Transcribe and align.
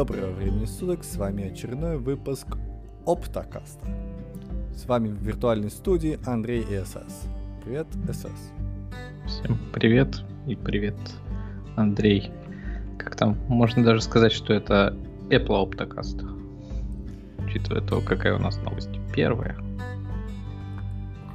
Доброго 0.00 0.30
времени 0.30 0.64
суток, 0.64 1.04
с 1.04 1.16
вами 1.16 1.52
очередной 1.52 1.98
выпуск 1.98 2.46
Оптокаста. 3.04 3.86
С 4.74 4.86
вами 4.86 5.08
в 5.08 5.22
виртуальной 5.22 5.68
студии 5.68 6.18
Андрей 6.24 6.62
и 6.62 6.82
СС. 6.82 7.26
Привет, 7.62 7.86
СС. 8.10 8.50
Всем 9.26 9.58
привет 9.74 10.22
и 10.46 10.56
привет, 10.56 10.96
Андрей. 11.76 12.30
Как 12.96 13.14
там, 13.14 13.36
можно 13.46 13.84
даже 13.84 14.00
сказать, 14.00 14.32
что 14.32 14.54
это 14.54 14.96
Apple 15.28 15.64
Оптокаст. 15.64 16.24
Учитывая 17.44 17.82
то, 17.82 18.00
какая 18.00 18.36
у 18.36 18.38
нас 18.38 18.56
новость 18.62 18.98
первая. 19.14 19.54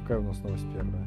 Какая 0.02 0.18
у 0.18 0.24
нас 0.24 0.42
новость 0.42 0.66
первая? 0.74 1.06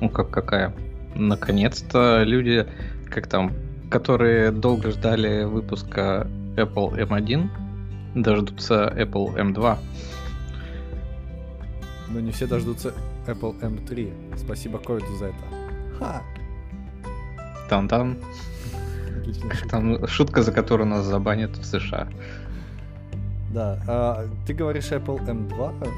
Ну 0.00 0.08
как 0.08 0.30
какая? 0.30 0.74
Наконец-то 1.14 2.22
люди, 2.22 2.66
как 3.10 3.26
там, 3.26 3.52
которые 3.92 4.50
долго 4.50 4.90
ждали 4.90 5.44
выпуска 5.44 6.26
Apple 6.56 7.08
M1, 7.08 7.48
дождутся 8.14 8.92
Apple 8.96 9.36
M2. 9.36 9.76
Но 12.08 12.20
не 12.20 12.30
все 12.30 12.46
дождутся 12.46 12.94
Apple 13.26 13.58
M3. 13.60 14.38
Спасибо 14.38 14.78
ковиду 14.78 15.14
за 15.18 15.26
это. 15.26 15.44
Ха! 15.98 16.22
Шутка. 17.68 18.16
там 19.68 20.06
шутка, 20.06 20.42
за 20.42 20.52
которую 20.52 20.88
нас 20.88 21.04
забанят 21.04 21.56
в 21.56 21.64
США. 21.64 22.08
Да, 23.52 23.78
а, 23.86 24.26
ты 24.46 24.54
говоришь 24.54 24.90
Apple 24.90 25.24
M2. 25.26 25.88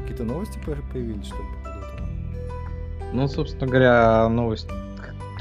Какие-то 0.00 0.24
новости 0.24 0.58
по- 0.64 0.76
появились, 0.92 1.26
что 1.26 1.36
ли? 1.36 1.42
Ну, 3.12 3.28
собственно 3.28 3.66
говоря, 3.66 4.28
новость 4.28 4.68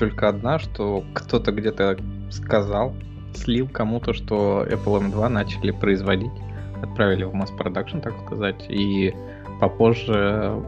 только 0.04 0.28
одна, 0.28 0.60
что 0.60 1.02
кто-то 1.14 1.54
где-то 1.54 1.98
сказал, 2.30 2.94
слил 3.34 3.70
кому-то, 3.70 4.12
что 4.12 4.66
Apple 4.70 5.10
M2 5.10 5.30
начали 5.30 5.72
производить, 5.72 6.34
отправили 6.82 7.24
в 7.24 7.34
масс-продакшн, 7.34 8.00
так 8.00 8.14
сказать, 8.26 8.66
и 8.68 9.16
попозже 9.62 10.62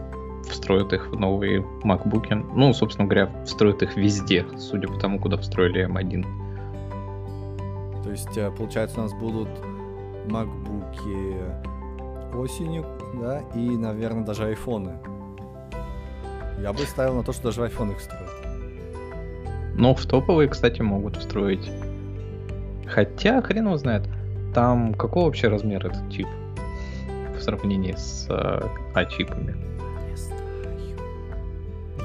встроят 0.50 0.94
их 0.94 1.08
в 1.08 1.20
новые 1.20 1.66
MacBook. 1.84 2.34
Ну, 2.56 2.74
собственно 2.74 3.10
говоря, 3.10 3.30
встроят 3.44 3.84
их 3.84 3.98
везде, 3.98 4.46
судя 4.58 4.88
по 4.88 4.98
тому, 4.98 5.20
куда 5.20 5.36
встроили 5.36 5.86
M1. 5.86 6.24
То 8.04 8.12
есть, 8.12 8.38
э, 8.38 8.50
получается, 8.52 9.00
у 9.00 9.04
нас 9.04 9.14
будут 9.14 9.50
макбуки 10.30 11.36
осенью, 12.34 12.86
да, 13.20 13.42
и, 13.54 13.76
наверное, 13.76 14.24
даже 14.24 14.46
айфоны. 14.46 14.94
Я 16.62 16.72
бы 16.72 16.80
ставил 16.84 17.16
на 17.16 17.24
то, 17.24 17.34
что 17.34 17.44
даже 17.44 17.62
в 17.62 17.66
их 17.66 18.00
строят. 18.00 18.35
Но 19.78 19.94
в 19.94 20.06
топовые, 20.06 20.50
кстати, 20.50 20.82
могут 20.82 21.18
встроить. 21.18 21.70
Хотя, 22.88 23.42
хрен 23.42 23.66
его 23.66 23.78
знает, 23.78 24.04
там 24.54 24.94
какого 24.94 25.26
вообще 25.26 25.50
размера 25.50 25.90
этот 25.90 26.10
чип 26.10 26.28
в 27.38 27.42
сравнении 27.42 27.94
с 27.94 28.28
э, 28.30 28.62
А-чипами? 28.94 29.56
Не 30.10 30.16
знаю. 30.16 30.44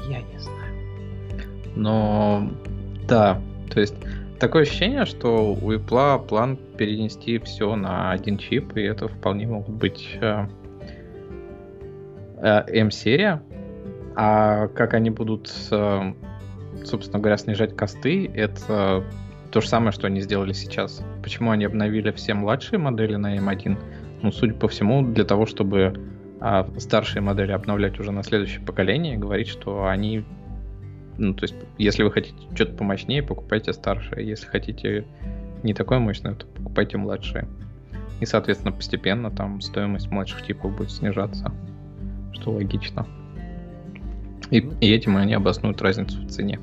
Я 0.09 0.21
не 0.21 0.39
знаю. 0.39 0.73
Но 1.75 2.49
да, 3.07 3.41
то 3.69 3.79
есть 3.79 3.95
такое 4.39 4.63
ощущение, 4.63 5.05
что 5.05 5.53
у 5.53 5.71
Apple 5.71 6.27
план 6.27 6.57
перенести 6.77 7.37
все 7.39 7.75
на 7.75 8.11
один 8.11 8.37
чип, 8.37 8.75
и 8.75 8.81
это 8.81 9.07
вполне 9.07 9.47
могут 9.47 9.75
быть 9.75 10.17
э, 10.19 10.47
э, 12.37 12.63
M-серия. 12.67 13.41
А 14.15 14.67
как 14.67 14.93
они 14.93 15.09
будут, 15.09 15.49
э, 15.71 16.13
собственно 16.85 17.19
говоря, 17.19 17.37
снижать 17.37 17.75
косты, 17.75 18.29
это 18.33 19.03
то 19.51 19.61
же 19.61 19.67
самое, 19.67 19.91
что 19.91 20.07
они 20.07 20.21
сделали 20.21 20.53
сейчас. 20.53 21.03
Почему 21.23 21.51
они 21.51 21.65
обновили 21.65 22.11
все 22.11 22.33
младшие 22.33 22.79
модели 22.79 23.15
на 23.15 23.37
M1? 23.37 23.77
Ну, 24.21 24.31
судя 24.31 24.53
по 24.53 24.67
всему, 24.67 25.01
для 25.01 25.25
того, 25.25 25.45
чтобы 25.45 25.93
а 26.43 26.67
старшие 26.79 27.21
модели 27.21 27.51
обновлять 27.51 27.99
уже 27.99 28.11
на 28.11 28.23
следующее 28.23 28.61
поколение, 28.61 29.15
говорить, 29.15 29.47
что 29.47 29.85
они, 29.85 30.25
ну, 31.19 31.35
то 31.35 31.43
есть, 31.43 31.53
если 31.77 32.01
вы 32.01 32.11
хотите 32.11 32.35
что-то 32.55 32.73
помощнее, 32.73 33.21
покупайте 33.21 33.73
старшее, 33.73 34.27
если 34.27 34.47
хотите 34.47 35.05
не 35.61 35.75
такое 35.75 35.99
мощное, 35.99 36.33
то 36.33 36.47
покупайте 36.47 36.97
младшее. 36.97 37.47
И, 38.21 38.25
соответственно, 38.25 38.71
постепенно 38.71 39.29
там 39.29 39.61
стоимость 39.61 40.09
младших 40.09 40.43
типов 40.43 40.75
будет 40.75 40.89
снижаться, 40.89 41.51
что 42.33 42.53
логично. 42.53 43.05
И, 44.49 44.67
и 44.81 44.91
этим 44.91 45.17
они 45.17 45.35
обоснуют 45.35 45.79
разницу 45.83 46.19
в 46.21 46.27
цене. 46.27 46.59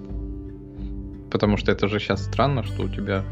Потому 1.31 1.57
что 1.57 1.73
это 1.73 1.89
же 1.89 1.99
сейчас 1.99 2.25
странно, 2.25 2.63
что 2.63 2.83
у 2.85 2.89
тебя 2.89 3.23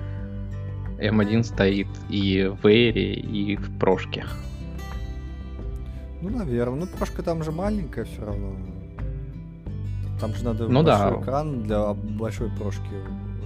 M1 0.99 1.43
стоит 1.45 1.89
и 2.09 2.51
в 2.62 2.67
Air, 2.67 2.93
и 2.93 3.57
в 3.57 3.79
прошке. 3.79 4.25
Ну, 6.23 6.31
наверное. 6.31 6.81
Ну, 6.81 6.87
прошка 6.87 7.23
там 7.23 7.43
же 7.43 7.53
маленькая 7.53 8.05
все 8.05 8.25
равно. 8.25 8.57
Там 10.21 10.34
же 10.34 10.45
надо 10.45 10.67
Ну 10.69 10.83
да. 10.83 11.05
большой 11.11 11.23
экран 11.23 11.62
для 11.62 11.93
большой 11.93 12.51
прошки 12.51 12.89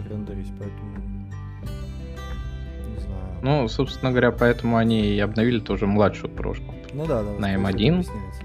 рендерить, 0.08 0.46
поэтому... 0.58 1.26
Не 2.94 3.00
знаю. 3.00 3.22
Ну, 3.42 3.68
собственно 3.68 4.10
говоря, 4.12 4.30
поэтому 4.30 4.76
они 4.76 5.04
и 5.14 5.18
обновили 5.18 5.58
тоже 5.60 5.86
младшую 5.86 6.30
прошку. 6.32 6.74
Ну 6.94 7.06
да, 7.06 7.22
да. 7.22 7.30
на 7.32 7.48
скорее 7.48 7.58
всего, 7.58 7.68
M1. 7.68 7.70
это 7.70 7.94
объясняется. 7.94 8.42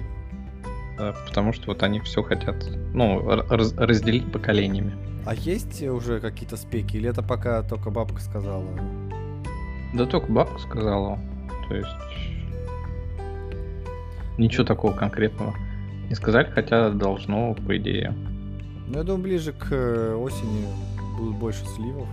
Да, 0.98 1.16
потому 1.28 1.54
что 1.54 1.68
вот 1.68 1.84
они 1.84 2.00
все 2.00 2.24
хотят, 2.24 2.56
ну, 2.94 3.22
раз- 3.28 3.74
разделить 3.78 4.32
поколениями. 4.32 4.94
А 5.26 5.34
есть 5.34 5.82
уже 5.82 6.20
какие-то 6.20 6.56
спеки, 6.58 6.98
или 6.98 7.10
это 7.10 7.24
пока 7.24 7.64
только 7.64 7.90
бабка 7.90 8.20
сказала? 8.22 8.66
Да 9.94 10.06
только 10.06 10.32
бабка 10.32 10.60
сказала. 10.60 11.20
То 11.68 11.76
есть 11.76 11.90
ничего 14.38 14.64
такого 14.64 14.94
конкретного 14.94 15.56
не 16.10 16.16
сказали, 16.16 16.46
хотя 16.52 16.90
должно, 16.92 17.56
по 17.56 17.76
идее. 17.78 18.14
Ну, 18.88 18.98
я 19.00 19.04
думаю, 19.04 19.24
ближе 19.24 19.52
к 19.54 19.68
э, 19.72 20.14
осени 20.16 20.68
будут 21.18 21.36
больше 21.38 21.66
сливов. 21.66 22.08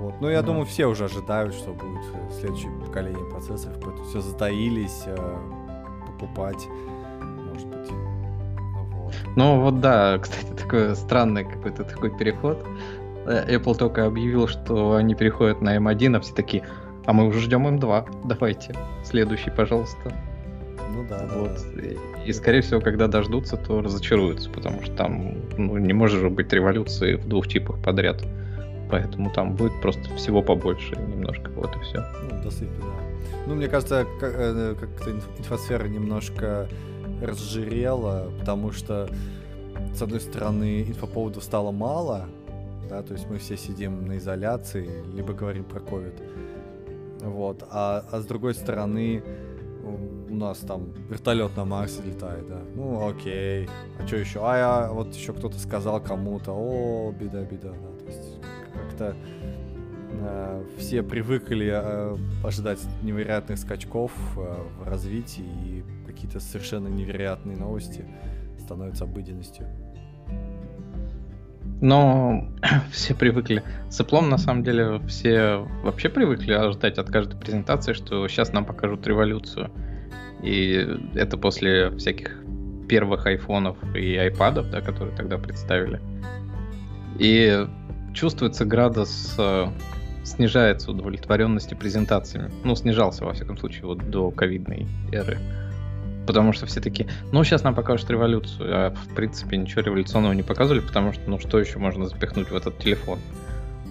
Вот. 0.00 0.14
Ну, 0.22 0.30
я 0.30 0.40
Да. 0.40 0.46
думаю, 0.46 0.64
все 0.64 0.86
уже 0.86 1.04
ожидают, 1.04 1.54
что 1.54 1.74
будет 1.74 2.00
э, 2.14 2.32
следующее 2.40 2.72
поколение 2.80 3.22
процессоров, 3.30 3.76
поэтому 3.82 4.04
все 4.04 4.22
затаились 4.22 5.02
э, 5.04 5.36
покупать. 6.06 6.66
Ну 9.36 9.60
вот 9.60 9.80
да, 9.80 10.18
кстати, 10.22 10.52
такой 10.56 10.94
странный 10.96 11.44
какой-то 11.44 11.84
такой 11.84 12.10
переход. 12.16 12.64
Э, 13.26 13.56
Apple 13.56 13.76
только 13.76 14.06
объявил, 14.06 14.48
что 14.48 14.94
они 14.94 15.14
переходят 15.14 15.60
на 15.60 15.76
M1, 15.76 16.16
а 16.16 16.20
все 16.20 16.34
такие, 16.34 16.64
а 17.06 17.12
мы 17.12 17.26
уже 17.26 17.40
ждем 17.40 17.66
M2, 17.66 18.26
давайте, 18.26 18.74
следующий, 19.04 19.50
пожалуйста. 19.50 20.12
Ну 20.92 21.06
да, 21.08 21.26
Вот. 21.34 21.50
да. 21.76 21.82
И, 21.82 21.96
и, 22.26 22.32
скорее 22.32 22.62
всего, 22.62 22.80
когда 22.80 23.06
дождутся, 23.06 23.56
то 23.56 23.80
разочаруются, 23.80 24.50
потому 24.50 24.82
что 24.82 24.92
там 24.96 25.34
ну, 25.56 25.76
не 25.78 25.92
может 25.92 26.20
же 26.20 26.30
быть 26.30 26.52
революции 26.52 27.14
в 27.14 27.28
двух 27.28 27.46
типах 27.48 27.80
подряд. 27.82 28.22
Поэтому 28.90 29.30
там 29.30 29.54
будет 29.54 29.80
просто 29.80 30.02
всего 30.16 30.42
побольше 30.42 30.96
немножко, 30.96 31.48
вот 31.54 31.70
и 31.76 31.80
все. 31.84 32.04
Ну, 32.28 32.42
досыпи, 32.42 32.72
да. 32.80 33.36
Ну, 33.46 33.54
мне 33.54 33.68
кажется, 33.68 34.04
как- 34.18 34.34
э, 34.34 34.74
как-то 34.80 35.10
инф- 35.10 35.38
инфосфера 35.38 35.84
немножко 35.86 36.66
разжирела, 37.20 38.30
потому 38.38 38.72
что, 38.72 39.08
с 39.94 40.02
одной 40.02 40.20
стороны, 40.20 40.82
инфоповодов 40.82 41.44
стало 41.44 41.70
мало, 41.70 42.26
да, 42.88 43.02
то 43.02 43.14
есть 43.14 43.28
мы 43.30 43.38
все 43.38 43.56
сидим 43.56 44.06
на 44.06 44.18
изоляции, 44.18 45.04
либо 45.14 45.32
говорим 45.32 45.64
про 45.64 45.80
ковид. 45.80 46.14
Вот. 47.20 47.64
А, 47.70 48.04
а 48.10 48.20
с 48.20 48.24
другой 48.26 48.54
стороны, 48.54 49.22
у- 49.84 50.20
нас 50.34 50.58
там 50.58 50.92
вертолет 51.08 51.56
на 51.56 51.64
Марсе 51.64 52.02
летает, 52.02 52.48
да. 52.48 52.60
Ну, 52.74 53.08
окей. 53.08 53.68
А 53.98 54.06
что 54.06 54.16
еще? 54.16 54.40
А 54.42 54.56
я, 54.56 54.92
вот 54.92 55.14
еще 55.14 55.32
кто-то 55.32 55.58
сказал 55.58 56.00
кому-то, 56.00 56.52
о, 56.52 57.12
беда, 57.12 57.42
беда, 57.42 57.70
да. 57.70 58.04
То 58.04 58.06
есть 58.06 58.38
как-то 58.72 59.16
э, 60.12 60.64
все 60.78 61.02
привыкли 61.02 61.70
э, 61.72 62.16
ожидать 62.44 62.80
невероятных 63.02 63.58
скачков 63.58 64.12
э, 64.36 64.56
в 64.80 64.88
развитии, 64.88 65.44
какие-то 66.20 66.40
совершенно 66.40 66.88
невероятные 66.88 67.56
новости 67.56 68.04
становятся 68.58 69.04
обыденностью. 69.04 69.66
Но 71.80 72.46
все 72.92 73.14
привыкли. 73.14 73.62
С 73.88 74.00
Apple, 74.00 74.26
на 74.26 74.36
самом 74.36 74.62
деле, 74.62 75.00
все 75.08 75.66
вообще 75.82 76.10
привыкли 76.10 76.52
ожидать 76.52 76.98
от 76.98 77.10
каждой 77.10 77.38
презентации, 77.38 77.94
что 77.94 78.28
сейчас 78.28 78.52
нам 78.52 78.66
покажут 78.66 79.06
революцию. 79.06 79.70
И 80.42 80.86
это 81.14 81.38
после 81.38 81.90
всяких 81.96 82.44
первых 82.86 83.24
айфонов 83.24 83.78
и 83.94 84.16
айпадов, 84.16 84.70
да, 84.70 84.82
которые 84.82 85.16
тогда 85.16 85.38
представили. 85.38 86.00
И 87.18 87.66
чувствуется 88.12 88.66
градус, 88.66 89.36
э, 89.38 89.68
снижается 90.24 90.90
удовлетворенности 90.90 91.74
презентациями. 91.74 92.50
Ну, 92.62 92.76
снижался, 92.76 93.24
во 93.24 93.32
всяком 93.32 93.56
случае, 93.56 93.86
вот 93.86 94.10
до 94.10 94.30
ковидной 94.30 94.86
эры. 95.12 95.38
Потому 96.30 96.52
что 96.52 96.66
все 96.66 96.80
такие, 96.80 97.08
ну, 97.32 97.42
сейчас 97.42 97.64
нам 97.64 97.74
покажут 97.74 98.08
революцию. 98.10 98.68
А, 98.72 98.90
в 98.90 99.14
принципе, 99.14 99.56
ничего 99.56 99.82
революционного 99.82 100.32
не 100.32 100.42
показывали, 100.42 100.80
потому 100.80 101.12
что, 101.12 101.22
ну, 101.28 101.38
что 101.40 101.58
еще 101.58 101.78
можно 101.78 102.06
запихнуть 102.06 102.50
в 102.50 102.54
этот 102.54 102.78
телефон? 102.78 103.18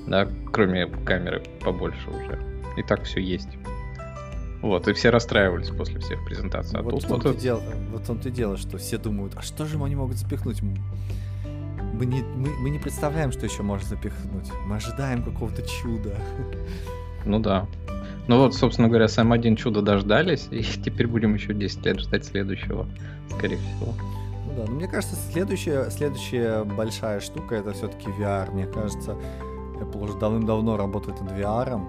да, 0.10 0.28
кроме 0.52 0.88
камеры 0.88 1.44
побольше 1.64 2.10
уже. 2.10 2.40
И 2.78 2.84
так 2.84 3.04
все 3.04 3.22
есть. 3.22 3.50
Вот, 4.62 4.88
и 4.88 4.94
все 4.94 5.10
расстраивались 5.10 5.70
после 5.70 6.00
всех 6.00 6.26
презентаций. 6.26 6.78
А 6.78 6.82
вот, 6.82 6.92
тут 6.92 7.08
том 7.08 7.20
вот 7.22 7.38
дело, 7.38 7.62
вот 7.92 8.02
в 8.02 8.08
том-то 8.08 8.30
и 8.30 8.32
дело, 8.32 8.58
что 8.58 8.78
все 8.78 8.98
думают, 8.98 9.34
а 9.38 9.42
что 9.42 9.66
же 9.66 9.82
они 9.82 9.96
могут 9.96 10.18
запихнуть? 10.18 10.62
Мы 10.62 12.06
не, 12.06 12.22
мы, 12.22 12.50
мы 12.60 12.70
не 12.70 12.80
представляем, 12.80 13.32
что 13.32 13.46
еще 13.46 13.64
можно 13.64 13.88
запихнуть. 13.88 14.52
Мы 14.66 14.78
ожидаем 14.78 15.24
какого-то 15.24 15.62
чуда. 15.62 16.16
Ну 17.26 17.40
да. 17.40 17.68
Ну 18.30 18.38
вот, 18.38 18.54
собственно 18.54 18.88
говоря, 18.88 19.08
сам 19.08 19.32
один 19.32 19.56
чудо 19.56 19.82
дождались, 19.82 20.50
и 20.52 20.62
теперь 20.86 21.08
будем 21.08 21.34
еще 21.34 21.52
10 21.52 21.84
лет 21.84 22.00
ждать 22.00 22.26
следующего, 22.26 22.86
скорее 23.32 23.58
всего. 23.58 23.96
Ну 24.46 24.54
да, 24.56 24.66
но 24.68 24.72
мне 24.72 24.88
кажется, 24.88 25.16
следующая, 25.32 25.90
следующая 25.90 26.64
большая 26.64 27.22
штука 27.22 27.56
это 27.56 27.74
все-таки 27.74 28.08
VR. 28.20 28.52
Мне 28.52 28.68
кажется, 28.68 29.18
Apple 29.82 30.04
уже 30.04 30.14
давным-давно 30.14 30.78
работает 30.78 31.20
над 31.22 31.32
VR, 31.32 31.82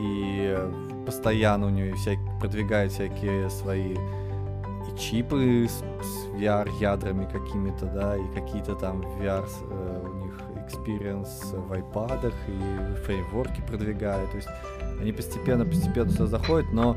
и 0.00 0.58
постоянно 1.06 1.66
у 1.66 1.70
нее 1.70 1.94
всякие, 1.94 2.40
продвигает 2.40 2.90
всякие 2.90 3.48
свои 3.48 3.94
и 3.94 4.98
чипы 4.98 5.68
с, 5.68 5.84
с 6.04 6.26
VR-ядрами 6.34 7.30
какими-то, 7.30 7.86
да, 7.86 8.16
и 8.16 8.26
какие-то 8.34 8.74
там 8.74 9.02
VR 9.02 9.48
э, 9.70 10.04
у 10.04 10.14
них 10.24 10.34
experience 10.66 11.54
в 11.54 11.72
iPad 11.72 12.32
и 12.48 12.94
фреймворки 13.04 13.62
продвигают. 13.68 14.30
То 14.32 14.36
есть 14.36 14.48
они 15.00 15.12
постепенно-постепенно 15.12 16.10
сюда 16.10 16.26
заходят, 16.26 16.72
но 16.72 16.96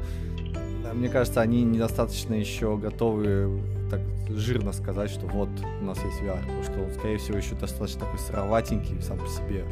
мне 0.94 1.10
кажется, 1.10 1.42
они 1.42 1.64
недостаточно 1.64 2.34
еще 2.34 2.78
готовы 2.78 3.62
так 3.90 4.02
жирно 4.30 4.72
сказать, 4.72 5.10
что 5.10 5.26
вот 5.28 5.50
у 5.82 5.86
нас 5.86 5.98
есть 6.04 6.22
VR, 6.22 6.40
потому 6.42 6.64
что 6.64 6.84
он, 6.84 6.92
скорее 6.94 7.18
всего, 7.18 7.38
еще 7.38 7.56
достаточно 7.56 8.02
такой 8.02 8.20
сыроватенький 8.20 9.02
сам 9.02 9.18
по 9.20 9.28
себе. 9.28 9.64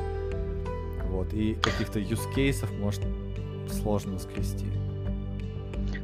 Вот, 1.09 1.33
и 1.33 1.55
каких-то 1.55 1.99
use 1.99 2.33
кейсов 2.33 2.71
может 2.79 3.01
сложно 3.71 4.19
скрести. 4.19 4.65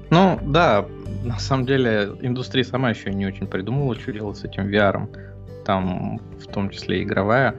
Ну, 0.10 0.40
да, 0.44 0.86
на 1.24 1.40
самом 1.40 1.66
деле 1.66 2.16
индустрия 2.22 2.64
сама 2.64 2.92
еще 2.92 3.12
не 3.12 3.26
очень 3.26 3.48
придумала, 3.48 3.96
что 3.96 4.14
делать 4.14 4.38
с 4.38 4.44
этим 4.44 4.68
VR. 4.68 5.08
Там 5.66 6.20
в 6.40 6.48
том 6.48 6.70
числе 6.70 7.04
игровая. 7.04 7.56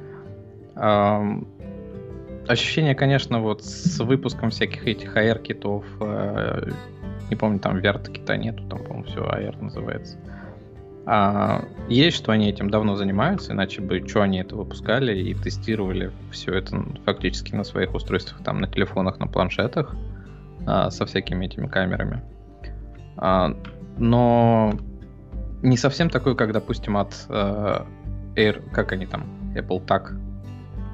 Ощущение, 2.49 2.95
конечно, 2.95 3.41
вот 3.41 3.65
с 3.65 3.99
выпуском 4.01 4.51
всяких 4.51 4.87
этих 4.87 5.17
AR-китов, 5.17 5.85
э, 6.01 6.71
не 7.31 7.37
помню, 7.37 7.59
там 7.59 7.79
VR-кита 7.79 8.37
нету, 8.37 8.65
там, 8.69 8.85
по-моему, 8.85 9.05
все 9.05 9.21
AR 9.21 9.63
называется. 9.63 10.19
А, 11.09 11.65
есть, 11.89 12.17
что 12.17 12.33
они 12.33 12.49
этим 12.49 12.69
давно 12.69 12.97
занимаются, 12.97 13.53
иначе 13.53 13.81
бы 13.81 14.07
что 14.07 14.23
они 14.23 14.41
это 14.41 14.57
выпускали 14.57 15.17
и 15.17 15.35
тестировали 15.35 16.11
все 16.33 16.53
это 16.53 16.85
фактически 17.05 17.55
на 17.55 17.63
своих 17.63 17.95
устройствах, 17.95 18.43
там 18.43 18.61
на 18.61 18.67
телефонах, 18.67 19.21
на 19.21 19.29
планшетах 19.29 19.95
а, 20.67 20.91
со 20.91 21.07
всякими 21.07 21.47
этими 21.47 21.69
камерами. 21.69 22.23
А, 23.17 23.57
но 23.99 24.73
не 25.63 25.77
совсем 25.77 26.11
такой, 26.11 26.35
как, 26.35 26.53
допустим, 26.53 26.97
от 26.97 27.15
а, 27.29 27.87
Air, 28.35 28.69
как 28.73 28.91
они 28.91 29.07
там, 29.07 29.27
Apple 29.55 29.87
Tag, 29.87 30.26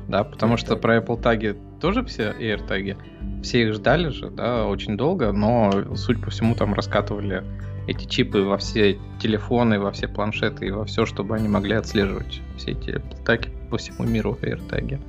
да, 0.09 0.25
потому 0.25 0.57
что 0.57 0.77
про 0.77 0.99
Apple 0.99 1.21
Tag 1.21 1.81
тоже 1.81 2.05
все 2.05 2.33
AirTag, 2.39 2.97
все 3.43 3.63
их 3.63 3.75
ждали 3.75 4.09
же, 4.09 4.31
да, 4.31 4.67
очень 4.67 4.97
долго, 4.97 5.33
но, 5.33 5.95
суть 5.97 6.23
по 6.23 6.31
всему, 6.31 6.55
там 6.55 6.75
раскатывали 6.75 7.43
эти 7.87 8.05
чипы 8.07 8.43
во 8.43 8.59
все 8.59 8.99
телефоны, 9.19 9.81
во 9.81 9.91
все 9.91 10.07
планшеты 10.09 10.67
и 10.67 10.71
во 10.71 10.85
все, 10.85 11.05
чтобы 11.05 11.35
они 11.35 11.49
могли 11.49 11.75
отслеживать 11.75 12.41
все 12.57 12.73
эти 12.73 12.91
атаки 12.91 13.51
по 13.71 13.79
всему 13.79 14.05
миру 14.05 14.35
в 14.35 14.43
AirTag. 14.43 15.01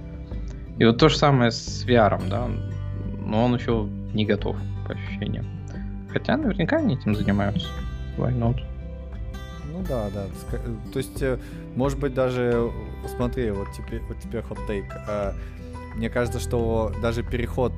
И 0.79 0.85
вот 0.85 0.97
то 0.97 1.09
же 1.09 1.17
самое 1.17 1.51
с 1.51 1.85
VR, 1.85 2.21
да, 2.29 2.47
но 3.25 3.45
он 3.45 3.55
еще 3.55 3.87
не 4.13 4.25
готов, 4.25 4.55
по 4.87 4.93
ощущениям. 4.93 5.45
Хотя 6.11 6.37
наверняка 6.37 6.77
они 6.77 6.95
этим 6.95 7.15
занимаются. 7.15 7.67
Why 8.17 8.35
not? 8.37 8.59
Да, 9.87 10.09
да. 10.13 10.25
То 10.91 10.99
есть, 10.99 11.21
э, 11.21 11.37
может 11.75 11.99
быть, 11.99 12.13
даже, 12.13 12.71
смотри, 13.15 13.51
вот 13.51 13.67
теперь, 13.75 14.01
вот 14.07 14.17
теперь 14.19 14.41
hot 14.41 14.59
take. 14.67 14.91
А, 15.07 15.33
мне 15.95 16.09
кажется, 16.09 16.39
что 16.39 16.91
даже 17.01 17.23
переход 17.23 17.71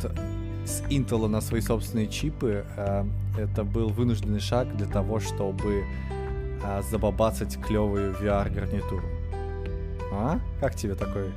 с 0.66 0.82
Intel 0.90 1.28
на 1.28 1.42
свои 1.42 1.62
собственные 1.62 2.08
чипы, 2.08 2.66
э, 2.76 3.06
это 3.38 3.64
был 3.64 3.90
вынужденный 3.90 4.40
шаг 4.40 4.76
для 4.76 4.88
того, 4.88 5.20
чтобы 5.20 5.84
э, 6.64 6.82
забабацать 6.90 7.60
клевую 7.62 8.14
VR-гарнитуру. 8.14 9.06
А? 10.12 10.40
Как 10.60 10.76
тебе 10.76 10.96
такой? 10.96 11.32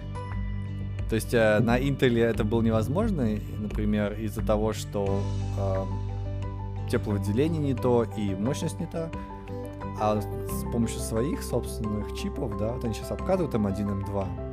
То 1.09 1.15
есть 1.15 1.33
э, 1.33 1.59
на 1.61 1.79
Intel 1.79 2.23
это 2.23 2.45
было 2.45 2.63
невозможно, 2.63 3.29
например, 3.59 4.13
из-за 4.15 4.45
того, 4.45 4.73
что 4.73 5.23
э, 5.59 6.91
тепловыделение 6.91 7.61
не 7.61 7.75
то 7.75 8.05
и 8.17 8.35
мощность 8.35 8.79
не 8.79 8.87
та. 8.87 9.11
А 10.01 10.21
с 10.21 10.71
помощью 10.71 11.01
своих 11.01 11.43
собственных 11.43 12.15
чипов, 12.15 12.57
да, 12.59 12.73
вот 12.73 12.85
они 12.85 12.95
сейчас 12.95 13.11
обкатывают 13.11 13.55
M1, 13.55 14.05
M2, 14.05 14.49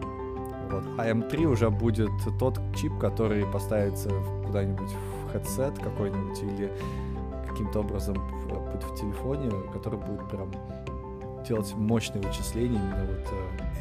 вот. 0.72 0.84
А 0.98 1.10
M3 1.10 1.46
уже 1.46 1.70
будет 1.70 2.10
тот 2.40 2.60
чип, 2.76 2.98
который 2.98 3.46
поставится 3.46 4.10
куда-нибудь 4.46 4.90
в 4.90 5.36
headset 5.36 5.82
какой-нибудь 5.84 6.42
или 6.42 6.72
каким-то 7.48 7.80
образом 7.80 8.16
будет 8.48 8.84
в 8.84 8.96
телефоне, 8.96 9.52
который 9.72 10.00
будет 10.00 10.28
прям 10.30 10.52
делать 11.48 11.74
мощные 11.76 12.22
вычисления 12.22 12.78
именно 12.78 13.06
вот 13.06 13.28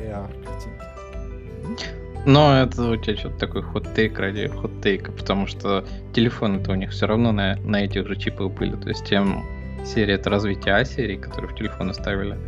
э, 0.01 0.11
AR 0.11 0.45
картинки. 0.45 1.95
Но 2.27 2.57
это 2.57 2.91
у 2.91 2.97
тебя 2.97 3.17
что-то 3.17 3.39
такой 3.39 3.63
хот-тейк 3.63 4.19
ради 4.19 4.49
хот-тейка, 4.49 5.13
потому 5.13 5.47
что 5.47 5.85
телефоны-то 6.15 6.73
у 6.73 6.75
них 6.75 6.91
все 6.91 7.07
равно 7.07 7.33
на, 7.33 7.57
на 7.57 7.85
этих 7.85 8.07
же 8.07 8.17
чипах 8.17 8.53
были. 8.53 8.77
То 8.77 8.89
есть 8.89 9.05
тем 9.05 9.45
серия 9.85 10.15
это 10.15 10.31
развитие 10.31 10.75
А-серии, 10.75 11.17
которые 11.17 11.53
в 11.53 11.55
телефоны 11.57 11.95
ставили. 11.95 12.39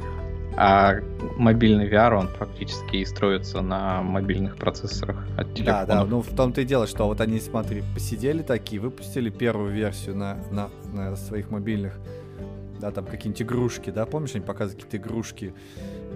А 0.59 1.01
мобильный 1.37 1.87
VR, 1.87 2.15
он 2.15 2.29
фактически 2.29 2.97
и 2.97 3.05
строится 3.05 3.61
на 3.61 4.03
мобильных 4.03 4.57
процессорах 4.57 5.19
от 5.37 5.53
телефона. 5.53 5.87
Да, 5.87 5.97
да, 5.97 6.05
ну 6.07 6.23
в 6.23 6.35
том-то 6.35 6.63
и 6.63 6.65
дело, 6.65 6.87
что 6.87 7.07
вот 7.07 7.21
они, 7.21 7.39
смотри, 7.41 7.83
посидели 7.95 8.43
такие, 8.43 8.81
выпустили 8.81 9.29
первую 9.29 9.71
версию 9.71 10.17
на, 10.17 10.39
на, 10.51 10.71
на 10.95 11.15
своих 11.17 11.51
мобильных, 11.51 11.99
да, 12.81 12.91
там 12.91 13.05
какие-нибудь 13.05 13.43
игрушки, 13.43 13.91
да, 13.91 14.07
помнишь, 14.07 14.35
они 14.35 14.45
показывают 14.45 14.83
какие-то 14.83 15.07
игрушки 15.07 15.53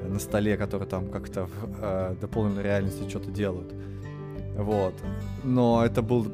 на 0.08 0.18
столе, 0.18 0.56
которые 0.56 0.88
там 0.88 1.10
как-то 1.10 1.44
в 1.44 1.52
э, 1.80 2.14
дополненной 2.18 2.62
реальности 2.62 3.06
что-то 3.08 3.30
делают. 3.30 3.72
Вот. 4.56 4.94
Но 5.44 5.84
это 5.84 6.00
был, 6.00 6.26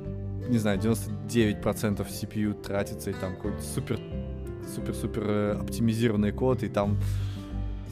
не 0.48 0.58
знаю, 0.58 0.78
99% 0.78 2.06
CPU 2.06 2.54
тратится, 2.62 3.10
и 3.10 3.14
там 3.14 3.34
какой-то 3.34 3.62
супер 3.62 3.98
супер-супер 4.74 5.22
э, 5.26 5.52
оптимизированный 5.60 6.32
код, 6.32 6.62
и 6.62 6.68
там 6.68 6.98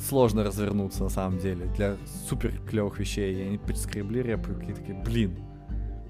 сложно 0.09 0.45
развернуться 0.45 1.05
на 1.05 1.09
самом 1.09 1.39
деле 1.39 1.67
для 1.77 1.97
супер 2.29 2.53
клевых 2.69 2.99
вещей. 2.99 3.35
И 3.35 3.43
они 3.49 3.59
подскребли 3.59 4.23
репу 4.23 4.53
и 4.53 4.73
такие, 4.73 5.03
блин, 5.03 5.37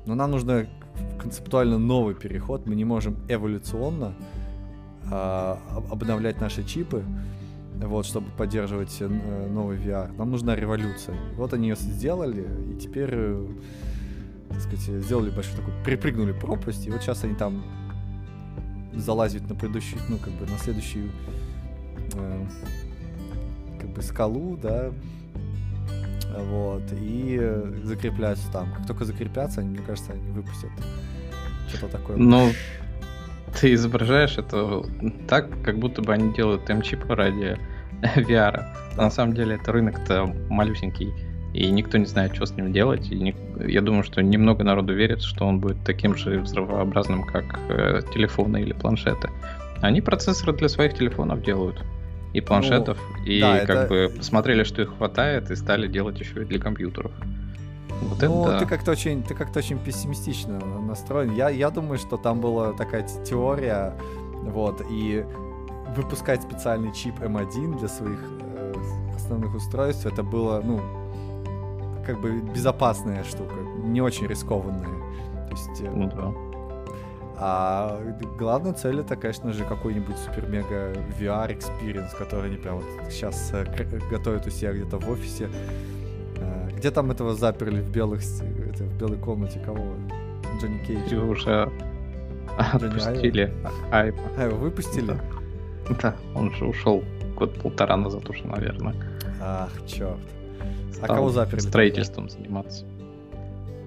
но 0.07 0.15
нам 0.15 0.31
нужно 0.31 0.67
концептуально 1.19 1.79
новый 1.79 2.15
переход. 2.15 2.67
Мы 2.67 2.75
не 2.75 2.85
можем 2.85 3.17
эволюционно 3.29 4.15
а, 5.11 5.61
обновлять 5.91 6.41
наши 6.41 6.65
чипы, 6.65 7.05
вот, 7.75 8.07
чтобы 8.07 8.31
поддерживать 8.37 8.97
э, 9.01 9.07
новый 9.07 9.77
VR. 9.79 10.17
Нам 10.17 10.31
нужна 10.31 10.55
революция. 10.55 11.17
Вот 11.37 11.53
они 11.53 11.69
ее 11.69 11.77
сделали, 11.77 12.47
и 12.71 12.79
теперь, 12.79 13.11
э, 13.13 13.47
так 14.49 14.61
сказать, 14.61 15.03
сделали 15.03 15.31
большой 15.31 15.57
такой, 15.57 15.75
припрыгнули 15.85 16.33
пропасть, 16.33 16.87
и 16.87 16.91
вот 16.91 17.03
сейчас 17.03 17.25
они 17.25 17.35
там 17.35 17.65
залазят 18.95 19.49
на 19.49 19.55
предыдущий, 19.55 19.99
ну, 20.09 20.19
как 20.19 20.33
бы 20.35 20.47
на 20.47 20.59
следующую 20.59 21.11
э, 22.15 22.47
как 23.81 23.91
бы 23.91 24.03
скалу, 24.03 24.57
да, 24.57 24.93
вот, 26.37 26.83
и 26.93 27.41
закрепляются 27.83 28.51
там. 28.51 28.73
Как 28.73 28.87
только 28.87 29.05
закрепятся, 29.05 29.61
они, 29.61 29.71
мне 29.71 29.87
кажется, 29.87 30.13
они 30.13 30.31
выпустят 30.31 30.71
что-то 31.69 31.99
такое. 31.99 32.17
Ну, 32.17 32.51
ты 33.61 33.75
изображаешь 33.75 34.37
это 34.39 34.85
так, 35.29 35.49
как 35.63 35.79
будто 35.79 36.03
бы 36.03 36.13
они 36.13 36.33
делают 36.35 36.69
М-чипы 36.69 37.15
ради 37.15 37.59
VR. 38.17 38.53
Да. 38.97 39.05
На 39.05 39.11
самом 39.11 39.35
деле 39.35 39.57
это 39.57 39.73
рынок-то 39.73 40.27
малюсенький, 40.49 41.13
и 41.55 41.71
никто 41.71 41.99
не 41.99 42.05
знает, 42.05 42.35
что 42.35 42.47
с 42.47 42.51
ним 42.51 42.73
делать. 42.73 43.11
И 43.13 43.15
не... 43.15 43.35
я 43.67 43.81
думаю, 43.81 44.03
что 44.03 44.23
немного 44.23 44.65
народу 44.65 44.93
верит, 44.93 45.23
что 45.23 45.47
он 45.47 45.61
будет 45.61 45.77
таким 45.85 46.17
же 46.17 46.41
взрывообразным, 46.41 47.25
как 47.25 47.45
э, 47.69 48.03
телефоны 48.13 48.61
или 48.61 48.73
планшеты. 48.73 49.31
Они 49.81 50.01
процессоры 50.01 50.53
для 50.53 50.69
своих 50.69 50.95
телефонов 50.95 51.43
делают 51.43 51.81
и 52.33 52.41
планшетов, 52.41 52.99
ну, 53.21 53.25
и 53.25 53.41
да, 53.41 53.61
как 53.61 53.71
это... 53.71 53.89
бы 53.89 54.13
посмотрели, 54.19 54.65
что 54.65 54.83
их 54.83 54.97
хватает, 54.97 55.53
и 55.53 55.55
стали 55.55 55.87
делать 55.87 56.19
еще 56.19 56.43
и 56.43 56.45
для 56.45 56.59
компьютеров. 56.59 57.13
Вот 58.03 58.21
ну, 58.21 58.49
это 58.49 58.59
ты 58.59 58.67
как-то 58.67 58.91
очень, 58.91 59.23
ты 59.23 59.35
как-то 59.35 59.61
очень 59.61 59.79
пессимистично 59.79 60.59
настроен. 60.59 61.37
Я, 61.37 61.51
я 61.51 61.71
думаю, 61.71 61.99
что 61.99 62.17
там 62.17 62.41
была 62.41 62.73
такая 62.73 63.07
теория, 63.25 63.95
вот, 64.43 64.83
и 64.91 65.25
выпускать 65.95 66.43
специальный 66.43 66.93
чип 66.93 67.21
M1 67.21 67.79
для 67.79 67.89
своих 67.89 68.19
э, 68.41 68.75
основных 69.15 69.55
устройств, 69.55 70.05
это 70.05 70.25
было, 70.25 70.61
ну, 70.65 71.04
как 72.07 72.21
бы 72.21 72.41
безопасная 72.55 73.25
штука, 73.25 73.55
не 73.83 74.01
очень 74.01 74.27
рискованная. 74.27 74.89
То 75.49 75.51
есть, 75.51 75.81
э, 75.81 75.91
Ну 75.91 76.11
да. 76.11 76.33
а 77.37 78.01
главная 78.39 78.73
цель 78.73 79.01
это, 79.01 79.17
конечно 79.17 79.53
же, 79.53 79.65
какой-нибудь 79.65 80.17
супер-мега 80.19 80.93
VR 81.19 81.51
experience, 81.57 82.17
который 82.17 82.47
они 82.51 82.57
прям 82.57 82.77
вот 82.77 82.85
сейчас 83.11 83.51
э, 83.53 83.65
готовят 84.11 84.47
у 84.47 84.51
себя 84.51 84.73
где-то 84.73 84.99
в 84.99 85.09
офисе. 85.11 85.49
Э, 86.39 86.71
Где 86.77 86.91
там 86.91 87.11
этого 87.11 87.35
заперли 87.35 87.81
в 87.81 87.91
белых 87.91 88.21
это, 88.73 88.85
в 88.85 88.99
белой 88.99 89.19
комнате 89.19 89.61
кого? 89.65 89.95
Джонни 90.61 90.79
Кейдж. 90.87 91.13
И 91.13 91.17
уже 91.17 91.71
отпустили. 92.59 93.53
А, 93.91 94.05
его 94.07 94.57
выпустили? 94.57 95.17
Да, 96.03 96.15
он 96.35 96.51
же 96.55 96.65
ушел 96.67 97.03
год-полтора 97.37 97.97
назад 97.97 98.29
уже, 98.31 98.47
наверное. 98.47 98.95
Ах, 99.43 99.71
черт. 99.87 100.19
А 101.05 101.15
кого 101.15 101.31
заперли? 101.31 101.61
Строительством 101.61 102.29
заниматься. 102.29 102.85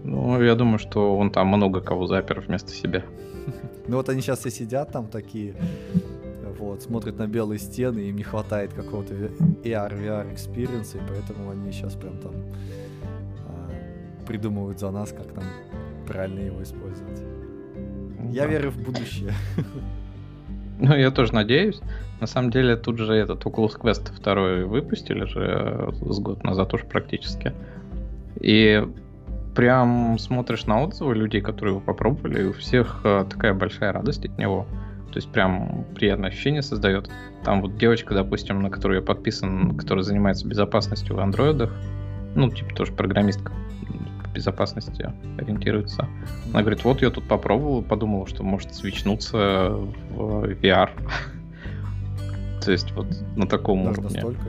Ну, 0.03 0.41
я 0.41 0.55
думаю, 0.55 0.79
что 0.79 1.17
он 1.17 1.31
там 1.31 1.47
много 1.47 1.81
кого 1.81 2.07
запер 2.07 2.39
вместо 2.41 2.71
себя. 2.71 3.03
Ну 3.87 3.97
вот 3.97 4.09
они 4.09 4.21
сейчас 4.21 4.39
все 4.39 4.49
сидят 4.51 4.91
там 4.91 5.07
такие, 5.07 5.53
вот, 6.59 6.81
смотрят 6.81 7.17
на 7.17 7.27
белые 7.27 7.59
стены, 7.59 7.99
им 7.99 8.15
не 8.17 8.23
хватает 8.23 8.73
какого-то 8.73 9.13
AR, 9.13 9.93
VR 9.93 10.33
experience, 10.33 10.97
и 10.97 11.01
поэтому 11.07 11.51
они 11.51 11.71
сейчас 11.71 11.93
прям 11.95 12.17
там 12.17 12.33
а, 13.47 14.25
придумывают 14.25 14.79
за 14.79 14.91
нас, 14.91 15.11
как 15.11 15.33
нам 15.35 15.45
правильно 16.05 16.39
его 16.39 16.61
использовать. 16.63 17.21
Я 18.31 18.43
Да. 18.43 18.47
верю 18.47 18.71
в 18.71 18.77
будущее. 18.77 19.33
Ну, 20.79 20.93
я 20.95 21.09
тоже 21.11 21.33
надеюсь. 21.33 21.79
На 22.19 22.27
самом 22.27 22.49
деле, 22.49 22.75
тут 22.75 22.97
же 22.97 23.13
этот 23.13 23.43
Oculus 23.45 23.79
Quest 23.79 24.11
второй 24.15 24.65
выпустили 24.65 25.25
же 25.25 25.41
э, 25.41 25.91
с 26.09 26.19
год 26.19 26.43
назад 26.43 26.73
уж 26.73 26.83
практически. 26.83 27.53
И 28.39 28.83
прям 29.55 30.17
смотришь 30.19 30.65
на 30.65 30.81
отзывы 30.83 31.15
людей, 31.15 31.41
которые 31.41 31.75
его 31.75 31.81
попробовали, 31.81 32.43
и 32.43 32.45
у 32.45 32.53
всех 32.53 33.01
э, 33.03 33.25
такая 33.29 33.53
большая 33.53 33.91
радость 33.91 34.25
от 34.25 34.37
него. 34.37 34.65
То 35.11 35.17
есть 35.17 35.31
прям 35.31 35.85
приятное 35.95 36.29
ощущение 36.29 36.61
создает. 36.61 37.09
Там 37.43 37.61
вот 37.61 37.77
девочка, 37.77 38.13
допустим, 38.13 38.61
на 38.61 38.69
которую 38.69 38.99
я 38.99 39.05
подписан, 39.05 39.77
которая 39.77 40.03
занимается 40.03 40.47
безопасностью 40.47 41.15
в 41.15 41.19
андроидах, 41.19 41.73
ну, 42.35 42.51
типа 42.51 42.75
тоже 42.75 42.93
программистка 42.93 43.51
безопасности 44.33 45.11
ориентируется. 45.39 46.07
Она 46.53 46.61
говорит, 46.61 46.83
вот 46.83 47.01
я 47.01 47.09
тут 47.09 47.27
попробовала, 47.27 47.81
подумала, 47.81 48.27
что 48.27 48.43
может 48.43 48.75
свечнуться 48.75 49.71
в 50.11 50.45
VR. 50.61 50.91
То 52.63 52.71
есть 52.71 52.91
вот 52.91 53.07
на 53.35 53.47
таком 53.47 53.85
Даже 53.85 53.99
уровне. 53.99 54.15
настолько. 54.15 54.45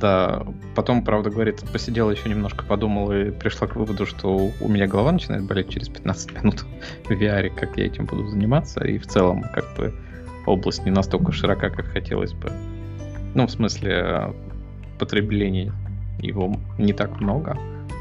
Да, 0.00 0.44
потом, 0.74 1.04
правда, 1.04 1.30
говорит, 1.30 1.62
посидела 1.72 2.10
еще 2.10 2.28
немножко, 2.28 2.64
подумала 2.64 3.26
и 3.26 3.30
пришла 3.30 3.68
к 3.68 3.76
выводу, 3.76 4.04
что 4.04 4.50
у 4.60 4.68
меня 4.68 4.88
голова 4.88 5.12
начинает 5.12 5.44
болеть 5.44 5.68
через 5.68 5.88
15 5.88 6.32
минут 6.42 6.64
в 7.04 7.10
VR, 7.10 7.50
как 7.54 7.76
я 7.76 7.86
этим 7.86 8.06
буду 8.06 8.26
заниматься, 8.26 8.82
и 8.84 8.98
в 8.98 9.06
целом, 9.06 9.44
как 9.54 9.76
бы, 9.76 9.94
область 10.46 10.84
не 10.84 10.90
настолько 10.90 11.30
широка, 11.30 11.70
как 11.70 11.86
хотелось 11.86 12.32
бы. 12.32 12.50
Ну, 13.34 13.46
в 13.46 13.50
смысле, 13.52 14.34
потребления 14.98 15.72
его 16.18 16.56
не 16.78 16.92
так 16.92 17.20
много, 17.20 17.56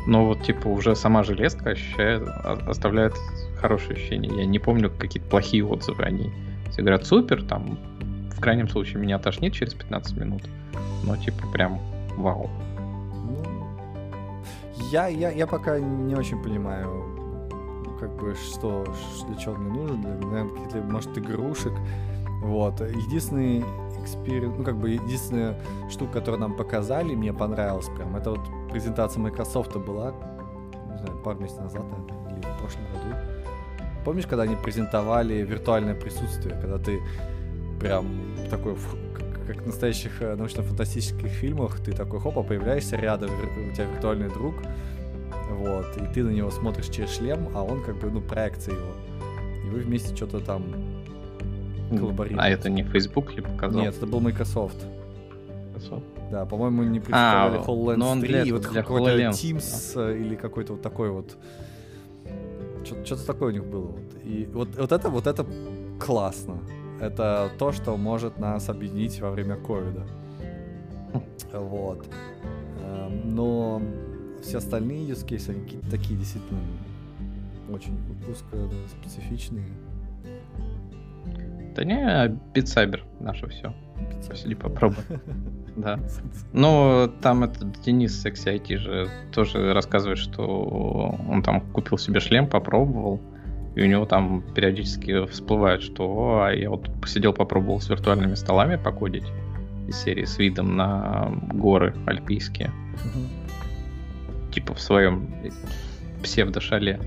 но 0.08 0.26
вот, 0.26 0.42
типа, 0.42 0.68
уже 0.68 0.96
сама 0.96 1.24
железка 1.24 1.70
ощущает, 1.72 2.28
оставляет 2.44 3.14
хорошее 3.60 3.94
ощущение. 3.94 4.32
Я 4.38 4.46
не 4.46 4.58
помню 4.58 4.90
какие-то 4.90 5.30
плохие 5.30 5.64
отзывы 5.64 6.04
о 6.04 6.10
ней. 6.10 6.32
Все 6.72 6.82
говорят, 6.82 7.06
супер, 7.06 7.44
там, 7.44 7.78
в 8.42 8.44
крайнем 8.44 8.68
случае, 8.68 8.98
меня 8.98 9.20
тошнит 9.20 9.54
через 9.54 9.76
15 9.76 10.18
минут. 10.18 10.42
Но, 11.04 11.16
типа, 11.16 11.46
прям 11.54 11.80
вау. 12.18 12.50
Ну, 13.24 13.68
я, 14.90 15.06
я, 15.10 15.30
я 15.30 15.46
пока 15.46 15.78
не 15.80 16.16
очень 16.16 16.42
понимаю, 16.42 17.48
как 18.00 18.10
бы, 18.16 18.34
что, 18.34 18.84
для 19.28 19.38
чего 19.38 19.54
мне 19.58 19.80
нужен, 19.80 20.02
для, 20.02 20.16
наверное, 20.16 20.56
каких-то, 20.56 20.82
может, 20.82 21.16
игрушек. 21.20 21.72
Вот. 22.42 22.82
Единственный 22.82 23.64
эксперимент, 24.02 24.58
ну, 24.58 24.64
как 24.64 24.76
бы, 24.76 24.90
единственная 24.90 25.60
штука, 25.92 26.14
которую 26.14 26.42
нам 26.42 26.58
показали, 26.58 27.14
мне 27.14 27.34
понравилась 27.34 27.90
прям, 27.96 28.16
это 28.16 28.32
вот 28.32 28.72
презентация 28.72 29.22
Microsoft 29.22 29.76
была, 29.76 30.16
не 30.90 30.98
знаю, 30.98 31.16
пару 31.24 31.40
месяцев 31.40 31.62
назад, 31.62 31.84
или 32.32 32.42
в 32.42 32.60
прошлом 32.60 32.86
году. 32.86 33.16
Помнишь, 34.04 34.26
когда 34.26 34.44
они 34.44 34.56
презентовали 34.56 35.44
виртуальное 35.44 35.94
присутствие, 35.94 36.60
когда 36.60 36.80
ты 36.80 37.02
прям 37.82 38.08
такой, 38.50 38.76
как, 39.48 39.62
в 39.64 39.66
настоящих 39.66 40.22
э, 40.22 40.36
научно-фантастических 40.36 41.28
фильмах, 41.28 41.80
ты 41.80 41.92
такой, 41.92 42.20
хопа, 42.20 42.44
появляешься 42.44 42.96
рядом, 42.96 43.32
у 43.32 43.74
тебя 43.74 43.86
виртуальный 43.86 44.30
друг, 44.30 44.56
вот, 45.50 45.86
и 45.98 46.14
ты 46.14 46.24
на 46.24 46.30
него 46.30 46.52
смотришь 46.52 46.88
через 46.88 47.18
шлем, 47.18 47.50
а 47.54 47.64
он 47.64 47.84
как 47.84 48.00
бы, 48.00 48.10
ну, 48.10 48.22
проекция 48.22 48.76
его. 48.76 48.92
И 49.66 49.70
вы 49.70 49.80
вместе 49.80 50.16
что-то 50.16 50.40
там 50.40 50.64
коллаборируете. 51.90 52.42
А 52.42 52.50
это 52.50 52.70
не 52.70 52.84
Facebook 52.84 53.34
ли 53.34 53.42
показал? 53.42 53.82
Нет, 53.82 53.96
это 53.98 54.06
был 54.06 54.22
Microsoft. 54.22 54.78
Microsoft. 55.74 56.04
Да, 56.32 56.46
по-моему, 56.46 56.84
не 56.84 57.00
представляли 57.00 57.58
А, 57.58 57.62
HoloLens 57.62 57.96
ну 57.98 58.08
он 58.08 58.22
3, 58.22 58.30
для 58.30 58.44
и 58.44 58.52
вот 58.52 58.66
какой-то 58.66 59.18
Teams 59.32 59.94
э, 59.96 60.18
или 60.18 60.36
какой-то 60.36 60.74
вот 60.74 60.82
такой 60.82 61.10
вот. 61.10 61.38
Что-то 62.86 63.26
такое 63.26 63.50
у 63.50 63.52
них 63.52 63.66
было. 63.66 63.88
Вот. 63.88 64.24
И 64.24 64.48
вот, 64.54 64.70
вот 64.78 64.92
это 64.92 65.10
вот 65.10 65.28
это 65.28 65.46
классно. 66.00 66.60
Это 67.02 67.50
то, 67.58 67.72
что 67.72 67.98
может 67.98 68.38
нас 68.38 68.70
объединить 68.70 69.20
во 69.20 69.32
время 69.32 69.56
ковида. 69.56 70.06
Вот. 71.52 72.08
Эм, 72.84 73.36
Но 73.36 73.82
все 74.44 74.60
остальные 74.60 75.10
use 75.10 75.26
cases, 75.26 75.50
они 75.50 75.64
какие-то 75.64 75.90
такие 75.90 76.18
действительно 76.18 76.62
очень 77.72 77.98
узко 78.30 78.70
специфичные. 78.88 79.66
Да 81.76 81.84
не, 81.84 82.38
Saber 82.54 83.02
наше 83.20 83.48
все. 83.48 83.74
Посиди, 84.30 84.56
попробуй. 84.56 85.04
Да. 85.78 86.00
Ну, 86.52 87.10
там 87.22 87.46
этот 87.46 87.82
Денис 87.82 88.22
Секси 88.22 88.50
IT 88.50 88.78
же 88.78 89.08
тоже 89.32 89.74
рассказывает, 89.74 90.20
что 90.20 91.18
он 91.30 91.42
там 91.42 91.62
купил 91.72 91.98
себе 91.98 92.20
шлем, 92.20 92.48
попробовал, 92.48 93.22
и 93.76 93.82
у 93.82 93.86
него 93.86 94.06
там 94.06 94.42
периодически 94.54 95.26
всплывает, 95.28 95.82
что 95.82 96.04
«О, 96.04 96.44
а 96.46 96.52
я 96.52 96.70
вот 96.70 96.90
посидел, 97.02 97.34
попробовал 97.34 97.80
с 97.80 97.90
виртуальными 97.90 98.36
столами 98.36 98.76
покодить 98.76 99.26
из 99.88 99.98
серии 99.98 100.26
с 100.26 100.38
видом 100.38 100.76
на 100.76 101.32
горы 101.54 101.96
альпийские, 102.06 102.72
Мгм. 103.06 104.52
типа 104.52 104.74
в 104.74 104.82
своем 104.82 105.34
псевдо-шале 106.24 107.00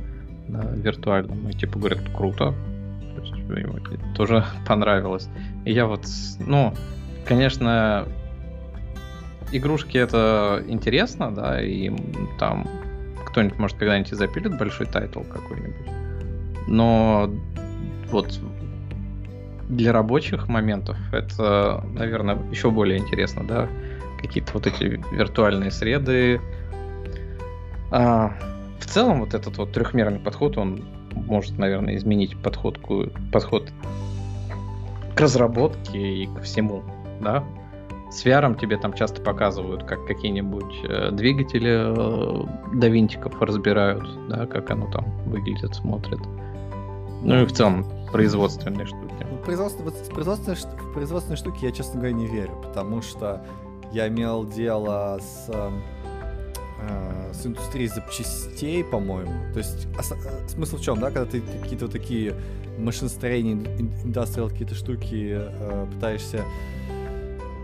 да, 0.49 0.63
виртуальном, 0.75 1.49
и 1.49 1.53
типа 1.53 1.79
говорят, 1.79 2.01
круто, 2.17 2.55
То 3.15 3.21
есть 3.21 3.33
ему 3.33 3.79
тоже 4.15 4.45
понравилось. 4.67 5.29
И 5.65 5.73
я 5.73 5.87
вот, 5.87 6.07
ну, 6.41 6.75
конечно, 7.27 8.07
игрушки 9.53 9.99
это 9.99 10.63
интересно, 10.67 11.35
да, 11.35 11.63
и 11.63 11.91
там 12.39 12.67
кто-нибудь, 13.27 13.59
может, 13.59 13.77
когда-нибудь 13.77 14.13
и 14.13 14.15
запилит 14.15 14.59
большой 14.59 14.87
title 14.87 15.21
какой-нибудь. 15.21 16.04
Но 16.67 17.31
вот 18.11 18.41
для 19.69 19.93
рабочих 19.93 20.49
моментов 20.49 20.97
это, 21.13 21.85
наверное, 21.95 22.39
еще 22.51 22.71
более 22.71 22.99
интересно, 22.99 23.45
да, 23.47 23.69
какие-то 24.21 24.53
вот 24.55 24.67
эти 24.67 25.01
виртуальные 25.13 25.71
среды. 25.71 26.41
А, 27.91 28.35
в 28.79 28.87
целом 28.87 29.21
вот 29.21 29.35
этот 29.35 29.57
вот 29.59 29.73
трехмерный 29.73 30.19
подход, 30.19 30.59
он 30.59 30.85
может, 31.13 31.59
наверное, 31.59 31.97
изменить 31.97 32.37
подходку, 32.37 33.07
подход 33.33 33.71
к 35.15 35.21
разработке 35.21 35.99
и 35.99 36.27
ко 36.27 36.41
всему, 36.41 36.83
да. 37.21 37.45
С 38.11 38.25
VR 38.25 38.57
тебе 38.59 38.77
там 38.77 38.93
часто 38.93 39.21
показывают, 39.21 39.85
как 39.85 40.07
какие-нибудь 40.07 40.85
э, 40.85 41.11
двигатели 41.11 41.73
э, 41.73 42.77
до 42.77 42.89
винтиков 42.89 43.41
разбирают, 43.43 44.05
да, 44.29 44.47
как 44.47 44.71
оно 44.71 44.89
там 44.91 45.05
выглядит, 45.27 45.75
смотрит. 45.75 46.21
Ну 47.25 47.43
и 47.43 47.47
в 47.47 47.53
целом 47.53 47.87
производственные 48.13 48.87
штуки. 48.87 49.27
Ну, 49.31 49.39
производство- 49.39 49.83
производственные, 50.15 50.59
производственные 50.93 51.37
штуки 51.37 51.65
я, 51.65 51.73
честно 51.73 51.95
говоря, 51.95 52.13
не 52.13 52.27
верю, 52.27 52.53
потому 52.63 53.03
что 53.03 53.45
я 53.93 54.09
имел 54.09 54.45
дело 54.47 55.19
с, 55.21 55.49
эм, 55.49 55.83
э, 56.81 57.33
с 57.33 57.47
индустрией 57.47 57.89
запчастей, 57.89 58.85
по-моему. 58.85 59.33
То 59.53 59.59
есть 59.59 59.87
э, 59.87 60.49
смысл 60.49 60.77
в 60.77 60.81
чем, 60.83 61.01
да, 61.01 61.11
когда 61.11 61.25
ты 61.27 61.41
какие-то 61.63 61.87
вот 61.87 61.93
такие 61.93 62.35
машиностроения, 62.79 63.55
ин- 63.55 63.93
индустриал 64.05 64.49
какие-то 64.51 64.75
штуки 64.75 65.39
э, 65.39 65.87
пытаешься 65.95 66.43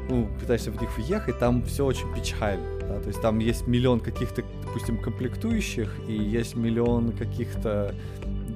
ну, 0.08 0.26
пытаешься 0.40 0.72
в 0.72 0.80
них 0.80 0.90
въехать, 0.98 1.38
там 1.38 1.62
все 1.62 1.84
очень 1.86 2.12
печально. 2.12 2.66
да, 2.80 2.98
То 3.00 3.06
есть 3.08 3.22
там 3.22 3.38
есть 3.38 3.68
миллион 3.68 4.00
каких-то, 4.00 4.42
допустим, 4.64 4.98
комплектующих, 4.98 5.94
и 6.08 6.12
есть 6.12 6.56
миллион 6.56 7.12
каких-то 7.12 7.94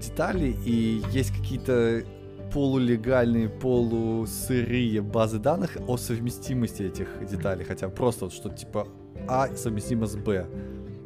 деталей, 0.08 0.56
и 0.64 1.02
есть 1.12 1.30
какие-то 1.36 2.04
полулегальные, 2.52 3.48
полусырые 3.48 5.02
базы 5.02 5.38
данных 5.38 5.76
о 5.88 5.96
совместимости 5.96 6.82
этих 6.82 7.08
деталей, 7.28 7.64
хотя 7.64 7.88
просто 7.88 8.26
вот 8.26 8.34
что 8.34 8.48
типа 8.48 8.86
А 9.28 9.48
совместимо 9.56 10.06
с 10.06 10.14
Б. 10.16 10.46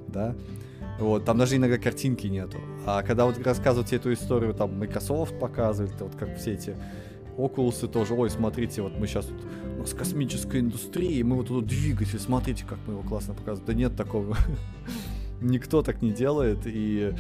да, 0.08 0.34
вот, 0.98 1.24
там 1.24 1.38
даже 1.38 1.56
иногда 1.56 1.78
картинки 1.78 2.26
нету. 2.26 2.58
А 2.84 3.02
когда 3.02 3.24
вот 3.24 3.38
рассказывать 3.38 3.92
эту 3.92 4.12
историю, 4.12 4.52
там, 4.52 4.78
Microsoft 4.78 5.38
показывает, 5.38 6.00
вот 6.00 6.16
как 6.16 6.36
все 6.36 6.54
эти 6.54 6.76
Oculus 7.36 7.86
тоже, 7.86 8.14
ой, 8.14 8.28
смотрите, 8.30 8.82
вот 8.82 8.98
мы 8.98 9.06
сейчас 9.06 9.26
тут, 9.26 9.36
у 9.76 9.80
нас 9.80 9.94
космическая 9.94 10.58
индустрия, 10.58 11.24
мы 11.24 11.36
вот 11.36 11.48
тут 11.48 11.66
двигатель, 11.66 12.18
смотрите, 12.18 12.64
как 12.68 12.78
мы 12.86 12.94
его 12.94 13.02
классно 13.02 13.34
показываем. 13.34 13.66
Да 13.66 13.74
нет 13.74 13.96
такого. 13.96 14.36
Никто 15.40 15.82
так 15.82 16.02
не 16.02 16.10
делает, 16.10 16.66
и 16.66 17.14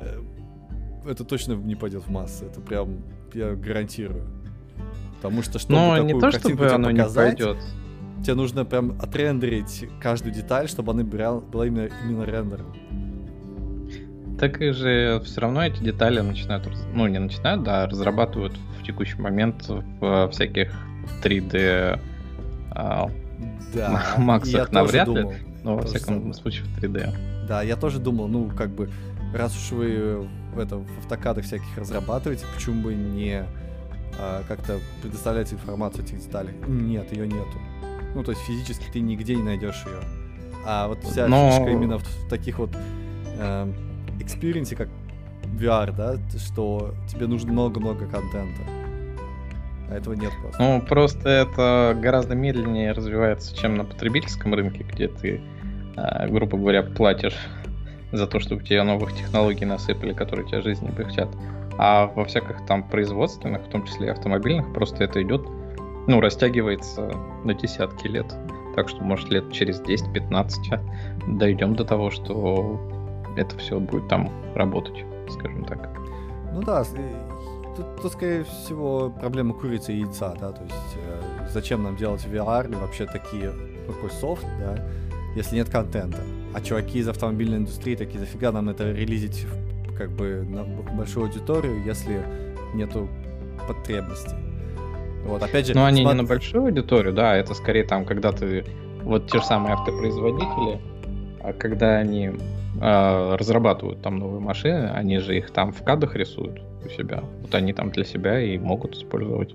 э, 0.00 0.20
это 1.06 1.24
точно 1.24 1.52
не 1.54 1.74
пойдет 1.74 2.02
в 2.06 2.10
массы. 2.10 2.44
Это 2.46 2.60
прям, 2.60 2.98
я 3.32 3.54
гарантирую. 3.54 4.24
Потому 5.16 5.42
что, 5.42 5.58
чтобы 5.58 5.74
Но 5.74 5.90
такую 5.96 6.06
не 6.06 6.12
то, 6.12 6.20
картинку 6.20 6.48
чтобы 6.48 6.64
тебе 6.66 6.74
оно 6.74 6.90
не 6.90 6.98
показать, 6.98 7.38
пойдет. 7.38 7.56
тебе 8.22 8.34
нужно 8.34 8.64
прям 8.64 8.92
отрендерить 9.00 9.86
каждую 10.00 10.34
деталь, 10.34 10.68
чтобы 10.68 10.92
она 10.92 11.02
была, 11.04 11.66
именно, 11.66 11.88
именно 12.04 12.24
рендером. 12.24 12.66
Так 14.38 14.60
и 14.60 14.70
же 14.72 15.20
все 15.24 15.40
равно 15.40 15.64
эти 15.64 15.82
детали 15.82 16.20
начинают, 16.20 16.68
ну 16.92 17.06
не 17.06 17.18
начинают, 17.18 17.62
да, 17.62 17.86
разрабатывают 17.86 18.52
в 18.78 18.84
текущий 18.84 19.16
момент 19.20 19.66
в 19.68 20.28
всяких 20.32 20.72
3D, 21.22 22.00
а, 22.72 23.08
Да. 23.72 24.02
Маках 24.18 24.72
навряд 24.72 25.08
ли, 25.08 25.14
думал. 25.14 25.34
ну 25.62 25.76
во 25.76 25.82
всяком 25.82 26.16
самое. 26.16 26.34
случае 26.34 26.64
в 26.64 26.78
3D. 26.82 27.14
Да, 27.48 27.62
я 27.62 27.76
тоже 27.76 27.98
думал, 28.00 28.26
ну, 28.28 28.50
как 28.56 28.70
бы, 28.70 28.90
раз 29.32 29.54
уж 29.56 29.70
вы 29.72 30.26
в, 30.54 30.58
это, 30.58 30.76
в 30.78 30.98
автокадах 30.98 31.44
всяких 31.44 31.76
разрабатываете, 31.76 32.46
почему 32.54 32.82
бы 32.82 32.94
не 32.94 33.44
а, 34.18 34.42
как-то 34.48 34.78
предоставлять 35.02 35.52
информацию 35.52 36.02
о 36.02 36.06
этих 36.06 36.20
деталях? 36.20 36.54
Нет, 36.66 37.12
ее 37.12 37.26
нету. 37.26 37.58
Ну, 38.14 38.22
то 38.22 38.30
есть 38.30 38.42
физически 38.42 38.84
ты 38.92 39.00
нигде 39.00 39.34
не 39.34 39.42
найдешь 39.42 39.84
ее. 39.86 40.00
А 40.66 40.88
вот 40.88 41.02
вся 41.04 41.26
Но- 41.26 41.50
фишка 41.50 41.70
именно 41.70 41.98
в, 41.98 42.02
в 42.04 42.28
таких 42.28 42.58
вот 42.58 42.70
эм, 43.38 43.74
experience, 44.20 44.76
как 44.76 44.88
VR, 45.58 45.94
да, 45.94 46.16
что 46.38 46.94
тебе 47.08 47.26
нужно 47.26 47.52
много-много 47.52 48.06
контента. 48.06 48.62
А 49.90 49.96
этого 49.96 50.14
нет 50.14 50.32
просто. 50.40 50.62
Ну, 50.62 50.80
просто 50.80 51.28
это 51.28 51.96
гораздо 52.00 52.34
медленнее 52.34 52.92
развивается, 52.92 53.54
чем 53.54 53.74
на 53.76 53.84
потребительском 53.84 54.54
рынке, 54.54 54.84
где 54.90 55.08
ты, 55.08 55.42
а, 55.96 56.26
грубо 56.28 56.56
говоря, 56.56 56.82
платишь 56.82 57.36
за 58.16 58.26
то, 58.26 58.38
чтобы 58.40 58.62
тебе 58.62 58.82
новых 58.82 59.12
технологий 59.12 59.64
насыпали, 59.64 60.12
которые 60.12 60.46
тебе 60.46 60.62
жизнь 60.62 60.88
облегчат. 60.88 61.28
А 61.76 62.06
во 62.06 62.24
всяких 62.24 62.64
там 62.66 62.88
производственных, 62.88 63.62
в 63.62 63.68
том 63.68 63.84
числе 63.84 64.06
и 64.06 64.10
автомобильных, 64.10 64.72
просто 64.72 65.04
это 65.04 65.22
идет, 65.22 65.46
ну, 66.06 66.20
растягивается 66.20 67.10
на 67.44 67.54
десятки 67.54 68.06
лет. 68.06 68.26
Так 68.76 68.88
что, 68.88 69.02
может, 69.02 69.28
лет 69.30 69.52
через 69.52 69.80
10-15 69.80 70.48
дойдем 71.38 71.74
до 71.74 71.84
того, 71.84 72.10
что 72.10 72.80
это 73.36 73.56
все 73.58 73.80
будет 73.80 74.08
там 74.08 74.30
работать, 74.54 75.04
скажем 75.28 75.64
так. 75.64 75.90
Ну 76.52 76.62
да, 76.62 76.82
и 76.82 77.76
тут, 77.76 78.00
тут, 78.00 78.12
скорее 78.12 78.44
всего, 78.44 79.10
проблема 79.10 79.54
курицы 79.54 79.92
и 79.92 80.00
яйца, 80.00 80.36
да, 80.40 80.52
то 80.52 80.62
есть 80.62 80.96
э, 80.96 81.48
зачем 81.52 81.82
нам 81.82 81.96
делать 81.96 82.24
VR 82.24 82.68
или 82.68 82.76
вообще 82.76 83.06
такие, 83.06 83.50
такой 83.88 84.10
софт, 84.10 84.46
да, 84.60 84.78
если 85.34 85.56
нет 85.56 85.68
контента. 85.68 86.20
А 86.54 86.60
чуваки 86.60 86.98
из 87.00 87.08
автомобильной 87.08 87.58
индустрии 87.58 87.96
такие, 87.96 88.20
зафига 88.20 88.52
нам 88.52 88.68
это 88.68 88.92
релизить 88.92 89.46
как 89.98 90.10
бы 90.10 90.46
на 90.48 90.64
большую 90.64 91.26
аудиторию, 91.26 91.84
если 91.84 92.22
нету 92.74 93.08
потребностей. 93.66 94.36
Вот, 95.26 95.42
опять 95.42 95.66
же, 95.66 95.74
Ну, 95.74 95.84
они 95.84 96.00
не 96.04 96.06
смо- 96.06 96.14
на 96.14 96.24
большую 96.24 96.64
аудиторию, 96.64 97.12
да, 97.12 97.36
это 97.36 97.54
скорее 97.54 97.84
там, 97.84 98.04
когда 98.04 98.32
ты... 98.32 98.64
Вот 99.02 99.30
те 99.30 99.38
же 99.38 99.44
самые 99.44 99.74
автопроизводители, 99.74 100.80
а 101.42 101.52
когда 101.52 101.96
они 101.98 102.30
а, 102.80 103.36
разрабатывают 103.36 104.00
там 104.00 104.18
новые 104.18 104.40
машины, 104.40 104.90
они 104.94 105.18
же 105.18 105.36
их 105.36 105.50
там 105.50 105.72
в 105.72 105.82
кадах 105.82 106.14
рисуют 106.14 106.62
у 106.84 106.88
себя. 106.88 107.22
Вот 107.42 107.54
они 107.54 107.72
там 107.72 107.90
для 107.90 108.04
себя 108.04 108.40
и 108.40 108.56
могут 108.58 108.96
использовать, 108.96 109.54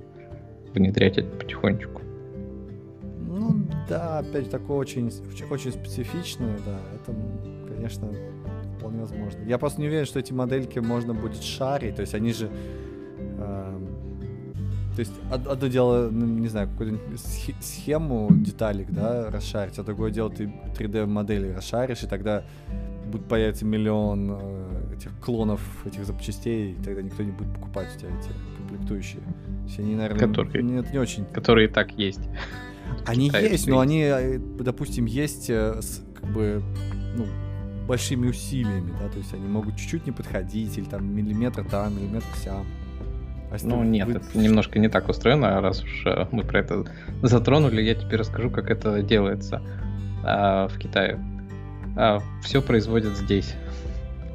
внедрять 0.73 1.17
это 1.17 1.27
потихонечку. 1.35 2.01
Ну 3.39 3.65
да, 3.87 4.19
опять 4.19 4.49
такое 4.49 4.77
очень, 4.77 5.11
очень- 5.49 5.71
специфичное, 5.71 6.57
да, 6.65 6.77
это, 6.95 7.15
конечно, 7.73 8.07
вполне 8.77 9.01
возможно. 9.01 9.39
Я 9.45 9.57
просто 9.57 9.81
не 9.81 9.87
уверен, 9.87 10.05
что 10.05 10.19
эти 10.19 10.33
модельки 10.33 10.79
можно 10.79 11.13
будет 11.13 11.41
шарить, 11.43 11.95
то 11.95 12.01
есть 12.01 12.13
они 12.13 12.33
же... 12.33 12.49
эм, 13.37 13.87
то 14.95 14.99
есть 14.99 15.13
од- 15.31 15.47
одно 15.47 15.67
дело, 15.67 16.09
ну, 16.11 16.25
не 16.25 16.47
знаю, 16.49 16.67
какую-то 16.69 16.97
схе- 17.15 17.55
схему 17.61 18.27
деталек, 18.31 18.89
да, 18.91 19.29
расшарить, 19.31 19.79
а 19.79 19.83
другое 19.83 20.11
дело 20.11 20.29
ты 20.29 20.51
3D-модели 20.77 21.53
расшаришь, 21.53 22.03
и 22.03 22.07
тогда 22.07 22.43
будет 23.09 23.25
появиться 23.25 23.65
миллион 23.65 24.37
э, 24.41 24.93
этих 24.97 25.17
клонов 25.19 25.61
этих 25.85 26.05
запчастей, 26.05 26.73
и 26.73 26.83
тогда 26.83 27.01
никто 27.01 27.23
не 27.23 27.31
будет 27.31 27.53
покупать 27.55 27.87
у 27.95 27.99
тебя 27.99 28.09
эти 28.09 28.29
комплектующие. 28.57 29.21
То 29.21 29.63
есть 29.65 29.79
они, 29.79 29.95
наверное, 29.95 30.27
Которые- 30.27 30.63
нет, 30.63 30.91
не 30.91 30.99
очень 30.99 31.25
Которые 31.25 31.69
и 31.69 31.71
так 31.71 31.91
есть. 31.93 32.21
Они 33.05 33.27
Китае 33.27 33.51
есть, 33.51 33.67
но 33.67 33.79
они, 33.79 34.01
э, 34.03 34.39
допустим, 34.59 35.05
есть 35.05 35.49
э, 35.49 35.81
с 35.81 36.03
как 36.19 36.31
бы 36.31 36.61
ну, 37.15 37.25
большими 37.87 38.27
усилиями, 38.27 38.93
да, 38.99 39.09
то 39.09 39.17
есть 39.17 39.33
они 39.33 39.47
могут 39.47 39.77
чуть-чуть 39.77 40.05
не 40.05 40.11
подходить, 40.11 40.77
или 40.77 40.85
там 40.85 41.05
миллиметр 41.05 41.65
там, 41.65 41.95
миллиметр 41.95 42.27
сям. 42.43 42.65
А 43.51 43.57
Ну 43.63 43.83
нет, 43.83 44.07
вы- 44.07 44.13
это 44.13 44.37
немножко 44.37 44.77
не 44.77 44.89
так 44.89 45.09
устроено, 45.09 45.57
а 45.57 45.61
раз 45.61 45.83
уж 45.83 46.03
э, 46.05 46.27
мы 46.31 46.43
про 46.43 46.59
это 46.59 46.85
затронули, 47.23 47.81
я 47.81 47.95
теперь 47.95 48.19
расскажу, 48.19 48.51
как 48.51 48.69
это 48.69 49.01
делается 49.01 49.61
а, 50.23 50.67
в 50.67 50.77
Китае. 50.77 51.19
все 52.43 52.61
производят 52.61 53.17
здесь, 53.17 53.55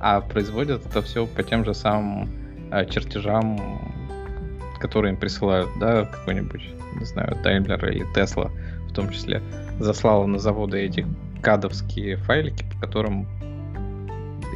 а 0.01 0.21
производят 0.21 0.85
это 0.85 1.01
все 1.03 1.27
по 1.27 1.43
тем 1.43 1.65
же 1.65 1.75
самым 1.75 2.29
а, 2.71 2.85
чертежам, 2.85 3.59
которые 4.81 5.15
им 5.15 5.21
присылают, 5.21 5.71
да, 5.79 6.07
какой-нибудь, 6.07 6.63
не 6.99 7.05
знаю, 7.05 7.37
Daimler 7.43 7.91
или 7.91 8.07
Tesla 8.15 8.51
в 8.89 8.93
том 8.95 9.11
числе, 9.11 9.43
заслала 9.81 10.25
на 10.27 10.39
заводы 10.39 10.79
эти 10.79 11.05
кадовские 11.43 12.17
файлики, 12.17 12.65
по 12.73 12.87
которым 12.87 13.27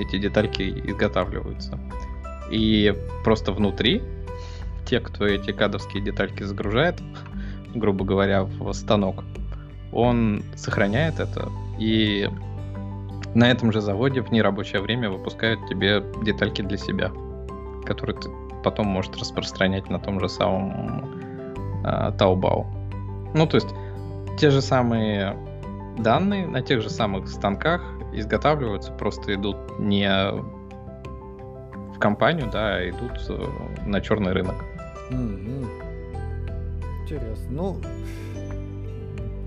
эти 0.01 0.17
детальки 0.19 0.63
изготавливаются. 0.63 1.79
И 2.51 2.95
просто 3.25 3.53
внутри 3.53 4.01
те, 4.87 5.01
кто 5.01 5.27
эти 5.27 5.51
кадовские 5.51 6.03
детальки 6.03 6.45
загружает, 6.45 7.03
грубо 7.75 8.05
говоря, 8.05 8.45
в 8.45 8.73
станок, 8.73 9.25
он 9.93 10.45
сохраняет 10.55 11.19
это 11.19 11.49
и 11.79 12.31
на 13.35 13.51
этом 13.51 13.73
же 13.73 13.81
заводе 13.81 14.23
в 14.23 14.31
нерабочее 14.31 14.81
время 14.81 15.11
выпускают 15.11 15.61
тебе 15.69 16.03
детальки 16.23 16.63
для 16.63 16.79
себя, 16.79 17.11
которые 17.85 18.19
ты 18.19 18.31
потом 18.63 18.87
можешь 18.87 19.11
распространять 19.19 19.91
на 19.91 19.99
том 19.99 20.21
же 20.21 20.29
самом 20.29 21.18
Taobao. 22.19 22.67
Ну, 23.35 23.47
то 23.47 23.57
есть 23.57 23.69
те 24.39 24.51
же 24.51 24.61
самые 24.63 25.37
данные 25.99 26.47
на 26.47 26.63
тех 26.63 26.81
же 26.81 26.91
самых 26.91 27.29
станках 27.29 27.83
изготавливаются, 28.13 28.93
просто 28.93 29.35
идут 29.35 29.57
не 29.79 30.09
в 30.09 31.99
компанию, 31.99 32.49
да, 32.53 32.77
а 32.77 32.89
идут 32.89 33.13
э, 33.29 33.47
на 33.87 34.01
черный 34.01 34.33
рынок. 34.33 34.55
Мгм. 35.11 35.69
Интересно. 37.03 37.49
Ну, 37.51 37.77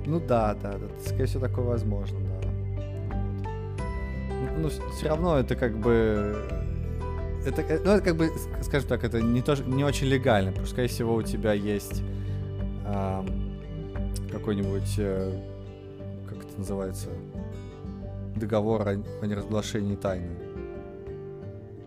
ну 0.06 0.20
да, 0.20 0.56
да, 0.62 0.74
да, 0.74 0.88
скорее 1.06 1.26
всего, 1.26 1.48
такое 1.48 1.66
возможно, 1.66 2.20
да. 2.20 2.50
Ну, 4.58 4.70
все 4.70 5.08
равно 5.08 5.38
это 5.38 5.56
как 5.56 5.78
бы... 5.78 6.36
Это, 7.46 7.62
э, 7.62 7.80
ну, 7.84 7.92
это 7.92 8.04
как 8.04 8.16
бы, 8.18 8.26
ск- 8.28 8.64
скажем 8.64 8.90
так, 8.90 9.04
это 9.04 9.22
не, 9.22 9.42
тоже, 9.42 9.64
не 9.64 9.84
очень 9.84 10.08
легально, 10.08 10.50
потому 10.52 10.66
что, 10.66 10.74
скорее 10.74 10.90
всего, 10.90 11.16
у 11.16 11.22
тебя 11.22 11.54
есть 11.54 12.04
ам, 12.94 13.26
какой-нибудь, 14.32 14.96
э, 14.98 15.32
как 16.28 16.38
это 16.40 16.58
называется, 16.58 17.10
договор 18.36 18.82
о, 18.88 18.92
о 19.22 19.26
неразглашении 19.26 19.96
тайны. 19.96 20.30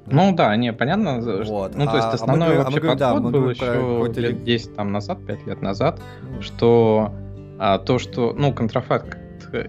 Ну 0.07 0.35
да, 0.35 0.55
не, 0.57 0.73
понятно. 0.73 1.21
Вот, 1.45 1.75
Ну, 1.75 1.87
то 1.87 1.97
есть 1.97 2.05
а- 2.05 2.09
а 2.09 2.11
мы 2.11 2.15
основной 2.15 2.49
а 2.49 2.51
мы 2.51 2.57
вообще 2.59 2.81
говорим, 2.81 2.99
да, 2.99 3.13
подход 3.15 3.33
мы 3.33 3.41
был 3.41 3.51
еще 3.51 4.05
лет 4.07 4.17
ли- 4.17 4.45
10 4.45 4.75
там 4.77 4.93
назад, 4.93 5.19
5 5.27 5.47
лет 5.47 5.63
назад, 5.63 6.01
Ну, 6.23 6.43
что 6.43 7.13
а, 7.59 7.79
то, 7.79 7.99
что, 7.99 8.35
ну, 8.37 8.53
контрафакт 8.53 9.19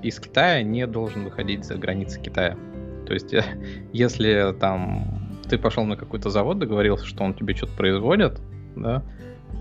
из 0.01 0.19
Китая 0.19 0.63
не 0.63 0.87
должен 0.87 1.23
выходить 1.23 1.63
за 1.63 1.75
границы 1.75 2.19
Китая. 2.19 2.57
То 3.05 3.13
есть, 3.13 3.33
э, 3.33 3.43
если 3.93 4.53
там 4.59 5.29
ты 5.47 5.57
пошел 5.59 5.85
на 5.85 5.95
какой-то 5.95 6.29
завод, 6.31 6.57
договорился, 6.59 7.05
что 7.05 7.23
он 7.23 7.33
тебе 7.35 7.53
что-то 7.55 7.73
производит, 7.77 8.41
да, 8.75 9.03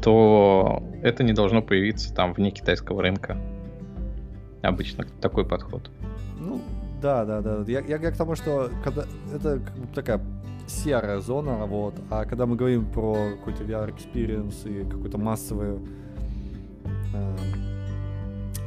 то 0.03 0.83
это 1.03 1.23
не 1.23 1.33
должно 1.33 1.63
появиться 1.63 2.15
там 2.15 2.33
вне 2.33 2.51
китайского 2.51 3.03
рынка. 3.03 3.37
Обычно 4.63 5.05
такой 5.21 5.45
подход. 5.45 5.91
Ну, 6.39 6.61
да, 7.03 7.25
да, 7.25 7.41
да. 7.41 7.65
Я, 7.67 7.81
я, 7.81 7.99
я 7.99 8.11
к 8.11 8.17
тому, 8.17 8.35
что 8.35 8.71
когда 8.83 9.05
это 9.35 9.61
как 9.61 9.77
бы 9.77 9.87
такая 9.95 10.21
серая 10.67 11.21
зона, 11.21 11.67
вот, 11.67 11.95
а 12.11 12.25
когда 12.25 12.47
мы 12.47 12.57
говорим 12.57 12.87
про 12.87 13.33
какой-то 13.39 13.65
VR-experience 13.65 14.67
и 14.67 14.89
какой-то 14.89 15.19
массовый, 15.19 15.79
э, 17.15 17.37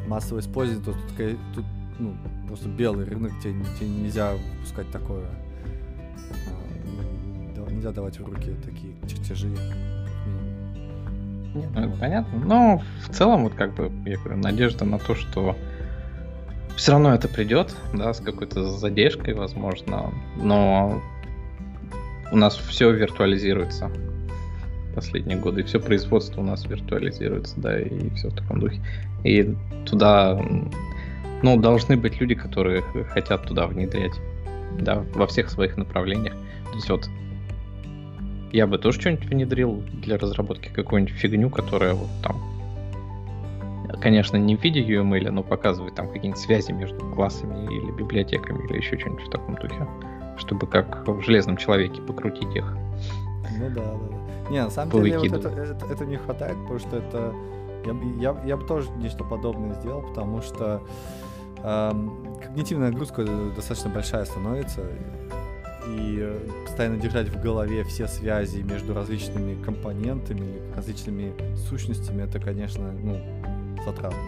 массовое 0.08 0.42
использование, 0.42 0.86
то 0.86 0.92
тут, 0.92 1.38
тут 1.56 1.66
ну, 2.00 2.16
просто 2.48 2.70
белый 2.70 3.06
рынок, 3.06 3.32
тебе, 3.42 3.56
тебе 3.80 3.90
нельзя 3.90 4.34
выпускать 4.34 4.92
такое. 4.92 5.26
А, 6.48 7.72
нельзя 7.72 7.92
давать 7.92 8.20
в 8.20 8.26
руки 8.26 8.56
такие 8.64 8.94
чертежи. 9.08 9.50
Не, 11.58 11.68
ну 11.74 11.88
это 11.88 11.98
понятно. 11.98 12.40
Но 12.40 12.82
в 13.06 13.10
целом, 13.14 13.44
вот 13.44 13.54
как 13.54 13.74
бы, 13.74 13.92
я 14.10 14.18
говорю, 14.18 14.38
надежда 14.38 14.86
на 14.86 15.00
то, 15.00 15.16
что 15.16 15.56
все 16.76 16.92
равно 16.92 17.14
это 17.14 17.28
придет, 17.28 17.76
да, 17.94 18.14
с 18.14 18.20
какой-то 18.20 18.64
задержкой, 18.64 19.34
возможно, 19.34 20.12
но 20.36 21.02
у 22.32 22.38
нас 22.38 22.56
все 22.56 22.92
виртуализируется 22.92 23.90
последние 24.94 25.38
годы, 25.38 25.62
и 25.62 25.64
все 25.64 25.80
производство 25.80 26.42
у 26.42 26.44
нас 26.44 26.66
виртуализируется, 26.66 27.60
да, 27.60 27.80
и 27.80 28.10
все 28.16 28.30
в 28.30 28.36
таком 28.36 28.60
духе. 28.60 28.80
И 29.24 29.56
туда, 29.86 30.40
ну, 31.42 31.58
должны 31.58 31.98
быть 31.98 32.20
люди, 32.20 32.36
которые 32.36 32.84
хотят 33.10 33.46
туда 33.46 33.68
внедрять, 33.68 34.14
да, 34.80 35.04
во 35.14 35.26
всех 35.28 35.50
своих 35.50 35.78
направлениях. 35.78 36.34
То 36.70 36.76
есть 36.76 36.90
вот 36.90 37.10
я 38.52 38.68
бы 38.68 38.78
тоже 38.78 39.00
что-нибудь 39.00 39.26
внедрил 39.26 39.84
для 40.02 40.18
разработки, 40.18 40.70
какую-нибудь 40.70 41.14
фигню, 41.14 41.50
которая 41.50 41.94
вот 41.94 42.10
там, 42.24 42.38
конечно, 44.02 44.38
не 44.38 44.56
в 44.56 44.64
виде 44.64 44.82
UML, 44.82 45.32
но 45.32 45.44
показывает 45.44 45.96
там 45.96 46.08
какие-нибудь 46.08 46.40
связи 46.40 46.72
между 46.72 47.00
классами 47.14 47.66
или 47.66 47.92
библиотеками 47.92 48.66
или 48.68 48.78
еще 48.78 48.98
что-нибудь 48.98 49.26
в 49.26 49.30
таком 49.30 49.56
духе, 49.56 49.88
чтобы 50.38 50.68
как 50.68 51.08
в 51.08 51.22
Железном 51.22 51.58
Человеке 51.58 52.02
покрутить 52.02 52.56
их. 52.56 52.74
Ну 53.58 53.70
да, 53.70 53.84
да, 53.84 54.08
да. 54.12 54.52
Не, 54.52 54.64
на 54.64 54.70
самом 54.70 55.04
деле 55.04 55.20
вот 55.20 55.34
это, 55.34 55.50
это, 55.50 55.86
это 55.86 56.06
не 56.06 56.18
хватает, 56.18 56.56
потому 56.62 56.80
что 56.80 56.98
это... 56.98 57.34
Я, 57.86 58.32
я, 58.32 58.42
я 58.46 58.58
бы 58.58 58.66
тоже 58.66 58.90
нечто 58.98 59.24
подобное 59.24 59.74
сделал, 59.76 60.02
потому 60.02 60.42
что 60.42 60.82
эм, 61.64 62.38
когнитивная 62.42 62.90
нагрузка 62.90 63.26
достаточно 63.56 63.90
большая 63.90 64.26
становится, 64.26 64.82
и 65.96 66.20
э, 66.22 66.40
постоянно 66.66 66.98
держать 66.98 67.30
в 67.30 67.42
голове 67.42 67.84
все 67.84 68.08
связи 68.08 68.62
между 68.62 68.94
различными 68.94 69.62
компонентами, 69.64 70.62
различными 70.76 71.34
сущностями, 71.56 72.24
это, 72.24 72.40
конечно, 72.40 72.92
ну, 72.92 73.20
затратно. 73.86 74.20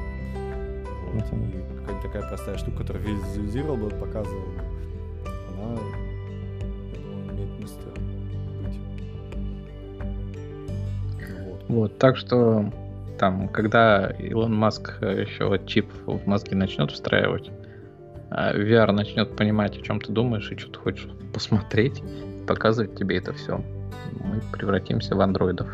Вот. 1.14 1.24
И 1.34 1.80
какая-то 1.80 2.08
такая 2.08 2.28
простая 2.28 2.58
штука, 2.58 2.80
которая 2.80 3.04
визуализировал 3.04 3.78
бы, 3.78 3.90
показывал 3.90 4.46
бы, 4.46 4.62
она, 5.54 5.80
я 6.94 7.00
думаю, 7.02 7.36
имеет 7.36 7.60
место 7.60 7.82
быть. 8.62 8.80
Вот. 11.40 11.64
вот, 11.68 11.98
так 11.98 12.18
что 12.18 12.72
там, 13.18 13.50
когда 13.50 14.12
Илон 14.20 14.56
Маск 14.56 15.02
еще 15.02 15.60
чип 15.66 15.88
в 16.06 16.26
мозги 16.28 16.56
начнет 16.56 16.92
встраивать, 16.92 17.52
VR 18.32 18.92
начнет 18.92 19.36
понимать, 19.36 19.78
о 19.78 19.82
чем 19.82 20.00
ты 20.00 20.12
думаешь 20.12 20.52
и 20.52 20.58
что 20.58 20.72
ты 20.72 20.80
хочешь 20.80 21.08
посмотреть, 21.34 22.04
показывать 22.48 22.96
тебе 22.96 23.18
это 23.18 23.34
все. 23.34 23.64
Мы 24.24 24.42
превратимся 24.52 25.16
в 25.16 25.22
андроидов. 25.22 25.68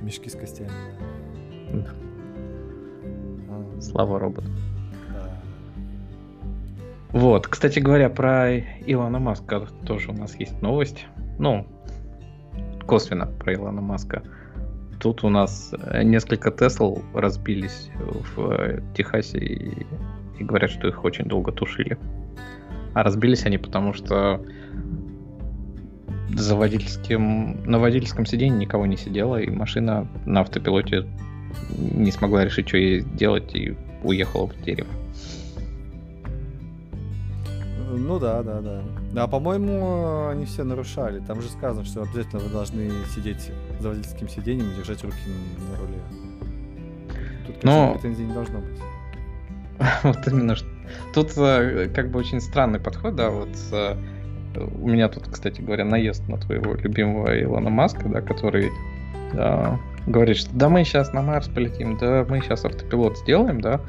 Мешки 0.00 0.28
с 0.30 0.34
костями. 0.34 0.70
Да. 1.72 1.90
А. 3.48 3.80
Слава 3.80 4.18
роботу. 4.18 4.48
Да. 5.08 5.40
Вот, 7.10 7.46
кстати 7.48 7.80
говоря, 7.80 8.08
про 8.08 8.56
Илона 8.86 9.18
Маска 9.18 9.66
тоже 9.84 10.10
у 10.10 10.14
нас 10.14 10.36
есть 10.36 10.60
новость. 10.62 11.06
Ну, 11.38 11.66
косвенно 12.86 13.26
про 13.26 13.54
Илона 13.54 13.80
Маска. 13.80 14.22
Тут 15.00 15.24
у 15.24 15.28
нас 15.28 15.74
несколько 16.02 16.50
Тесл 16.50 16.98
разбились 17.14 17.90
в 18.36 18.82
Техасе 18.94 19.38
и 19.38 19.86
и 20.40 20.44
говорят, 20.44 20.70
что 20.70 20.88
их 20.88 21.04
очень 21.04 21.26
долго 21.26 21.52
тушили. 21.52 21.98
А 22.94 23.02
разбились 23.02 23.44
они 23.44 23.58
потому, 23.58 23.92
что 23.92 24.44
за 26.34 26.56
водительским, 26.56 27.62
на 27.64 27.78
водительском 27.78 28.26
сиденье 28.26 28.58
никого 28.58 28.86
не 28.86 28.96
сидело, 28.96 29.40
и 29.40 29.50
машина 29.50 30.08
на 30.24 30.40
автопилоте 30.40 31.06
не 31.78 32.10
смогла 32.10 32.44
решить, 32.44 32.68
что 32.68 32.78
ей 32.78 33.02
делать, 33.02 33.54
и 33.54 33.76
уехала 34.02 34.48
в 34.48 34.62
дерево. 34.62 34.88
Ну 37.92 38.18
да, 38.18 38.42
да, 38.42 38.60
да. 38.60 38.82
Да, 39.12 39.26
по-моему, 39.26 40.28
они 40.28 40.44
все 40.44 40.62
нарушали. 40.62 41.20
Там 41.20 41.42
же 41.42 41.48
сказано, 41.48 41.84
что 41.84 42.02
обязательно 42.02 42.40
вы 42.40 42.50
должны 42.50 42.90
сидеть 43.14 43.50
за 43.80 43.88
водительским 43.88 44.28
сиденьем 44.28 44.70
и 44.70 44.76
держать 44.76 45.02
руки 45.02 45.16
на 45.70 45.76
руле. 45.76 45.98
Тут 47.46 47.64
Но... 47.64 47.94
претензий 47.94 48.24
не 48.24 48.32
должно 48.32 48.60
быть. 48.60 48.78
вот 50.02 50.26
именно. 50.26 50.56
Тут 51.14 51.32
э, 51.36 51.88
как 51.94 52.10
бы 52.10 52.18
очень 52.18 52.40
странный 52.40 52.80
подход, 52.80 53.16
да, 53.16 53.30
вот 53.30 53.48
э, 53.72 53.96
у 54.56 54.88
меня 54.88 55.08
тут, 55.08 55.28
кстати 55.28 55.60
говоря, 55.60 55.84
наезд 55.84 56.26
на 56.28 56.38
твоего 56.38 56.74
любимого 56.74 57.40
Илона 57.40 57.70
Маска, 57.70 58.08
да, 58.08 58.20
который 58.20 58.70
да, 59.32 59.78
говорит, 60.06 60.36
что 60.36 60.50
да 60.54 60.68
мы 60.68 60.84
сейчас 60.84 61.12
на 61.12 61.22
Марс 61.22 61.48
полетим, 61.48 61.96
да 61.98 62.26
мы 62.28 62.40
сейчас 62.40 62.64
автопилот 62.64 63.18
сделаем, 63.18 63.60
да. 63.60 63.80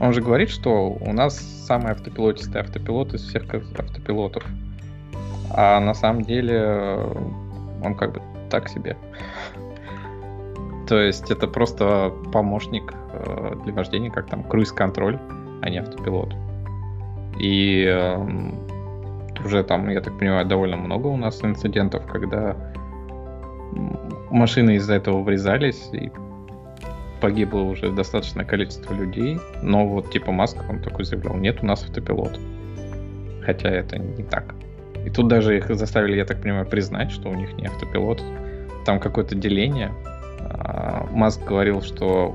Он 0.00 0.12
же 0.12 0.20
говорит, 0.20 0.50
что 0.50 0.90
у 0.90 1.12
нас 1.12 1.38
самый 1.66 1.92
автопилотистый 1.92 2.60
автопилот 2.60 3.14
из 3.14 3.22
всех 3.22 3.42
автопилотов. 3.54 4.44
А 5.50 5.80
на 5.80 5.94
самом 5.94 6.22
деле 6.22 6.54
э, 6.54 7.14
он 7.82 7.94
как 7.94 8.12
бы 8.14 8.22
так 8.50 8.68
себе. 8.68 8.96
То 10.86 11.00
есть 11.00 11.30
это 11.30 11.48
просто 11.48 12.12
помощник 12.32 12.92
э, 13.18 13.54
для 13.64 13.72
вождения, 13.72 14.10
как 14.10 14.26
там 14.26 14.42
круиз-контроль, 14.44 15.18
а 15.62 15.70
не 15.70 15.78
автопилот. 15.78 16.34
И 17.38 17.84
э, 17.86 18.26
уже 19.44 19.62
там, 19.64 19.88
я 19.90 20.00
так 20.00 20.18
понимаю, 20.18 20.46
довольно 20.46 20.76
много 20.76 21.08
у 21.08 21.16
нас 21.16 21.44
инцидентов, 21.44 22.06
когда 22.06 22.56
машины 24.30 24.76
из-за 24.76 24.94
этого 24.94 25.22
врезались, 25.22 25.88
и 25.92 26.10
погибло 27.20 27.60
уже 27.60 27.90
достаточное 27.90 28.44
количество 28.44 28.94
людей, 28.94 29.38
но 29.62 29.86
вот 29.86 30.10
типа 30.10 30.32
Маск, 30.32 30.58
он 30.68 30.80
такой 30.80 31.04
заявлял, 31.04 31.34
нет, 31.36 31.58
у 31.62 31.66
нас 31.66 31.82
автопилот. 31.84 32.38
Хотя 33.42 33.70
это 33.70 33.98
не 33.98 34.22
так. 34.24 34.54
И 35.04 35.10
тут 35.10 35.28
даже 35.28 35.56
их 35.56 35.74
заставили, 35.74 36.16
я 36.16 36.24
так 36.24 36.42
понимаю, 36.42 36.66
признать, 36.66 37.10
что 37.10 37.28
у 37.28 37.34
них 37.34 37.52
не 37.54 37.66
автопилот. 37.66 38.22
Там 38.84 38.98
какое-то 38.98 39.34
деление, 39.34 39.92
а, 40.40 41.06
Маск 41.12 41.44
говорил, 41.44 41.80
что 41.82 42.34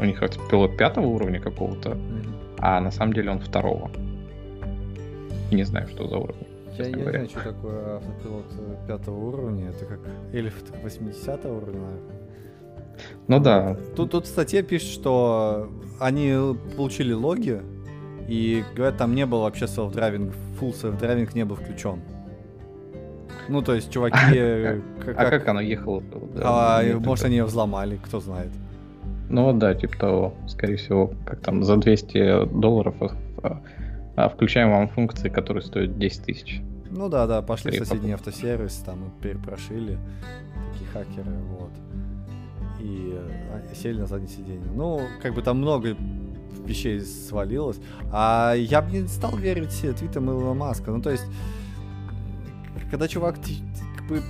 у 0.00 0.04
них 0.04 0.20
пилот 0.50 0.76
пятого 0.76 1.06
уровня 1.06 1.40
какого-то, 1.40 1.90
mm-hmm. 1.90 2.58
а 2.58 2.80
на 2.80 2.90
самом 2.90 3.12
деле 3.12 3.30
он 3.30 3.40
второго. 3.40 3.90
Не 5.50 5.64
знаю, 5.64 5.88
что 5.88 6.08
за 6.08 6.18
уровень. 6.18 6.46
Я, 6.78 6.86
я 6.86 6.96
не 6.96 7.02
знаю, 7.02 7.28
что 7.28 7.40
такое 7.40 7.96
автопилот 7.96 8.86
пятого 8.88 9.16
уровня. 9.28 9.70
Это 9.70 9.84
как 9.86 10.00
эльф 10.32 10.54
80 10.82 11.44
уровня, 11.46 11.80
наверное. 11.80 12.24
Ну 13.28 13.40
да. 13.40 13.76
Тут, 13.96 14.10
тут 14.10 14.24
в 14.26 14.28
статье 14.28 14.62
пишет, 14.62 14.90
что 14.90 15.70
они 16.00 16.34
получили 16.76 17.12
логи, 17.12 17.60
и 18.28 18.64
говорят, 18.74 18.96
там 18.96 19.14
не 19.14 19.26
было 19.26 19.42
вообще 19.42 19.66
self-driving, 19.66 20.32
full 20.58 20.72
self-driving 20.72 21.30
не 21.34 21.44
был 21.44 21.56
включен. 21.56 22.00
Ну, 23.48 23.60
то 23.62 23.74
есть, 23.74 23.92
чуваки... 23.92 24.16
А 24.34 24.80
как, 25.04 25.18
а 25.18 25.30
как 25.30 25.48
оно 25.48 25.60
ехало? 25.60 26.02
А, 26.42 26.82
может, 26.98 27.26
они 27.26 27.36
ее 27.36 27.44
взломали, 27.44 28.00
кто 28.02 28.20
знает. 28.20 28.50
Ну 29.28 29.52
да, 29.52 29.74
типа 29.74 29.98
того. 29.98 30.34
Скорее 30.46 30.76
всего, 30.76 31.12
как 31.26 31.40
там 31.40 31.64
за 31.64 31.76
200 31.76 32.46
долларов 32.46 32.94
а, 33.42 33.62
а, 34.16 34.28
включаем 34.28 34.70
вам 34.70 34.88
функции, 34.88 35.28
которые 35.28 35.62
стоят 35.62 35.98
10 35.98 36.24
тысяч. 36.24 36.60
Ну 36.90 37.08
да, 37.08 37.26
да, 37.26 37.42
пошли 37.42 37.72
в 37.72 37.84
соседний 37.84 38.12
автосервис, 38.12 38.76
там 38.86 39.06
и 39.06 39.22
перепрошили 39.22 39.98
такие 40.72 40.90
хакеры, 40.90 41.36
вот. 41.58 41.72
И 42.80 43.18
а, 43.50 43.74
сели 43.74 44.00
на 44.00 44.06
заднее 44.06 44.28
сиденье. 44.28 44.70
Ну, 44.74 45.00
как 45.22 45.34
бы 45.34 45.42
там 45.42 45.58
много 45.58 45.96
вещей 46.64 47.00
свалилось. 47.00 47.78
А 48.12 48.54
я 48.54 48.82
бы 48.82 48.92
не 48.92 49.06
стал 49.08 49.36
верить 49.36 49.70
твитам 49.98 50.30
Илона 50.30 50.54
Маска. 50.54 50.90
Ну, 50.90 51.02
то 51.02 51.10
есть, 51.10 51.24
когда 52.90 53.08
чувак 53.08 53.36
как 53.96 54.06
бы 54.06 54.22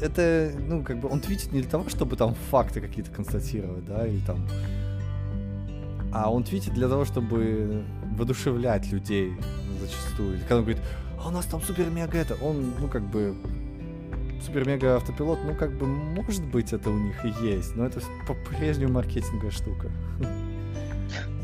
это, 0.00 0.52
ну, 0.66 0.82
как 0.82 0.98
бы 0.98 1.08
он 1.08 1.20
твитит 1.20 1.52
не 1.52 1.60
для 1.60 1.70
того, 1.70 1.88
чтобы 1.88 2.16
там 2.16 2.34
факты 2.50 2.80
какие-то 2.80 3.10
констатировать, 3.10 3.84
да, 3.84 4.06
или 4.06 4.20
там... 4.20 4.46
А 6.12 6.30
он 6.30 6.44
твитит 6.44 6.72
для 6.74 6.88
того, 6.88 7.04
чтобы 7.04 7.84
воодушевлять 8.16 8.90
людей 8.90 9.32
зачастую. 9.80 10.38
Когда 10.40 10.56
он 10.56 10.62
говорит, 10.62 10.82
а 11.22 11.28
у 11.28 11.30
нас 11.30 11.44
там 11.46 11.60
супер-мега 11.60 12.18
это, 12.18 12.36
он, 12.42 12.72
ну, 12.80 12.88
как 12.88 13.02
бы, 13.02 13.34
супер-мега 14.44 14.96
автопилот, 14.96 15.38
ну, 15.44 15.54
как 15.54 15.72
бы, 15.72 15.86
может 15.86 16.44
быть, 16.44 16.72
это 16.72 16.90
у 16.90 16.98
них 16.98 17.24
и 17.24 17.46
есть, 17.46 17.76
но 17.76 17.86
это 17.86 18.00
по-прежнему 18.26 18.94
маркетинговая 18.94 19.50
штука. 19.50 19.90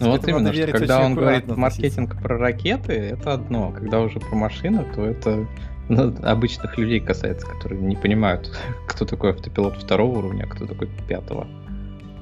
Ну 0.00 0.10
вот 0.10 0.26
именно, 0.26 0.52
что 0.52 0.66
когда 0.66 1.00
он 1.00 1.14
говорит 1.14 1.46
маркетинг 1.46 2.20
про 2.20 2.36
ракеты, 2.36 2.92
это 2.92 3.34
одно. 3.34 3.70
Когда 3.70 4.00
уже 4.00 4.18
про 4.18 4.34
машины, 4.34 4.84
то 4.92 5.04
это 5.04 5.46
ну, 5.88 6.14
обычных 6.22 6.78
людей 6.78 7.00
касается, 7.00 7.46
которые 7.46 7.80
не 7.80 7.96
понимают, 7.96 8.50
кто 8.88 9.04
такой 9.04 9.30
автопилот 9.30 9.76
второго 9.76 10.18
уровня, 10.18 10.44
а 10.44 10.54
кто 10.54 10.66
такой 10.66 10.88
пятого. 11.08 11.46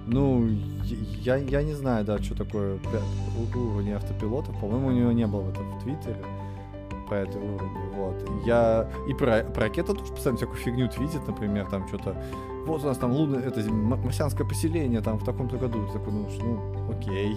Ну, 0.06 0.48
я, 1.22 1.36
я 1.36 1.62
не 1.62 1.74
знаю, 1.74 2.04
да, 2.04 2.18
что 2.18 2.34
такое 2.34 2.78
уровень 3.54 3.92
автопилота. 3.92 4.50
По-моему, 4.52 4.88
у 4.88 4.92
него 4.92 5.12
не 5.12 5.26
было 5.26 5.42
в 5.42 5.50
этом 5.50 5.78
в 5.78 5.82
Твиттере 5.82 6.16
про 7.08 7.18
это 7.18 7.38
уровень. 7.38 7.90
Вот. 7.94 8.46
Я 8.46 8.88
и 9.08 9.14
про, 9.14 9.42
про 9.42 9.64
ракету 9.64 9.94
тоже 9.94 10.12
постоянно 10.12 10.38
всякую 10.38 10.58
фигню 10.58 10.88
твитит, 10.88 11.26
например, 11.26 11.66
там 11.66 11.86
что-то. 11.88 12.16
Вот 12.66 12.82
у 12.84 12.86
нас 12.86 12.98
там 12.98 13.12
лунное, 13.12 13.40
это 13.40 13.60
марсианское 13.70 14.46
поселение 14.46 15.00
там 15.00 15.18
в 15.18 15.24
таком-то 15.24 15.56
году. 15.58 15.86
Ты 15.86 15.92
такой, 15.92 16.12
ну, 16.12 16.28
ну, 16.40 16.92
окей. 16.92 17.36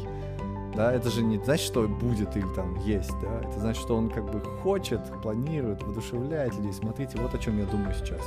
Да, 0.76 0.92
это 0.92 1.10
же 1.10 1.22
не 1.22 1.38
значит, 1.38 1.66
что 1.66 1.88
будет 1.88 2.36
или 2.36 2.46
там 2.56 2.80
есть, 2.80 3.14
да. 3.22 3.48
Это 3.48 3.60
значит, 3.60 3.82
что 3.82 3.96
он 3.96 4.10
как 4.10 4.26
бы 4.26 4.40
хочет, 4.40 5.02
планирует, 5.22 5.84
воодушевляет 5.84 6.56
людей. 6.56 6.74
Смотрите, 6.74 7.18
вот 7.20 7.34
о 7.36 7.38
чем 7.38 7.60
я 7.60 7.66
думаю 7.66 7.94
сейчас. 7.94 8.22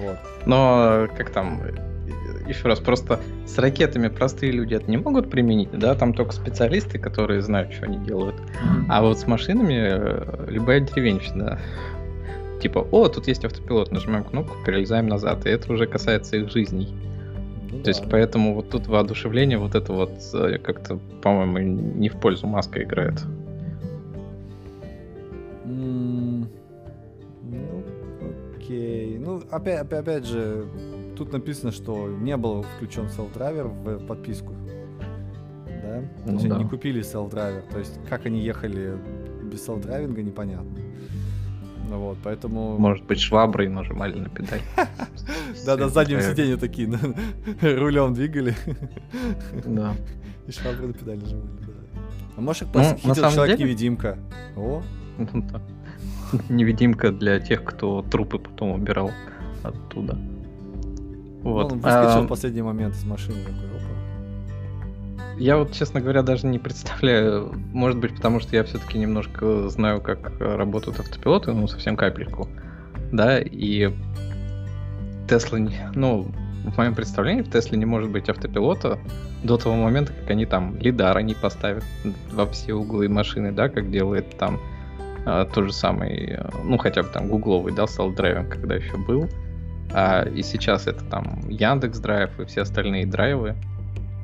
Вот. 0.00 0.16
Но 0.46 1.08
как 1.16 1.30
там, 1.30 1.60
еще 2.46 2.68
раз, 2.68 2.80
просто 2.80 3.20
с 3.46 3.58
ракетами 3.58 4.08
простые 4.08 4.52
люди 4.52 4.74
это 4.74 4.90
не 4.90 4.96
могут 4.96 5.30
применить, 5.30 5.70
да, 5.72 5.94
там 5.94 6.12
только 6.12 6.32
специалисты, 6.32 6.98
которые 6.98 7.42
знают, 7.42 7.72
что 7.72 7.86
они 7.86 7.98
делают. 7.98 8.36
А 8.88 9.02
вот 9.02 9.18
с 9.18 9.26
машинами 9.26 9.74
э, 9.76 10.44
любая 10.48 10.80
деревенщина. 10.80 11.58
Типа, 12.60 12.86
о, 12.90 13.08
тут 13.08 13.28
есть 13.28 13.44
автопилот, 13.44 13.92
нажимаем 13.92 14.24
кнопку, 14.24 14.56
перелезаем 14.64 15.08
назад, 15.08 15.46
и 15.46 15.50
это 15.50 15.72
уже 15.72 15.86
касается 15.86 16.36
их 16.36 16.50
жизней. 16.50 16.94
Ну, 17.70 17.78
То 17.78 17.84
да. 17.84 17.90
есть 17.90 18.04
поэтому 18.10 18.54
вот 18.54 18.70
тут 18.70 18.86
воодушевление 18.86 19.58
вот 19.58 19.74
это 19.74 19.92
вот 19.92 20.12
э, 20.34 20.58
как-то, 20.58 20.98
по-моему, 21.22 21.58
не 21.58 22.08
в 22.08 22.20
пользу 22.20 22.46
Маска 22.46 22.82
играет. 22.82 23.22
Mm, 25.64 26.46
ну, 27.42 27.84
окей. 28.56 29.18
Ну, 29.18 29.42
опять, 29.50 29.80
опять, 29.80 30.00
опять 30.00 30.26
же, 30.26 30.66
тут 31.16 31.32
написано, 31.32 31.72
что 31.72 32.08
не 32.08 32.36
был 32.36 32.62
включен 32.62 33.08
селф-драйвер 33.08 33.66
в 33.66 34.06
подписку. 34.06 34.52
Да? 35.66 36.02
То 36.24 36.32
есть 36.32 36.44
ну, 36.44 36.54
они 36.54 36.64
не 36.64 36.70
купили 36.70 37.02
селф-драйвер. 37.02 37.62
То 37.70 37.78
есть 37.78 37.98
как 38.08 38.26
они 38.26 38.40
ехали 38.40 38.96
без 39.50 39.66
селф-драйвинга, 39.66 40.22
непонятно. 40.22 40.85
Ну 41.88 41.98
вот, 41.98 42.18
поэтому... 42.22 42.78
Может 42.78 43.04
быть, 43.04 43.20
шваброй 43.20 43.68
нажимали 43.68 44.18
на 44.18 44.28
педаль. 44.28 44.62
Да, 45.64 45.76
на 45.76 45.88
заднем 45.88 46.20
сиденье 46.20 46.56
такие, 46.56 46.88
рулем 47.60 48.14
двигали. 48.14 48.54
Да. 49.64 49.94
И 50.46 50.52
шваброй 50.52 50.88
на 50.88 50.92
педаль 50.92 51.18
нажимали, 51.18 51.48
да. 51.66 51.72
А 52.36 52.40
может, 52.40 52.62
их 52.62 52.72
похитил 52.72 53.30
человек-невидимка. 53.30 54.18
О! 54.56 54.82
Ну 55.18 55.44
невидимка 56.48 57.12
для 57.12 57.40
тех, 57.40 57.64
кто 57.64 58.02
трупы 58.02 58.38
потом 58.38 58.72
убирал 58.72 59.10
оттуда. 59.62 60.18
Вот. 61.42 61.72
Он 61.72 61.78
выскочил 61.78 62.18
а... 62.18 62.22
в 62.22 62.26
последний 62.26 62.62
момент 62.62 62.94
из 62.94 63.04
машины 63.04 63.38
такой. 63.44 63.85
Я 65.38 65.58
вот, 65.58 65.72
честно 65.72 66.00
говоря, 66.00 66.22
даже 66.22 66.46
не 66.46 66.58
представляю, 66.58 67.52
может 67.72 67.98
быть, 67.98 68.14
потому 68.14 68.40
что 68.40 68.56
я 68.56 68.64
все-таки 68.64 68.98
немножко 68.98 69.68
знаю, 69.68 70.00
как 70.00 70.40
работают 70.40 71.00
автопилоты, 71.00 71.52
ну, 71.52 71.68
совсем 71.68 71.96
капельку, 71.96 72.48
да, 73.12 73.38
и 73.40 73.92
Тесла, 75.28 75.58
не, 75.58 75.90
ну, 75.94 76.30
в 76.64 76.76
моем 76.78 76.94
представлении 76.94 77.42
в 77.42 77.50
Тесле 77.50 77.78
не 77.78 77.84
может 77.84 78.10
быть 78.10 78.28
автопилота 78.28 78.98
до 79.44 79.56
того 79.56 79.76
момента, 79.76 80.12
как 80.12 80.30
они 80.30 80.46
там 80.46 80.76
лидар 80.78 81.16
они 81.16 81.34
поставят 81.34 81.84
во 82.32 82.46
все 82.46 82.74
углы 82.74 83.08
машины, 83.08 83.52
да, 83.52 83.68
как 83.68 83.90
делает 83.90 84.36
там 84.38 84.58
а, 85.24 85.44
тот 85.44 85.66
же 85.66 85.72
самый, 85.72 86.38
ну, 86.64 86.78
хотя 86.78 87.02
бы 87.02 87.08
там 87.08 87.28
гугловый, 87.28 87.72
да, 87.72 87.84
self-driving, 87.84 88.48
когда 88.48 88.74
еще 88.76 88.96
был, 88.96 89.28
а, 89.92 90.22
и 90.22 90.42
сейчас 90.42 90.86
это 90.86 91.04
там 91.04 91.40
Яндекс 91.48 91.98
Драйв 91.98 92.38
и 92.40 92.44
все 92.46 92.62
остальные 92.62 93.06
драйвы. 93.06 93.54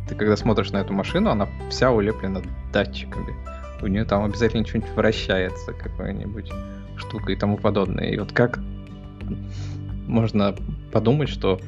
Ты 0.09 0.15
когда 0.15 0.37
смотришь 0.37 0.71
на 0.71 0.79
эту 0.79 0.93
машину, 0.93 1.31
она 1.31 1.49
вся 1.71 1.91
улеплена 1.91 2.43
датчиками. 2.73 3.35
У 3.81 3.87
нее 3.87 4.05
там 4.05 4.25
обязательно 4.25 4.67
что-нибудь 4.67 4.91
вращается, 4.91 5.73
какая-нибудь 5.73 6.53
штука 6.97 7.33
и 7.33 7.37
тому 7.37 7.57
подобное. 7.57 8.11
И 8.11 8.19
вот 8.19 8.33
как 8.33 8.61
можно 10.07 10.55
подумать, 10.93 11.29
что 11.29 11.59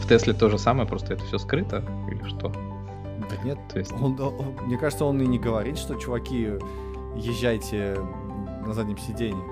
в 0.00 0.08
Тесле 0.08 0.34
то 0.34 0.48
же 0.48 0.58
самое, 0.58 0.88
просто 0.88 1.14
это 1.14 1.24
все 1.24 1.38
скрыто 1.38 1.82
или 2.10 2.22
что? 2.28 2.52
Да 3.30 3.36
нет, 3.44 3.58
то 3.72 3.78
есть... 3.78 3.92
Он, 3.92 4.18
он, 4.20 4.56
мне 4.66 4.76
кажется, 4.76 5.04
он 5.04 5.20
и 5.22 5.26
не 5.26 5.38
говорит, 5.38 5.78
что, 5.78 5.94
чуваки, 5.94 6.50
езжайте 7.16 7.98
на 8.66 8.72
заднем 8.74 8.98
сиденье. 8.98 9.44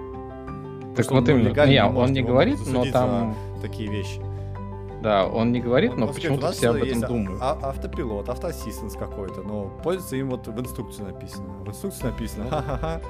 Так 0.96 1.10
вот 1.10 1.28
именно. 1.28 1.48
Не, 1.66 1.72
не 1.72 1.84
он 1.84 2.12
не 2.12 2.22
говорит, 2.22 2.58
но 2.66 2.84
там... 2.90 3.34
Такие 3.62 3.90
вещи. 3.90 4.20
Да, 5.02 5.26
он 5.26 5.52
не 5.52 5.60
говорит, 5.60 5.96
но 5.96 6.08
почему-то 6.08 6.52
все 6.52 6.70
об 6.70 6.76
этом 6.76 7.00
думают. 7.00 7.38
А- 7.40 7.58
автопилот, 7.62 8.28
автоассистенс 8.28 8.94
какой-то, 8.94 9.42
но 9.42 9.72
пользуется 9.82 10.16
им 10.16 10.30
вот 10.30 10.46
в 10.46 10.60
инструкции 10.60 11.02
написано. 11.02 11.48
В 11.64 11.68
инструкции 11.68 12.04
написано, 12.04 12.50
ха-ха-ха, 12.50 13.00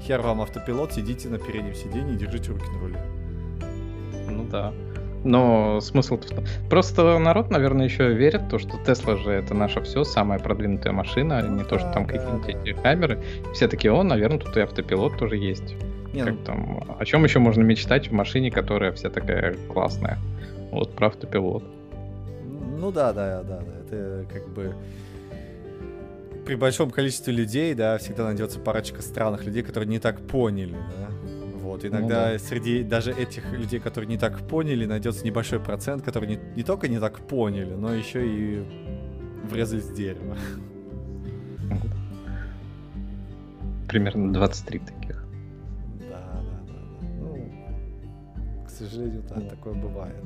хер 0.00 0.20
вам 0.20 0.42
автопилот, 0.42 0.92
сидите 0.92 1.28
на 1.28 1.38
переднем 1.38 1.74
сиденье 1.74 2.14
и 2.14 2.16
держите 2.16 2.52
руки 2.52 2.66
на 2.72 2.80
руле. 2.80 3.02
Ну 4.30 4.44
да. 4.44 4.72
Но 5.24 5.80
смысл 5.80 6.16
в 6.16 6.24
том... 6.24 6.44
Просто 6.70 7.18
народ, 7.18 7.50
наверное, 7.50 7.86
еще 7.86 8.12
верит 8.12 8.42
в 8.42 8.48
то, 8.50 8.58
что 8.58 8.78
Тесла 8.78 9.16
же 9.16 9.32
это 9.32 9.54
наше 9.54 9.80
все, 9.82 10.04
самая 10.04 10.38
продвинутая 10.38 10.92
машина, 10.92 11.42
не 11.42 11.64
то, 11.64 11.78
что 11.78 11.90
там 11.90 12.06
какие-нибудь 12.06 12.48
эти 12.48 12.72
камеры. 12.80 13.20
Все 13.52 13.66
таки 13.66 13.88
он, 13.88 14.08
наверное, 14.08 14.38
тут 14.38 14.56
и 14.56 14.60
автопилот 14.60 15.18
тоже 15.18 15.36
есть. 15.36 15.74
Не, 16.12 16.22
как 16.22 16.34
ну... 16.34 16.44
там, 16.44 16.84
о 16.98 17.04
чем 17.04 17.24
еще 17.24 17.40
можно 17.40 17.62
мечтать 17.62 18.08
в 18.08 18.12
машине, 18.12 18.50
которая 18.50 18.92
вся 18.92 19.10
такая 19.10 19.56
классная? 19.72 20.18
Вот 20.70 20.94
про 20.94 21.08
автопилот. 21.08 21.64
Ну 22.78 22.92
да, 22.92 23.12
да, 23.12 23.42
да, 23.42 23.60
да. 23.60 23.72
Это 23.86 24.26
как 24.32 24.48
бы 24.48 24.74
при 26.46 26.54
большом 26.54 26.90
количестве 26.90 27.32
людей, 27.32 27.74
да, 27.74 27.98
всегда 27.98 28.24
найдется 28.24 28.58
парочка 28.58 29.02
странных 29.02 29.44
людей, 29.44 29.62
которые 29.62 29.88
не 29.88 29.98
так 29.98 30.20
поняли, 30.20 30.72
да. 30.72 31.08
Вот, 31.60 31.84
иногда 31.84 32.28
ну, 32.28 32.32
да. 32.32 32.38
среди 32.38 32.82
даже 32.82 33.12
этих 33.12 33.52
людей, 33.52 33.80
которые 33.80 34.08
не 34.08 34.16
так 34.16 34.38
поняли, 34.48 34.86
найдется 34.86 35.26
небольшой 35.26 35.60
процент, 35.60 36.02
которые 36.02 36.36
не, 36.36 36.40
не 36.56 36.62
только 36.62 36.88
не 36.88 36.98
так 36.98 37.20
поняли, 37.20 37.74
но 37.74 37.92
еще 37.92 38.26
и 38.26 38.64
врезались 39.44 39.84
в 39.84 39.94
дерево. 39.94 40.38
Примерно 43.88 44.32
23 44.32 44.78
таких. 44.78 45.17
Сожалению, 48.78 49.22
да, 49.28 49.40
такое 49.40 49.74
бывает. 49.74 50.24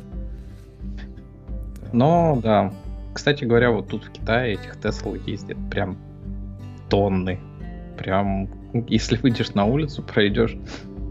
Но, 1.93 2.41
да. 2.43 2.73
Кстати 3.13 3.45
говоря, 3.45 3.71
вот 3.71 3.89
тут 3.89 4.05
в 4.05 4.11
Китае 4.11 4.55
этих 4.55 4.81
Тесл 4.81 5.15
ездит 5.15 5.59
прям 5.71 5.99
тонны. 6.89 7.39
Прям, 7.99 8.49
если 8.89 9.17
выйдешь 9.17 9.55
на 9.55 9.67
улицу, 9.67 10.03
пройдешь 10.03 10.57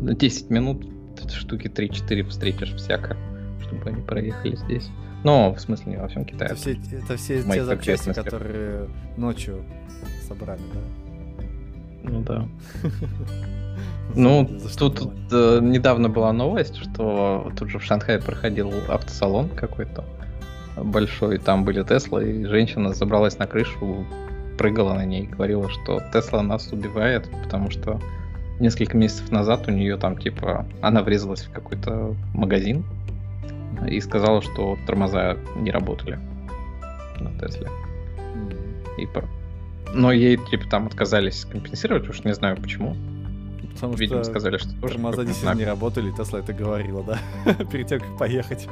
10 0.01 0.49
минут, 0.49 0.87
штуки 1.29 1.67
3-4 1.67 2.23
встретишь 2.23 2.73
всяко, 2.73 3.15
чтобы 3.61 3.89
они 3.89 4.01
проехали 4.01 4.55
здесь. 4.55 4.89
Но, 5.23 5.53
в 5.53 5.59
смысле, 5.59 5.91
не 5.91 5.97
во 5.99 6.07
всем 6.07 6.25
Китае. 6.25 6.51
Это 6.51 6.55
все, 6.55 6.71
это 6.71 7.17
все 7.17 7.43
те 7.43 7.63
запчасти, 7.63 8.11
которые 8.11 8.89
ночью 9.17 9.63
собрали, 10.27 10.61
да? 10.73 10.79
Ну 12.03 12.21
да. 12.21 12.47
Ну, 14.13 14.49
тут 14.77 15.01
э, 15.31 15.59
недавно 15.61 16.09
была 16.09 16.33
новость, 16.33 16.75
что 16.75 17.51
тут 17.57 17.69
же 17.69 17.79
в 17.79 17.83
Шанхае 17.83 18.19
проходил 18.19 18.71
автосалон 18.89 19.49
какой-то 19.49 20.03
большой, 20.75 21.37
там 21.37 21.63
были 21.63 21.83
Тесла, 21.83 22.19
и 22.23 22.45
женщина 22.45 22.93
забралась 22.93 23.37
на 23.37 23.47
крышу, 23.47 24.05
прыгала 24.57 24.93
на 24.93 25.05
ней 25.05 25.23
и 25.23 25.27
говорила, 25.27 25.69
что 25.69 26.01
Тесла 26.13 26.41
нас 26.41 26.71
убивает, 26.71 27.29
потому 27.43 27.71
что 27.71 27.99
несколько 28.59 28.97
месяцев 28.97 29.31
назад 29.31 29.67
у 29.67 29.71
нее 29.71 29.97
там 29.97 30.17
типа 30.17 30.65
она 30.81 31.01
врезалась 31.01 31.41
в 31.41 31.51
какой-то 31.51 32.15
магазин 32.33 32.83
и 33.87 33.99
сказала, 34.01 34.41
что 34.41 34.77
тормоза 34.85 35.37
не 35.55 35.71
работали 35.71 36.19
на 37.19 37.31
Тесле. 37.39 37.69
И 38.97 39.07
но 39.93 40.11
ей 40.11 40.37
типа 40.37 40.69
там 40.69 40.87
отказались 40.87 41.45
компенсировать, 41.45 42.07
уж 42.09 42.23
не 42.23 42.33
знаю 42.33 42.57
почему. 42.57 42.95
Потому 43.73 43.93
Видимо, 43.93 44.23
что 44.23 44.31
сказали, 44.31 44.57
что 44.57 44.69
тоже 44.79 44.93
тормоза 44.93 45.23
действительно 45.23 45.57
не 45.57 45.65
работали, 45.65 46.11
Тесла 46.11 46.39
это 46.39 46.53
говорила, 46.53 47.03
да? 47.03 47.19
Перед 47.71 47.87
тем, 47.87 47.99
как 47.99 48.17
поехать. 48.17 48.67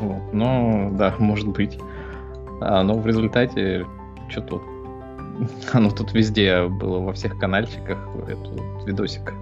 Вот. 0.00 0.32
Ну, 0.32 0.94
да, 0.98 1.14
может 1.18 1.48
быть. 1.48 1.78
А, 2.60 2.82
но 2.82 2.94
в 2.94 3.06
результате, 3.06 3.86
что 4.28 4.40
тут? 4.40 4.62
Оно 5.72 5.90
тут 5.90 6.12
везде 6.12 6.66
было, 6.66 6.98
во 7.00 7.12
всех 7.12 7.38
канальчиках, 7.38 7.98
этот 8.26 8.86
видосик 8.86 9.32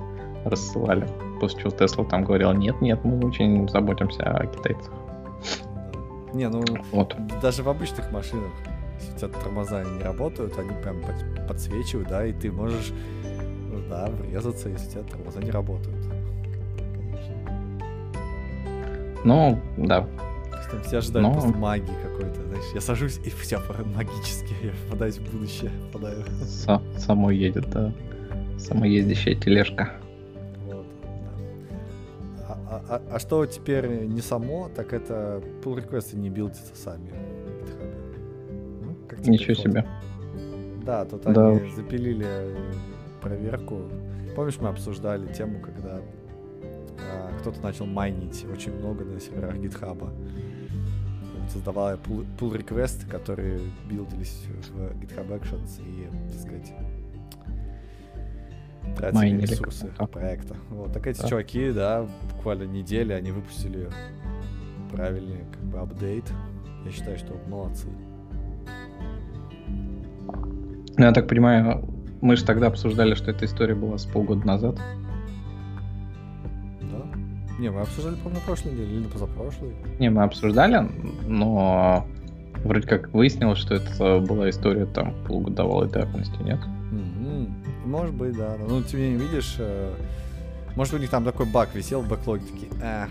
рассылали. 0.45 1.09
После 1.41 1.61
чего 1.61 1.71
Тесла 1.71 2.05
там 2.05 2.25
говорил, 2.25 2.53
нет, 2.53 2.81
нет, 2.81 3.05
мы 3.05 3.27
очень 3.27 3.69
заботимся 3.69 4.23
о 4.25 4.47
китайцах. 4.47 4.93
Не, 6.33 6.49
ну, 6.49 6.65
вот. 6.93 7.15
даже 7.43 7.63
в 7.63 7.69
обычных 7.69 8.11
машинах, 8.11 8.51
если 8.99 9.13
у 9.15 9.19
тебя 9.19 9.41
тормоза 9.41 9.85
не 9.85 10.03
работают, 10.03 10.59
они 10.59 10.71
прям 10.83 11.03
подсвечивают, 11.47 12.09
да, 12.09 12.25
и 12.25 12.33
ты 12.33 12.51
можешь 12.51 12.93
да, 13.89 14.09
врезаться, 14.09 14.69
если 14.69 14.89
у 14.89 14.91
тебя 14.91 15.03
тормоза 15.03 15.41
не 15.41 15.51
работают. 15.51 16.05
Конечно. 16.97 17.35
Ну, 19.25 19.59
да. 19.77 20.07
Там 20.71 20.83
все 20.83 20.99
ожидают 20.99 21.29
Но... 21.29 21.33
просто 21.35 21.59
магии 21.59 21.93
какой-то, 22.03 22.43
знаешь. 22.49 22.65
Я 22.75 22.81
сажусь, 22.81 23.19
и 23.25 23.31
все 23.31 23.59
магически, 23.97 24.55
я 24.63 24.73
попадаюсь 24.87 25.19
в 25.19 25.33
будущее, 25.33 25.71
попадаю. 25.93 26.25
Само 26.97 27.31
едет, 27.31 27.69
да. 27.71 27.93
Самоездящая 28.59 29.35
тележка. 29.35 29.93
Вот, 30.67 30.87
да. 31.03 32.59
а, 32.69 32.83
а, 32.89 33.03
а 33.13 33.19
что 33.19 33.45
теперь 33.45 34.07
не 34.07 34.21
само, 34.21 34.71
так 34.75 34.93
это 34.93 35.43
pull 35.63 35.77
реквесты 35.77 36.17
не 36.17 36.31
билдятся 36.31 36.75
сами 36.75 37.11
ну, 38.83 39.31
Ничего 39.31 39.55
себе. 39.55 39.87
Да, 40.85 41.05
тут 41.05 41.23
да. 41.23 41.49
они 41.49 41.71
запилили 41.77 42.55
проверку. 43.23 43.83
Помнишь, 44.35 44.59
мы 44.61 44.69
обсуждали 44.69 45.33
тему, 45.33 45.61
когда 45.61 46.01
а, 46.99 47.39
кто-то 47.41 47.61
начал 47.63 47.87
майнить 47.87 48.45
очень 48.53 48.75
много 48.75 49.05
на 49.05 49.21
серверах 49.21 49.57
гитхаба 49.57 50.13
создавая 51.53 51.97
pull 51.97 52.57
реквесты 52.57 53.07
которые 53.07 53.61
билдились 53.89 54.45
в 54.71 54.97
GitHub 55.01 55.29
Actions 55.29 55.81
и, 55.85 56.09
так 56.31 56.41
сказать, 56.41 56.73
тратили 58.97 59.19
Майнили 59.19 59.47
ресурсы 59.47 59.93
проекта. 60.11 60.57
Вот, 60.71 60.93
так 60.93 61.07
эти 61.07 61.21
да. 61.21 61.29
чуваки, 61.29 61.73
да, 61.73 62.07
буквально 62.35 62.65
недели 62.65 63.13
они 63.13 63.31
выпустили 63.31 63.89
правильный 64.91 65.45
как 65.53 65.63
бы 65.63 65.79
апдейт. 65.79 66.25
Я 66.85 66.91
считаю, 66.91 67.17
что 67.17 67.35
молодцы. 67.49 67.89
Ну, 70.97 71.05
я 71.05 71.13
так 71.13 71.29
понимаю, 71.29 71.83
мы 72.23 72.37
же 72.37 72.45
тогда 72.45 72.69
обсуждали, 72.69 73.15
что 73.15 73.31
эта 73.31 73.45
история 73.45 73.75
была 73.75 73.99
с 73.99 74.07
полгода 74.07 74.47
назад. 74.47 74.79
Не, 77.59 77.71
мы 77.71 77.83
обсуждали, 77.83 78.15
по-моему, 78.17 78.41
на 78.41 78.47
прошлой 78.47 78.73
неделе 78.73 78.93
или 78.93 79.03
на 79.05 79.09
позапрошлой. 79.09 79.75
Не, 80.01 80.11
мы 80.11 80.23
обсуждали, 80.23 80.89
но 81.27 82.07
вроде 82.65 82.89
как 82.89 83.11
выяснилось, 83.13 83.59
что 83.59 83.75
это 83.75 84.19
была 84.21 84.51
история 84.51 84.87
там 84.87 85.15
полугодовалой 85.27 85.89
давности, 85.89 86.43
нет? 86.43 86.59
Mm-hmm. 86.93 87.53
Может 87.87 88.15
быть, 88.15 88.37
да. 88.37 88.57
Ну, 88.69 88.83
ты 88.83 88.97
не 88.97 89.17
видишь, 89.17 89.57
э, 89.59 89.95
может, 90.75 90.95
у 90.95 90.99
них 90.99 91.11
там 91.11 91.25
такой 91.25 91.47
баг 91.47 91.75
висел 91.75 92.03
в 92.03 92.09
бэклоге, 92.09 92.43
такие, 92.45 92.73
а, 92.83 93.07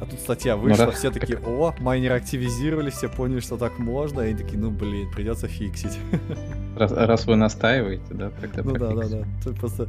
а 0.00 0.04
тут 0.04 0.20
статья 0.20 0.56
вышла, 0.56 0.84
ну, 0.84 0.90
да. 0.90 0.96
все 0.96 1.10
такие, 1.10 1.38
о, 1.38 1.74
майнеры 1.80 2.16
активизировались, 2.16 2.94
все 2.94 3.08
поняли, 3.08 3.40
что 3.40 3.56
так 3.56 3.78
можно, 3.78 4.20
и 4.20 4.28
они 4.28 4.36
такие, 4.36 4.58
ну, 4.58 4.70
блин, 4.70 5.10
придется 5.10 5.48
фиксить. 5.48 5.98
Раз, 6.76 6.92
раз 6.92 7.26
вы 7.26 7.36
настаиваете, 7.36 8.04
да, 8.10 8.30
тогда 8.30 8.62
Ну 8.62 8.72
да, 8.74 8.94
да, 8.94 9.08
да. 9.08 9.24
Тут 9.42 9.58
просто 9.58 9.88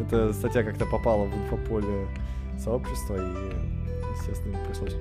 эта 0.00 0.32
статья 0.32 0.62
как-то 0.62 0.86
попала 0.86 1.24
в 1.24 1.34
инфополе 1.34 2.06
сообщества, 2.56 3.16
и, 3.16 4.16
естественно, 4.16 4.56
пришлось 4.68 4.94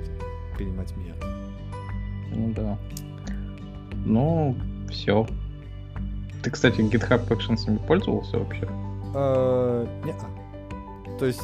принимать 0.58 0.92
меры. 0.98 1.20
Ну 2.32 2.52
да. 2.56 2.80
Ну, 4.06 4.58
все. 4.90 5.28
Ты, 6.42 6.50
кстати, 6.50 6.82
GitHub 6.82 7.28
Actions 7.28 7.86
пользовался 7.86 8.40
вообще? 8.40 8.68
Uh, 9.14 9.88
не 10.06 10.14
То 11.20 11.26
есть 11.26 11.42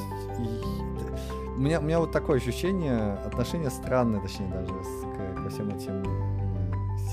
у 1.56 1.60
меня, 1.60 1.80
у 1.80 1.84
меня 1.84 2.00
вот 2.00 2.12
такое 2.12 2.38
ощущение, 2.38 3.14
отношение 3.26 3.70
странное, 3.70 4.22
точнее 4.22 4.48
даже, 4.48 4.74
с, 4.84 5.02
к, 5.02 5.44
ко 5.44 5.50
всем 5.50 5.70
этим 5.70 6.04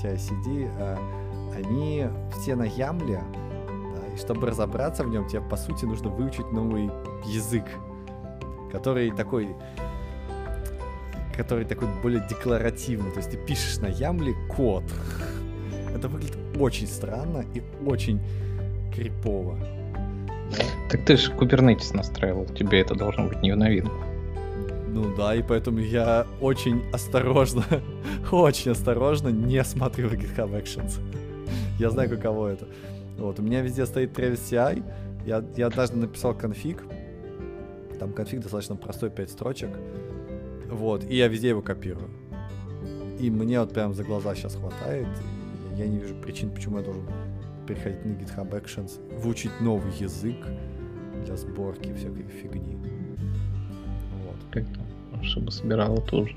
CI-CD. 0.01 0.69
А, 0.79 0.97
они 1.55 2.07
все 2.31 2.55
на 2.55 2.63
ямле, 2.63 3.21
да, 3.67 4.13
и 4.13 4.17
чтобы 4.17 4.47
разобраться 4.47 5.03
в 5.03 5.09
нем, 5.09 5.27
тебе, 5.27 5.41
по 5.41 5.55
сути, 5.55 5.85
нужно 5.85 6.09
выучить 6.09 6.51
новый 6.51 6.89
язык 7.25 7.65
который 8.73 9.11
такой 9.11 9.55
который 11.37 11.65
такой 11.65 11.87
более 12.01 12.23
декларативный. 12.27 13.11
То 13.11 13.17
есть 13.17 13.31
ты 13.31 13.37
пишешь 13.37 13.77
на 13.77 13.87
Ямле 13.87 14.35
код. 14.55 14.83
Это 15.95 16.07
выглядит 16.07 16.37
очень 16.59 16.87
странно 16.87 17.43
и 17.55 17.63
очень 17.85 18.19
крипово. 18.93 19.57
Так 20.91 21.05
ты 21.05 21.17
же 21.17 21.31
Kubernetes 21.31 21.95
настраивал, 21.95 22.45
тебе 22.45 22.81
это 22.81 22.93
должно 22.93 23.27
быть 23.27 23.41
не 23.41 23.51
в 23.51 23.57
новинку. 23.57 23.95
Ну 24.93 25.15
да, 25.15 25.33
и 25.33 25.41
поэтому 25.41 25.79
я 25.79 26.27
очень 26.39 26.83
осторожно, 26.93 27.63
очень 28.31 28.71
осторожно 28.71 29.29
не 29.29 29.63
смотрю 29.63 30.07
в 30.07 30.13
GitHub 30.13 30.51
Actions. 30.51 30.99
я 31.79 31.89
знаю, 31.89 32.11
каково 32.11 32.49
это. 32.49 32.67
Вот, 33.17 33.39
у 33.39 33.41
меня 33.41 33.61
везде 33.61 33.87
стоит 33.87 34.17
Travis 34.17 34.39
CI. 34.51 34.83
Я, 35.25 35.43
я 35.55 35.67
однажды 35.67 35.97
написал 35.97 36.35
конфиг, 36.35 36.83
там 37.99 38.13
конфиг 38.13 38.41
достаточно 38.41 38.75
простой, 38.75 39.09
5 39.09 39.31
строчек. 39.31 39.69
Вот, 40.69 41.03
и 41.05 41.15
я 41.15 41.27
везде 41.27 41.49
его 41.49 41.63
копирую. 41.63 42.09
И 43.19 43.31
мне 43.31 43.59
вот 43.59 43.73
прям 43.73 43.95
за 43.95 44.03
глаза 44.03 44.35
сейчас 44.35 44.55
хватает. 44.55 45.07
Я 45.75 45.87
не 45.87 45.97
вижу 45.97 46.13
причин, 46.13 46.51
почему 46.51 46.77
я 46.77 46.83
должен 46.83 47.03
переходить 47.65 48.05
на 48.05 48.11
GitHub 48.11 48.49
Actions, 48.51 48.99
выучить 49.19 49.59
новый 49.59 49.91
язык 49.93 50.35
для 51.25 51.35
сборки 51.35 51.93
всякой 51.93 52.25
фигни. 52.27 52.77
Чтобы 55.33 55.49
собирало 55.49 55.99
тоже. 55.99 56.35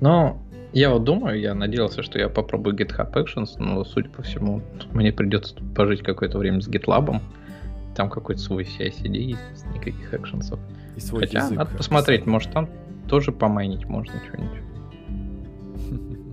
Но 0.00 0.42
я 0.72 0.90
вот 0.90 1.04
думаю, 1.04 1.38
я 1.38 1.54
надеялся, 1.54 2.02
что 2.02 2.18
я 2.18 2.28
попробую 2.28 2.74
GitHub 2.74 3.12
Actions, 3.12 3.50
но, 3.58 3.84
судя 3.84 4.08
по 4.08 4.22
всему, 4.22 4.62
мне 4.92 5.12
придется 5.12 5.54
пожить 5.76 6.02
какое-то 6.02 6.36
время 6.38 6.60
с 6.60 6.68
GitLab. 6.68 7.20
Там 7.94 8.10
какой-то 8.10 8.40
свой 8.40 8.64
CI-CD 8.64 9.16
есть, 9.16 9.66
никаких 9.72 10.12
экшенсов. 10.12 10.58
И 10.96 11.00
свой 11.00 11.20
Хотя, 11.20 11.38
язык. 11.38 11.56
надо 11.56 11.76
посмотреть, 11.76 12.26
может 12.26 12.50
там 12.50 12.68
тоже 13.08 13.30
помайнить 13.30 13.84
можно 13.84 14.14
что-нибудь. 14.28 14.58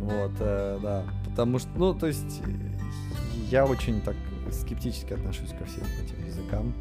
Вот, 0.00 0.32
э, 0.38 0.78
да. 0.80 1.02
Потому 1.28 1.58
что, 1.58 1.68
ну, 1.74 1.92
то 1.92 2.06
есть, 2.06 2.40
я 3.50 3.66
очень 3.66 4.00
так 4.00 4.14
скептически 4.52 5.12
отношусь 5.12 5.50
ко 5.50 5.64
всем 5.64 5.82
этим 6.02 6.24
языкам. 6.24 6.72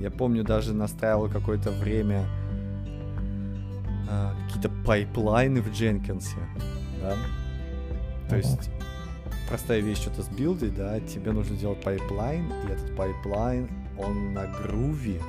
Я 0.00 0.10
помню, 0.10 0.44
даже 0.44 0.74
настраивал 0.74 1.28
какое-то 1.28 1.70
время 1.70 2.26
э, 4.08 4.30
какие-то 4.46 4.70
пайплайны 4.84 5.62
в 5.62 5.72
Jenkins'е, 5.72 6.36
да. 7.00 7.16
То 8.28 8.36
есть 8.36 8.70
простая 9.48 9.80
вещь 9.80 9.98
что-то 9.98 10.22
сбилдить, 10.22 10.74
да, 10.74 11.00
тебе 11.00 11.32
нужно 11.32 11.56
сделать 11.56 11.80
пайплайн, 11.82 12.52
и 12.66 12.72
этот 12.72 12.94
пайплайн, 12.96 13.68
он 13.98 14.34
на 14.34 14.46
Groovy, 14.46 15.20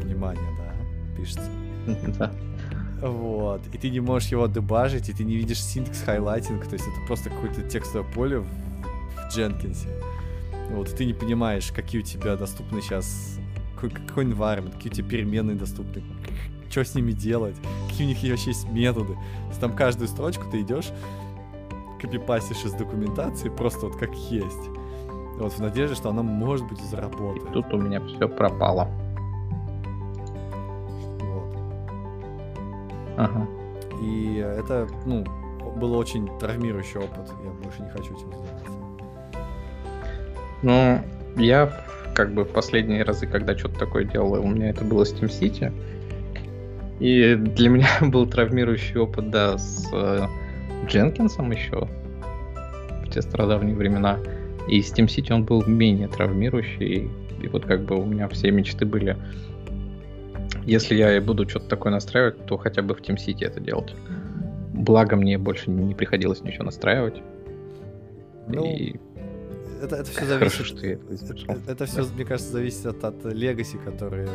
внимание, 0.00 0.48
да, 0.58 1.16
пишется. 1.16 1.50
Вот. 3.02 3.62
И 3.72 3.78
ты 3.78 3.90
не 3.90 3.98
можешь 3.98 4.30
его 4.30 4.46
дебажить, 4.46 5.08
и 5.08 5.12
ты 5.12 5.24
не 5.24 5.34
видишь 5.34 5.60
syntax 5.60 6.02
highlighting, 6.02 6.64
то 6.64 6.74
есть 6.74 6.86
это 6.86 7.06
просто 7.08 7.30
какое-то 7.30 7.62
текстовое 7.62 8.08
поле 8.12 8.38
в, 8.38 8.46
в 8.46 9.36
Jenkins. 9.36 9.88
Вот, 10.70 10.88
и 10.88 10.96
ты 10.96 11.04
не 11.04 11.12
понимаешь, 11.12 11.72
какие 11.72 12.00
у 12.00 12.04
тебя 12.04 12.36
доступны 12.36 12.80
сейчас, 12.80 13.40
какой, 13.82 14.06
какой 14.06 14.24
environment, 14.24 14.72
какие 14.72 14.92
у 14.92 14.94
тебя 14.94 15.08
переменные 15.08 15.56
доступны, 15.56 16.02
что 16.70 16.84
с 16.84 16.94
ними 16.94 17.12
делать, 17.12 17.56
какие 17.88 18.06
у 18.06 18.08
них 18.08 18.22
вообще 18.22 18.50
есть 18.50 18.68
методы. 18.68 19.14
То 19.14 19.48
есть 19.48 19.60
там 19.60 19.74
каждую 19.74 20.08
строчку 20.08 20.44
ты 20.50 20.62
идешь, 20.62 20.90
копипастишь 22.00 22.64
из 22.64 22.72
документации 22.72 23.48
просто 23.48 23.86
вот 23.86 23.96
как 23.96 24.14
есть. 24.14 24.68
Вот 25.38 25.52
в 25.52 25.60
надежде, 25.60 25.96
что 25.96 26.10
она 26.10 26.22
может 26.22 26.68
быть 26.68 26.80
заработает. 26.80 27.42
И 27.48 27.52
тут 27.52 27.72
у 27.72 27.78
меня 27.78 28.00
все 28.06 28.28
пропало. 28.28 28.88
Вот. 31.20 31.56
Ага. 33.16 33.48
И 34.00 34.36
это, 34.36 34.86
ну, 35.06 35.24
был 35.76 35.94
очень 35.94 36.28
травмирующий 36.38 37.00
опыт. 37.00 37.32
Я 37.42 37.50
больше 37.50 37.82
не 37.82 37.90
хочу 37.90 38.14
этим 38.14 38.30
заниматься. 38.30 38.72
Ну, 40.62 41.00
я 41.42 41.66
как 42.14 42.32
бы 42.32 42.44
последние 42.44 43.02
разы, 43.02 43.26
когда 43.26 43.56
что-то 43.56 43.78
такое 43.78 44.04
делал, 44.04 44.32
у 44.34 44.46
меня 44.46 44.70
это 44.70 44.84
было 44.84 45.04
с 45.04 45.12
Team 45.12 45.28
City. 45.28 45.72
И 47.00 47.34
для 47.34 47.68
меня 47.68 47.88
был 48.00 48.26
травмирующий 48.26 48.98
опыт, 48.98 49.30
да, 49.30 49.58
с 49.58 49.88
э, 49.92 50.26
Дженкинсом 50.86 51.50
еще 51.50 51.88
в 53.04 53.10
те 53.10 53.22
страдавние 53.22 53.74
времена. 53.74 54.18
И 54.68 54.80
с 54.80 54.92
Team 54.92 55.06
City 55.06 55.32
он 55.32 55.44
был 55.44 55.64
менее 55.66 56.08
травмирующий. 56.08 57.10
И 57.42 57.48
вот 57.48 57.64
как 57.64 57.82
бы 57.82 57.96
у 57.96 58.04
меня 58.04 58.28
все 58.28 58.50
мечты 58.50 58.86
были, 58.86 59.16
если 60.64 60.94
я 60.94 61.16
и 61.16 61.20
буду 61.20 61.48
что-то 61.48 61.68
такое 61.68 61.92
настраивать, 61.92 62.46
то 62.46 62.56
хотя 62.56 62.82
бы 62.82 62.94
в 62.94 63.00
Team 63.00 63.16
City 63.16 63.44
это 63.44 63.60
делать. 63.60 63.94
Благо 64.72 65.16
мне 65.16 65.38
больше 65.38 65.70
не 65.70 65.94
приходилось 65.94 66.42
ничего 66.42 66.64
настраивать. 66.64 67.20
Ну, 68.48 68.64
и 68.64 68.96
это, 69.82 69.96
это 69.96 70.10
все 70.10 70.24
зависит. 70.26 70.56
Хорошо, 70.56 70.64
что 70.64 70.86
я 70.86 70.92
это, 70.94 71.14
это, 71.14 71.72
это 71.72 71.86
все, 71.86 72.04
мне 72.04 72.24
кажется, 72.24 72.52
зависит 72.52 72.86
от, 72.86 73.04
от 73.04 73.24
легаси, 73.24 73.78
которые 73.78 74.28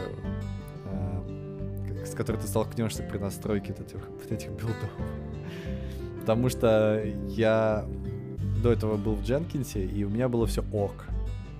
э, 0.86 2.06
с 2.06 2.14
которой 2.14 2.38
ты 2.38 2.48
столкнешься 2.48 3.04
при 3.04 3.18
настройке 3.18 3.74
этих, 3.74 4.02
этих 4.30 4.50
билдов. 4.52 4.92
Потому 6.20 6.50
что 6.50 7.02
я 7.30 7.86
до 8.62 8.72
этого 8.72 8.98
был 8.98 9.16
в 9.16 9.24
Дженкинсе, 9.24 9.86
и 9.86 10.04
у 10.04 10.10
меня 10.10 10.28
было 10.28 10.46
все 10.46 10.64
ок. 10.74 11.06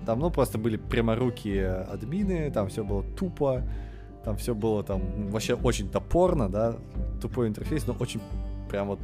Там, 0.04 0.20
ну, 0.20 0.30
просто 0.30 0.58
были 0.58 0.76
пряморукие 0.76 1.70
админы, 1.70 2.50
там 2.50 2.68
все 2.68 2.84
было 2.84 3.02
тупо, 3.16 3.62
там 4.24 4.36
все 4.36 4.54
было 4.54 4.82
там 4.82 5.30
вообще 5.30 5.54
очень 5.54 5.88
топорно, 5.90 6.48
да, 6.48 6.76
тупой 7.20 7.48
интерфейс, 7.48 7.86
но 7.86 7.94
очень 7.98 8.20
прям 8.70 8.88
вот 8.88 9.00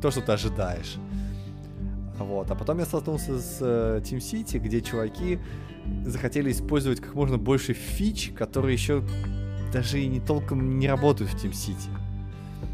то, 0.00 0.10
что 0.10 0.20
ты 0.20 0.32
ожидаешь. 0.32 0.96
Вот. 2.18 2.50
А 2.50 2.54
потом 2.54 2.78
я 2.78 2.86
столкнулся 2.86 3.38
с 3.38 3.58
э, 3.60 4.00
Team 4.02 4.18
City, 4.18 4.58
где 4.58 4.80
чуваки 4.80 5.38
захотели 6.04 6.50
использовать 6.50 7.00
как 7.00 7.14
можно 7.14 7.38
больше 7.38 7.72
фич, 7.72 8.32
которые 8.36 8.72
еще 8.72 9.02
даже 9.72 10.00
и 10.00 10.06
не 10.06 10.20
толком 10.20 10.78
не 10.78 10.88
работают 10.88 11.30
в 11.30 11.44
Team 11.44 11.52
City. 11.52 11.90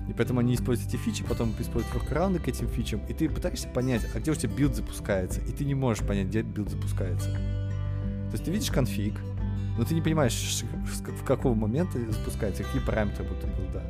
И 0.09 0.13
поэтому 0.13 0.41
они 0.41 0.55
используют 0.55 0.93
эти 0.93 1.01
фичи, 1.01 1.25
потом 1.25 1.53
используют 1.59 1.95
workaround'ы 1.95 2.39
к 2.39 2.49
этим 2.49 2.69
фичам, 2.69 3.01
и 3.09 3.15
ты 3.15 3.29
пытаешься 3.29 3.69
понять, 3.69 4.03
а 4.15 4.21
где 4.21 4.33
у 4.33 4.35
тебя 4.35 4.53
билд 4.55 4.75
запускается, 4.75 5.41
и 5.41 5.53
ты 5.53 5.65
не 5.65 5.75
можешь 5.75 6.05
понять, 6.05 6.27
где 6.27 6.43
билд 6.43 6.71
запускается. 6.71 7.31
То 7.31 8.33
есть 8.33 8.45
ты 8.45 8.51
видишь 8.51 8.71
конфиг, 8.71 9.15
но 9.79 9.85
ты 9.85 9.95
не 9.95 10.03
понимаешь, 10.03 10.65
в 11.21 11.25
какого 11.25 11.55
момента 11.55 11.99
запускается, 12.13 12.63
какие 12.65 12.83
параметры 12.83 13.25
будут 13.25 13.45
у 13.45 13.47
билда. 13.47 13.83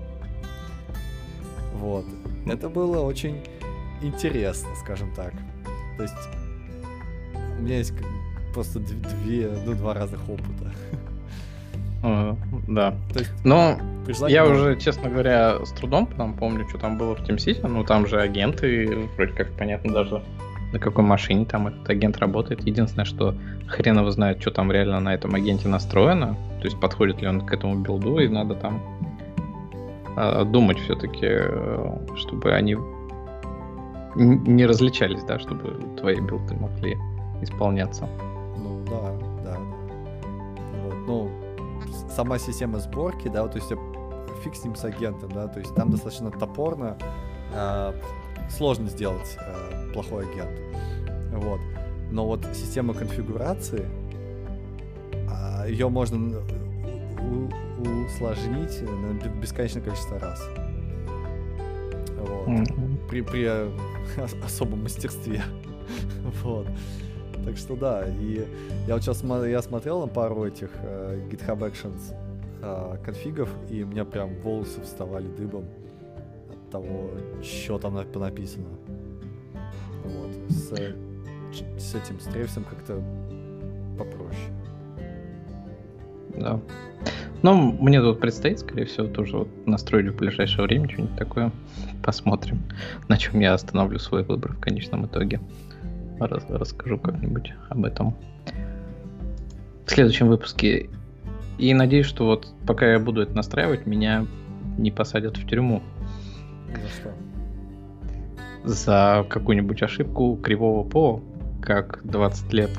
Вот. 1.74 2.07
Это 2.46 2.68
было 2.68 3.00
очень 3.00 3.42
интересно, 4.03 4.70
скажем 4.80 5.12
так. 5.14 5.32
То 5.96 6.03
есть 6.03 6.28
у 7.59 7.62
меня 7.62 7.78
есть 7.78 7.94
просто 8.55 8.80
две, 8.80 9.50
ну, 9.64 9.74
два 9.74 9.94
разных 9.94 10.28
опыта. 10.28 10.72
Uh, 12.03 12.36
да. 12.66 12.94
То 13.12 13.20
есть, 13.20 13.30
Но 13.44 13.78
я 14.28 14.44
уже, 14.44 14.76
честно 14.76 15.09
говоря, 15.09 15.64
с 15.64 15.70
трудом 15.70 16.07
там 16.07 16.34
помню, 16.34 16.68
что 16.68 16.78
там 16.78 16.98
было 16.98 17.14
в 17.14 17.20
Team 17.20 17.36
City. 17.36 17.66
Ну, 17.66 17.84
там 17.84 18.09
же 18.09 18.20
агенты, 18.20 19.09
вроде 19.16 19.32
как 19.32 19.53
понятно 19.53 19.92
даже 19.92 20.22
на 20.72 20.78
какой 20.78 21.05
машине 21.05 21.44
там 21.44 21.68
этот 21.68 21.88
агент 21.88 22.18
работает. 22.18 22.66
Единственное, 22.66 23.05
что 23.05 23.36
хрен 23.68 23.98
его 23.98 24.11
знает, 24.11 24.40
что 24.40 24.50
там 24.50 24.72
реально 24.72 25.00
на 25.00 25.14
этом 25.14 25.34
агенте 25.34 25.68
настроено. 25.68 26.36
То 26.61 26.64
есть 26.64 26.80
подходит 26.80 27.20
ли 27.20 27.28
он 27.28 27.42
к 27.42 27.53
этому 27.53 27.76
билду, 27.76 28.18
и 28.18 28.28
надо 28.28 28.55
там 28.55 28.82
э, 30.16 30.44
думать 30.44 30.78
все-таки, 30.80 31.28
чтобы 32.16 32.53
они 32.53 32.76
не 34.14 34.66
различались, 34.66 35.22
да, 35.24 35.38
чтобы 35.38 35.96
твои 35.96 36.20
билды 36.20 36.54
могли 36.54 36.98
исполняться. 37.40 38.08
Ну 38.56 38.84
да, 38.88 39.12
да. 39.44 39.58
Вот, 40.84 40.94
ну, 41.06 41.30
сама 42.14 42.38
система 42.38 42.78
сборки, 42.78 43.28
да, 43.28 43.42
вот, 43.42 43.52
то 43.52 43.58
есть 43.58 43.72
фиг 44.42 44.54
с 44.54 44.64
ним 44.64 44.74
с 44.74 44.84
агентом, 44.84 45.30
да, 45.32 45.46
то 45.48 45.60
есть 45.60 45.74
там 45.74 45.90
достаточно 45.90 46.30
топорно, 46.30 46.96
э, 47.54 47.92
сложно 48.50 48.88
сделать 48.88 49.36
э, 49.38 49.92
плохой 49.92 50.24
агент. 50.24 50.60
Вот. 51.32 51.60
Но 52.10 52.26
вот 52.26 52.46
система 52.52 52.94
конфигурации, 52.94 53.88
э, 55.12 55.70
ее 55.70 55.88
можно 55.88 56.40
усложнить 58.06 58.82
на 58.82 59.28
бесконечное 59.40 59.82
количество 59.82 60.18
раз. 60.18 60.48
Вот. 62.18 62.48
Mm-hmm. 62.48 63.08
При, 63.08 63.22
при 63.22 63.48
особом 64.44 64.82
мастерстве. 64.84 65.42
вот. 66.42 66.66
Так 67.44 67.57
что 67.57 67.74
да, 67.74 68.07
и 68.07 68.46
я 68.86 68.94
вот 68.94 69.03
сейчас 69.03 69.22
я 69.22 69.62
смотрел 69.62 70.00
на 70.00 70.07
пару 70.07 70.44
этих 70.44 70.70
э, 70.74 71.20
GitHub 71.28 71.59
Actions 71.59 72.14
э, 72.62 72.98
конфигов, 73.05 73.48
и 73.68 73.82
у 73.82 73.86
меня 73.86 74.05
прям 74.05 74.36
волосы 74.42 74.80
вставали 74.82 75.26
дыбом 75.26 75.64
от 76.50 76.70
того, 76.70 77.11
что 77.42 77.78
там 77.78 77.94
написано. 78.20 78.68
Вот. 80.05 80.30
С, 80.50 80.70
с 80.72 81.94
этим, 81.94 82.20
с 82.20 82.26
как-то 82.64 83.03
попроще. 83.98 84.61
Да. 86.37 86.61
Но 87.43 87.55
мне 87.55 88.01
тут 88.01 88.20
предстоит, 88.20 88.61
скорее 88.61 88.85
всего, 88.85 89.07
тоже 89.09 89.39
вот 89.39 89.49
настроить 89.66 90.12
в 90.12 90.16
ближайшее 90.16 90.64
время 90.64 90.89
что-нибудь 90.89 91.16
такое. 91.16 91.51
Посмотрим, 92.03 92.62
на 93.09 93.18
чем 93.18 93.41
я 93.41 93.55
остановлю 93.55 93.99
свой 93.99 94.22
выбор 94.22 94.53
в 94.53 94.61
конечном 94.61 95.07
итоге. 95.07 95.41
Раз, 96.20 96.45
расскажу 96.49 96.99
как-нибудь 96.99 97.53
об 97.68 97.85
этом 97.85 98.14
в 99.87 99.91
следующем 99.91 100.28
выпуске. 100.28 100.89
И 101.59 101.74
надеюсь, 101.74 102.07
что 102.07 102.26
вот 102.26 102.47
пока 102.66 102.91
я 102.93 102.99
буду 102.99 103.22
это 103.22 103.35
настраивать, 103.35 103.87
меня 103.87 104.26
не 104.78 104.91
посадят 104.91 105.37
в 105.37 105.47
тюрьму. 105.47 105.83
За 106.68 106.89
что? 106.89 107.12
За 108.64 109.26
какую-нибудь 109.28 109.83
ошибку 109.83 110.37
кривого 110.37 110.89
ПО, 110.89 111.22
как 111.61 112.01
20 112.05 112.53
лет 112.53 112.70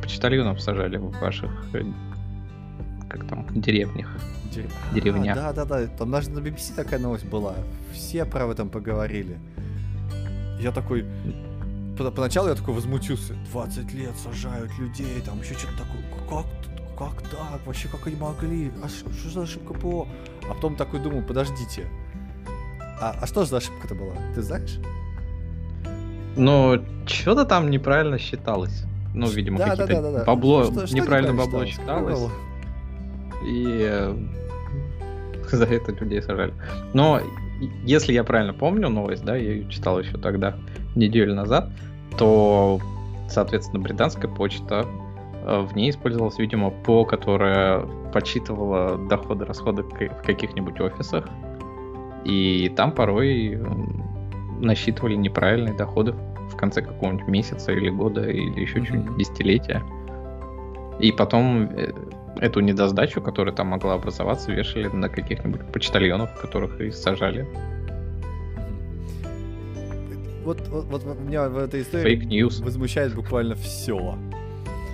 почтальонов 0.00 0.60
сажали 0.60 0.96
в 0.96 1.10
ваших 1.20 1.50
э, 1.74 1.82
как 3.08 3.26
там, 3.28 3.46
деревнях. 3.50 4.08
Дерев... 4.52 4.72
Деревня. 4.92 5.32
А, 5.32 5.52
да, 5.52 5.64
да, 5.64 5.64
да. 5.64 5.86
Там 5.86 6.10
даже 6.10 6.30
на 6.30 6.38
BBC 6.38 6.74
такая 6.74 6.98
новость 6.98 7.24
была. 7.26 7.54
Все 7.92 8.24
про 8.24 8.46
этом 8.46 8.68
поговорили. 8.68 9.38
Я 10.60 10.72
такой... 10.72 11.04
Поначалу 11.96 12.48
я 12.48 12.54
такой 12.54 12.74
возмутился. 12.74 13.34
20 13.52 13.92
лет 13.94 14.12
сажают 14.22 14.70
людей, 14.78 15.20
там 15.24 15.40
еще 15.40 15.54
что-то 15.54 15.78
такое. 15.78 16.02
Как, 16.28 16.46
как 16.98 17.22
так? 17.30 17.66
Вообще, 17.66 17.88
как 17.88 18.06
они 18.06 18.16
могли? 18.16 18.70
А 18.82 18.88
что 18.88 19.30
за 19.30 19.42
ошибка 19.42 19.74
ПО? 19.74 20.06
А 20.48 20.54
потом 20.54 20.76
такой 20.76 21.00
думаю, 21.00 21.24
подождите. 21.24 21.88
А, 23.00 23.16
а 23.20 23.26
что 23.26 23.44
за 23.44 23.58
ошибка-то 23.58 23.94
была? 23.94 24.14
Ты 24.34 24.42
знаешь? 24.42 24.78
Ну, 26.36 26.82
что-то 27.06 27.46
там 27.46 27.70
неправильно 27.70 28.18
считалось. 28.18 28.84
Ну, 29.14 29.26
видимо, 29.28 29.58
да, 29.58 29.70
какие-то 29.70 30.02
да, 30.02 30.02
да, 30.02 30.18
да, 30.18 30.24
бабло, 30.24 30.64
что, 30.64 30.86
что 30.86 30.96
неправильно 30.96 31.32
бабло 31.32 31.64
считалось. 31.64 32.14
считалось 32.14 32.32
и 33.44 33.78
э, 33.80 34.16
за 35.50 35.64
это 35.64 35.92
людей 35.92 36.22
сажали. 36.22 36.54
Но 36.94 37.20
если 37.84 38.12
я 38.12 38.24
правильно 38.24 38.52
помню 38.52 38.88
новость, 38.88 39.24
да, 39.24 39.36
я 39.36 39.52
ее 39.52 39.68
читал 39.70 39.98
еще 39.98 40.18
тогда, 40.18 40.56
неделю 40.94 41.34
назад, 41.34 41.70
то, 42.18 42.80
соответственно, 43.28 43.82
британская 43.82 44.28
почта 44.28 44.86
э, 45.44 45.60
в 45.60 45.74
ней 45.74 45.90
использовалась, 45.90 46.38
видимо, 46.38 46.70
ПО, 46.70 47.04
которая 47.04 47.80
подсчитывала 48.12 48.98
доходы, 49.08 49.44
расходы 49.44 49.82
в 49.82 50.22
каких-нибудь 50.22 50.80
офисах, 50.80 51.26
и 52.24 52.72
там 52.76 52.92
порой 52.92 53.58
насчитывали 54.58 55.14
неправильные 55.14 55.74
доходы 55.74 56.12
в 56.50 56.56
конце 56.56 56.82
какого-нибудь 56.82 57.28
месяца 57.28 57.72
или 57.72 57.88
года, 57.88 58.28
или 58.28 58.60
еще 58.60 58.78
mm-hmm. 58.78 58.86
чуть-нибудь 58.86 59.16
десятилетия. 59.18 59.82
И 60.98 61.12
потом 61.12 61.64
э, 61.64 61.92
эту 62.40 62.60
недосдачу, 62.60 63.20
которая 63.20 63.54
там 63.54 63.68
могла 63.68 63.94
образоваться, 63.94 64.52
вешали 64.52 64.88
на 64.88 65.08
каких-нибудь 65.08 65.60
почтальонов, 65.72 66.38
которых 66.40 66.80
и 66.80 66.90
сажали. 66.90 67.46
Вот, 70.44 70.60
вот, 70.68 71.02
вот 71.02 71.18
меня 71.18 71.48
в 71.48 71.58
этой 71.58 71.82
истории 71.82 72.16
Fake 72.16 72.28
news. 72.28 72.62
возмущает 72.62 73.14
буквально 73.14 73.56
все. 73.56 74.16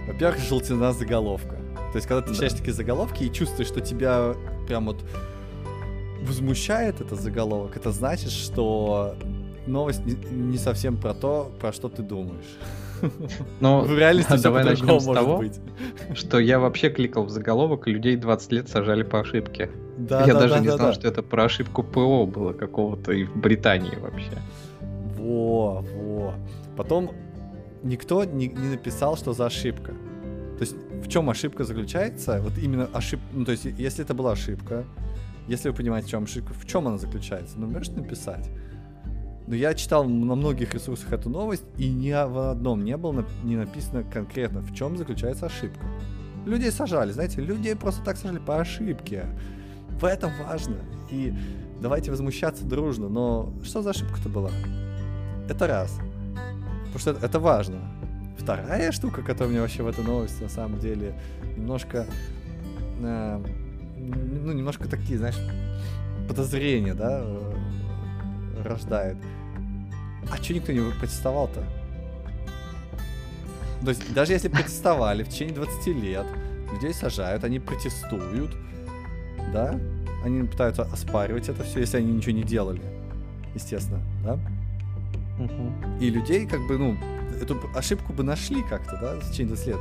Во-первых, 0.06 0.40
желтина 0.40 0.92
заголовка. 0.92 1.56
То 1.92 1.96
есть, 1.96 2.08
когда 2.08 2.22
ты 2.22 2.32
читаешь 2.32 2.52
да. 2.52 2.58
такие 2.58 2.72
заголовки 2.72 3.24
и 3.24 3.32
чувствуешь, 3.32 3.68
что 3.68 3.82
тебя 3.82 4.34
прям 4.66 4.86
вот 4.86 5.04
возмущает 6.22 7.00
этот 7.02 7.20
заголовок, 7.20 7.76
это 7.76 7.92
значит, 7.92 8.30
что 8.30 9.14
новость 9.66 10.04
не, 10.06 10.14
не 10.30 10.58
совсем 10.58 10.96
про 10.96 11.12
то, 11.12 11.52
про 11.60 11.72
что 11.72 11.88
ты 11.88 12.02
думаешь. 12.02 12.58
Но 13.60 13.82
в 13.82 13.98
реальности 13.98 14.40
давай 14.42 14.64
начнем 14.64 15.00
с 15.00 15.04
того, 15.04 15.38
быть. 15.38 15.60
что 16.14 16.38
я 16.38 16.58
вообще 16.58 16.90
кликал 16.90 17.24
в 17.24 17.30
заголовок, 17.30 17.86
людей 17.86 18.16
20 18.16 18.52
лет 18.52 18.68
сажали 18.68 19.02
по 19.02 19.20
ошибке. 19.20 19.70
Да, 19.98 20.24
я 20.26 20.34
да, 20.34 20.40
даже 20.40 20.54
да, 20.54 20.60
не 20.60 20.66
да, 20.68 20.76
знал, 20.76 20.88
да. 20.88 20.92
что 20.94 21.08
это 21.08 21.22
про 21.22 21.44
ошибку 21.44 21.82
ПО 21.82 22.26
было 22.26 22.52
какого-то 22.52 23.12
и 23.12 23.24
в 23.24 23.36
Британии 23.36 23.96
вообще. 23.96 24.32
Во, 25.16 25.84
во. 25.94 26.34
Потом 26.76 27.12
никто 27.82 28.24
не, 28.24 28.48
не 28.48 28.68
написал, 28.68 29.16
что 29.16 29.32
за 29.32 29.46
ошибка. 29.46 29.92
То 30.58 30.60
есть 30.60 30.76
в 31.02 31.08
чем 31.08 31.28
ошибка 31.28 31.64
заключается? 31.64 32.40
Вот 32.40 32.52
именно 32.58 32.88
ошибка. 32.92 33.26
Ну, 33.32 33.44
то 33.44 33.52
есть, 33.52 33.64
если 33.64 34.04
это 34.04 34.14
была 34.14 34.32
ошибка, 34.32 34.84
если 35.48 35.68
вы 35.68 35.74
понимаете, 35.74 36.08
в 36.08 36.10
чем 36.10 36.24
ошибка, 36.24 36.54
в 36.54 36.66
чем 36.66 36.86
она 36.86 36.98
заключается, 36.98 37.58
ну, 37.58 37.66
можешь 37.66 37.88
написать. 37.88 38.48
Но 39.52 39.56
я 39.56 39.74
читал 39.74 40.04
на 40.04 40.34
многих 40.34 40.72
ресурсах 40.72 41.12
эту 41.12 41.28
новость, 41.28 41.66
и 41.76 41.86
ни 41.86 42.10
в 42.10 42.52
одном 42.52 42.82
не 42.84 42.96
было 42.96 43.22
не 43.44 43.56
написано 43.56 44.02
конкретно, 44.02 44.62
в 44.62 44.74
чем 44.74 44.96
заключается 44.96 45.44
ошибка. 45.44 45.84
Людей 46.46 46.70
сажали, 46.70 47.12
знаете, 47.12 47.42
людей 47.42 47.76
просто 47.76 48.02
так 48.02 48.16
сажали 48.16 48.38
по 48.38 48.58
ошибке. 48.58 49.26
В 50.00 50.06
этом 50.06 50.30
важно. 50.48 50.76
И 51.10 51.34
давайте 51.82 52.10
возмущаться 52.10 52.64
дружно, 52.64 53.10
но 53.10 53.52
что 53.62 53.82
за 53.82 53.90
ошибка-то 53.90 54.30
была? 54.30 54.50
Это 55.50 55.66
раз. 55.66 55.98
Потому 56.86 56.98
что 56.98 57.10
это, 57.10 57.38
важно. 57.38 57.76
Вторая 58.38 58.90
штука, 58.90 59.20
которая 59.20 59.50
мне 59.50 59.60
вообще 59.60 59.82
в 59.82 59.86
этой 59.86 60.02
новости 60.02 60.42
на 60.42 60.48
самом 60.48 60.80
деле 60.80 61.14
немножко, 61.58 62.06
э, 63.02 63.44
ну, 63.98 64.52
немножко 64.52 64.88
такие, 64.88 65.18
знаешь, 65.18 65.38
подозрения, 66.26 66.94
да, 66.94 67.20
э, 67.22 68.62
рождает. 68.64 69.18
А 70.30 70.36
что 70.36 70.54
никто 70.54 70.72
не 70.72 70.90
протестовал-то? 70.92 71.62
То 73.82 73.88
есть 73.88 74.14
даже 74.14 74.32
если 74.32 74.48
протестовали 74.48 75.24
в 75.24 75.28
течение 75.28 75.54
20 75.54 75.86
лет, 75.88 76.26
людей 76.72 76.94
сажают, 76.94 77.44
они 77.44 77.58
протестуют, 77.58 78.52
да? 79.52 79.78
они 80.24 80.44
пытаются 80.44 80.82
оспаривать 80.82 81.48
это 81.48 81.64
все, 81.64 81.80
если 81.80 81.98
они 81.98 82.12
ничего 82.12 82.32
не 82.32 82.44
делали, 82.44 82.80
естественно, 83.54 84.00
да? 84.24 84.38
Мгм. 85.38 85.98
И 85.98 86.10
людей, 86.10 86.46
как 86.46 86.60
бы, 86.66 86.78
ну, 86.78 86.96
эту 87.40 87.58
ошибку 87.74 88.12
бы 88.12 88.22
нашли 88.22 88.62
как-то, 88.62 88.98
да, 89.00 89.14
в 89.14 89.30
течение 89.30 89.54
20 89.54 89.66
лет. 89.66 89.80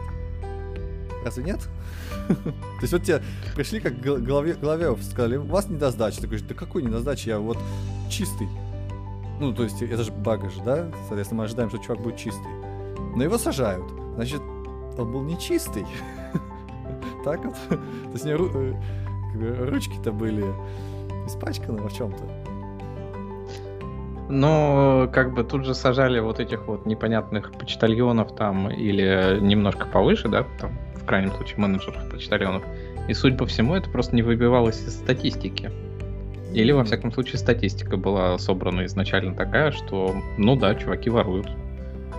Разве 1.24 1.44
нет? 1.44 1.60
То 2.28 2.82
есть 2.82 2.94
вот 2.94 3.04
тебе 3.04 3.22
пришли 3.56 3.80
как 3.80 4.02
гол- 4.02 4.18
голове, 4.18 4.54
голове 4.54 4.96
сказали, 5.04 5.38
у 5.38 5.46
вас 5.46 5.70
недосдача. 5.70 6.22
Ты 6.22 6.28
говоришь, 6.28 6.48
да 6.48 6.56
какой 6.56 6.82
недосдача, 6.82 7.30
я 7.30 7.40
вот 7.40 7.60
чистый. 8.10 8.48
Ну, 9.42 9.52
то 9.52 9.64
есть 9.64 9.82
это 9.82 10.04
же 10.04 10.12
бага 10.12 10.50
же, 10.50 10.62
да? 10.62 10.92
Соответственно, 11.08 11.40
мы 11.40 11.46
ожидаем, 11.46 11.70
что 11.70 11.80
чувак 11.80 12.00
будет 12.00 12.16
чистый. 12.16 12.52
Но 13.16 13.24
его 13.24 13.40
сажают. 13.40 13.90
Значит, 14.14 14.40
он 15.00 15.12
был 15.12 15.24
не 15.24 15.38
чистый. 15.40 15.86
Так 17.24 17.46
вот. 17.46 17.56
То 17.70 18.14
есть 18.14 18.26
э, 18.26 19.66
ручки-то 19.70 20.12
были 20.12 20.44
испачканы 21.28 21.82
в 21.82 21.94
чем-то. 21.94 22.24
Но 24.30 25.10
как 25.14 25.34
бы 25.34 25.44
тут 25.44 25.66
же 25.66 25.76
сажали 25.76 26.20
вот 26.20 26.40
этих 26.40 26.66
вот 26.68 26.88
непонятных 26.88 27.52
почтальонов 27.52 28.36
там 28.36 28.72
или 28.72 29.40
немножко 29.40 29.86
повыше, 29.86 30.30
да, 30.30 30.48
там 30.60 30.72
в 30.96 31.06
крайнем 31.06 31.32
случае 31.32 31.60
менеджеров 31.60 32.10
почтальонов. 32.10 32.64
И 33.08 33.14
судя 33.14 33.38
по 33.38 33.46
всему, 33.46 33.76
это 33.76 33.90
просто 33.90 34.16
не 34.16 34.24
выбивалось 34.24 34.82
из 34.82 34.96
статистики. 34.96 35.72
Или, 36.54 36.72
во 36.72 36.84
всяком 36.84 37.12
случае, 37.12 37.38
статистика 37.40 37.98
была 37.98 38.38
собрана 38.38 38.86
изначально 38.86 39.36
такая, 39.36 39.72
что, 39.72 40.16
ну 40.38 40.56
да, 40.56 40.76
чуваки 40.76 41.10
воруют. 41.10 41.48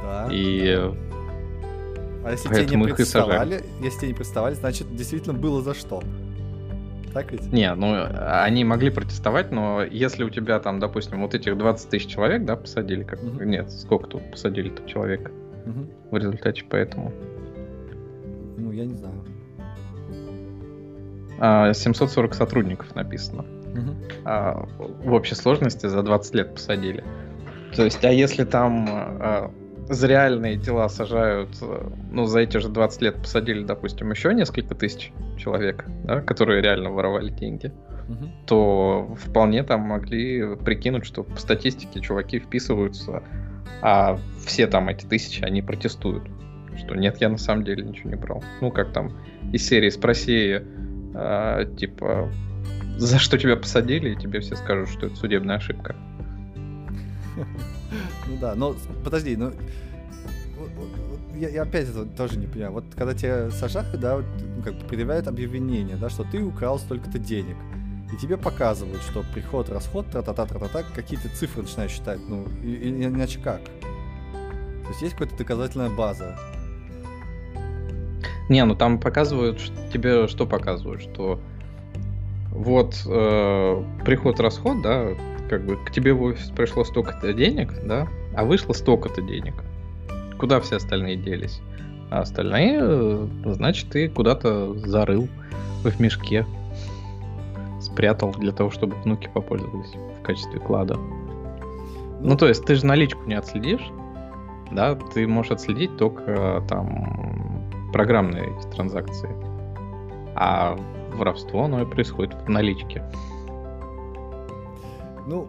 Да. 0.03 0.29
И 0.31 0.75
А 2.25 2.31
если 2.31 2.49
тебе 2.49 2.57
Поэтому 2.57 2.85
не 2.87 2.91
их 2.93 3.01
и 3.01 3.05
сажали. 3.05 3.31
представали, 3.31 3.65
если 3.83 3.99
тебе 3.99 4.09
не 4.09 4.15
представали, 4.15 4.55
значит, 4.55 4.95
действительно 4.97 5.35
было 5.35 5.61
за 5.61 5.75
что. 5.75 6.03
Так 7.13 7.31
ведь? 7.31 7.53
Не, 7.53 7.75
ну 7.75 7.95
они 8.17 8.65
могли 8.65 8.89
протестовать, 8.89 9.51
но 9.53 9.83
если 9.83 10.25
у 10.25 10.31
тебя 10.31 10.59
там, 10.61 10.81
допустим, 10.81 11.21
вот 11.21 11.35
этих 11.35 11.59
20 11.59 11.91
тысяч 11.91 12.07
человек, 12.09 12.45
да, 12.47 12.57
посадили, 12.57 13.03
как 13.03 13.23
Мгм. 13.23 13.51
нет, 13.51 13.71
сколько 13.71 14.07
тут 14.07 14.31
посадили-то 14.31 14.89
человек 14.89 15.31
Мгм. 15.67 15.89
в 16.11 16.17
результате 16.17 16.65
поэтому? 16.69 17.13
Ну, 18.57 18.71
я 18.73 18.87
не 18.87 18.95
знаю. 18.95 19.15
А, 21.39 21.73
740 21.75 22.35
сотрудников 22.35 22.95
написано. 22.95 23.45
А, 24.25 24.67
в 24.77 25.13
общей 25.13 25.35
сложности 25.35 25.87
за 25.87 26.03
20 26.03 26.35
лет 26.35 26.55
посадили. 26.55 27.05
То 27.75 27.85
есть, 27.85 28.05
а 28.05 28.11
если 28.11 28.45
там 28.45 28.87
а, 28.89 29.51
за 29.89 30.07
реальные 30.07 30.57
дела 30.57 30.89
сажают, 30.89 31.51
а, 31.63 31.93
ну, 32.11 32.27
за 32.27 32.41
эти 32.41 32.59
же 32.59 32.69
20 32.69 33.03
лет 33.03 33.17
посадили, 33.17 33.65
допустим, 33.65 34.11
еще 34.11 34.35
несколько 34.35 34.75
тысяч 34.75 35.13
человек, 35.39 35.85
да, 36.05 36.21
которые 36.21 36.63
реально 36.63 36.91
воровали 36.91 37.31
деньги, 37.31 37.73
Мгм. 38.09 38.31
то 38.47 39.17
вполне 39.19 39.63
там 39.63 39.81
могли 39.83 40.57
прикинуть, 40.57 41.07
что 41.07 41.23
по 41.23 41.37
статистике 41.39 42.01
чуваки 42.01 42.39
вписываются, 42.39 43.23
а 43.81 44.19
все 44.45 44.67
там 44.67 44.89
эти 44.89 45.07
тысячи, 45.07 45.43
они 45.43 45.63
протестуют. 45.63 46.25
Что 46.77 46.95
нет, 46.95 47.19
я 47.21 47.29
на 47.29 47.39
самом 47.39 47.65
деле 47.65 47.85
ничего 47.85 48.11
не 48.11 48.17
брал. 48.17 48.43
Ну, 48.61 48.71
как 48.71 48.93
там 48.93 49.13
из 49.53 49.67
серии 49.67 49.91
«Спроси», 49.91 50.61
а, 51.15 51.65
типа, 51.65 52.31
за 52.99 53.19
что 53.19 53.39
тебя 53.39 53.57
посадили, 53.57 54.11
и 54.11 54.17
тебе 54.17 54.41
все 54.41 54.57
скажут, 54.57 54.89
что 54.89 55.07
это 55.07 55.17
судебная 55.17 55.57
ошибка. 55.57 55.97
Ну 58.27 58.39
да, 58.41 58.55
но 58.55 58.75
подожди, 59.05 59.37
ну 59.37 59.53
я, 61.35 61.49
я 61.49 61.63
опять 61.63 61.89
это 61.89 62.07
тоже 62.07 62.39
не 62.39 62.47
понимаю. 62.47 62.73
Вот 62.73 62.85
когда 62.97 63.15
тебя 63.15 63.51
сажают, 63.51 63.99
да, 63.99 64.17
вот, 64.17 64.25
ну, 64.57 64.63
как 64.63 64.75
бы 64.75 64.87
предъявляют 64.87 65.27
объявление, 65.27 65.97
да, 65.97 66.09
что 66.09 66.25
ты 66.25 66.43
украл 66.43 66.79
столько-то 66.79 67.19
денег. 67.19 67.57
И 68.13 68.17
тебе 68.17 68.37
показывают, 68.37 69.03
что 69.03 69.25
приход, 69.35 69.69
расход, 69.71 70.07
тра-та-та, 70.11 70.47
тра-та-та, 70.47 70.83
какие-то 70.95 71.29
цифры 71.31 71.63
начинаешь 71.63 71.91
считать, 71.93 72.21
ну, 72.29 72.47
и, 72.63 72.75
и 72.75 73.05
иначе 73.05 73.41
как? 73.41 73.61
То 73.65 74.89
есть 74.91 75.03
есть 75.03 75.15
какая-то 75.15 75.37
доказательная 75.37 75.91
база. 75.91 76.37
Не, 78.49 78.65
ну 78.65 78.75
там 78.75 78.99
показывают, 79.01 79.61
ш- 79.61 79.73
тебе 79.93 80.29
что 80.29 80.47
показывают, 80.47 81.03
что 81.03 81.41
вот 82.53 83.03
э, 83.07 83.85
приход-расход, 84.05 84.83
да, 84.83 85.09
как 85.49 85.65
бы 85.65 85.77
к 85.77 85.91
тебе 85.91 86.13
в 86.13 86.23
офис 86.23 86.51
пришло 86.51 86.85
столько-то 86.85 87.33
денег, 87.33 87.73
да, 87.85 88.07
а 88.35 88.45
вышло 88.45 88.73
столько-то 88.73 89.23
денег. 89.23 89.55
Куда 90.39 90.61
все 90.61 90.77
остальные 90.77 91.17
делись? 91.17 91.61
А 92.11 92.21
остальные, 92.21 92.79
э, 92.81 93.27
значит, 93.47 93.91
ты 93.91 94.09
куда-то 94.09 94.75
зарыл 94.75 95.29
в 95.83 96.01
мешке, 96.01 96.47
спрятал 97.81 98.33
для 98.33 98.53
того, 98.53 98.71
чтобы 98.71 98.97
внуки 98.97 99.31
попользовались 99.33 99.95
в 100.21 100.23
качестве 100.23 100.61
клада. 100.61 100.99
Ну, 102.21 102.37
то 102.37 102.47
есть 102.47 102.65
ты 102.65 102.75
же 102.75 102.87
наличку 102.87 103.25
не 103.27 103.35
отследишь, 103.35 103.91
да, 104.71 104.95
ты 104.95 105.27
можешь 105.27 105.53
отследить 105.53 105.97
только 105.97 106.23
э, 106.27 106.61
там 106.69 107.91
программные 107.93 108.53
транзакции. 108.75 109.31
А 110.35 110.79
воровство, 111.15 111.65
оно 111.65 111.83
и 111.83 111.87
происходит 111.87 112.35
в 112.35 112.49
наличке. 112.49 113.03
Ну, 115.27 115.49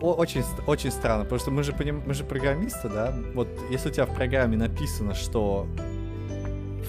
очень, 0.00 0.42
очень 0.66 0.90
странно, 0.90 1.24
потому 1.24 1.40
что 1.40 1.50
мы 1.50 1.62
же, 1.62 1.72
поним- 1.72 2.02
мы 2.06 2.14
же 2.14 2.24
программисты, 2.24 2.88
да? 2.88 3.14
Вот 3.34 3.48
если 3.70 3.88
у 3.88 3.92
тебя 3.92 4.06
в 4.06 4.14
программе 4.14 4.56
написано, 4.56 5.14
что 5.14 5.66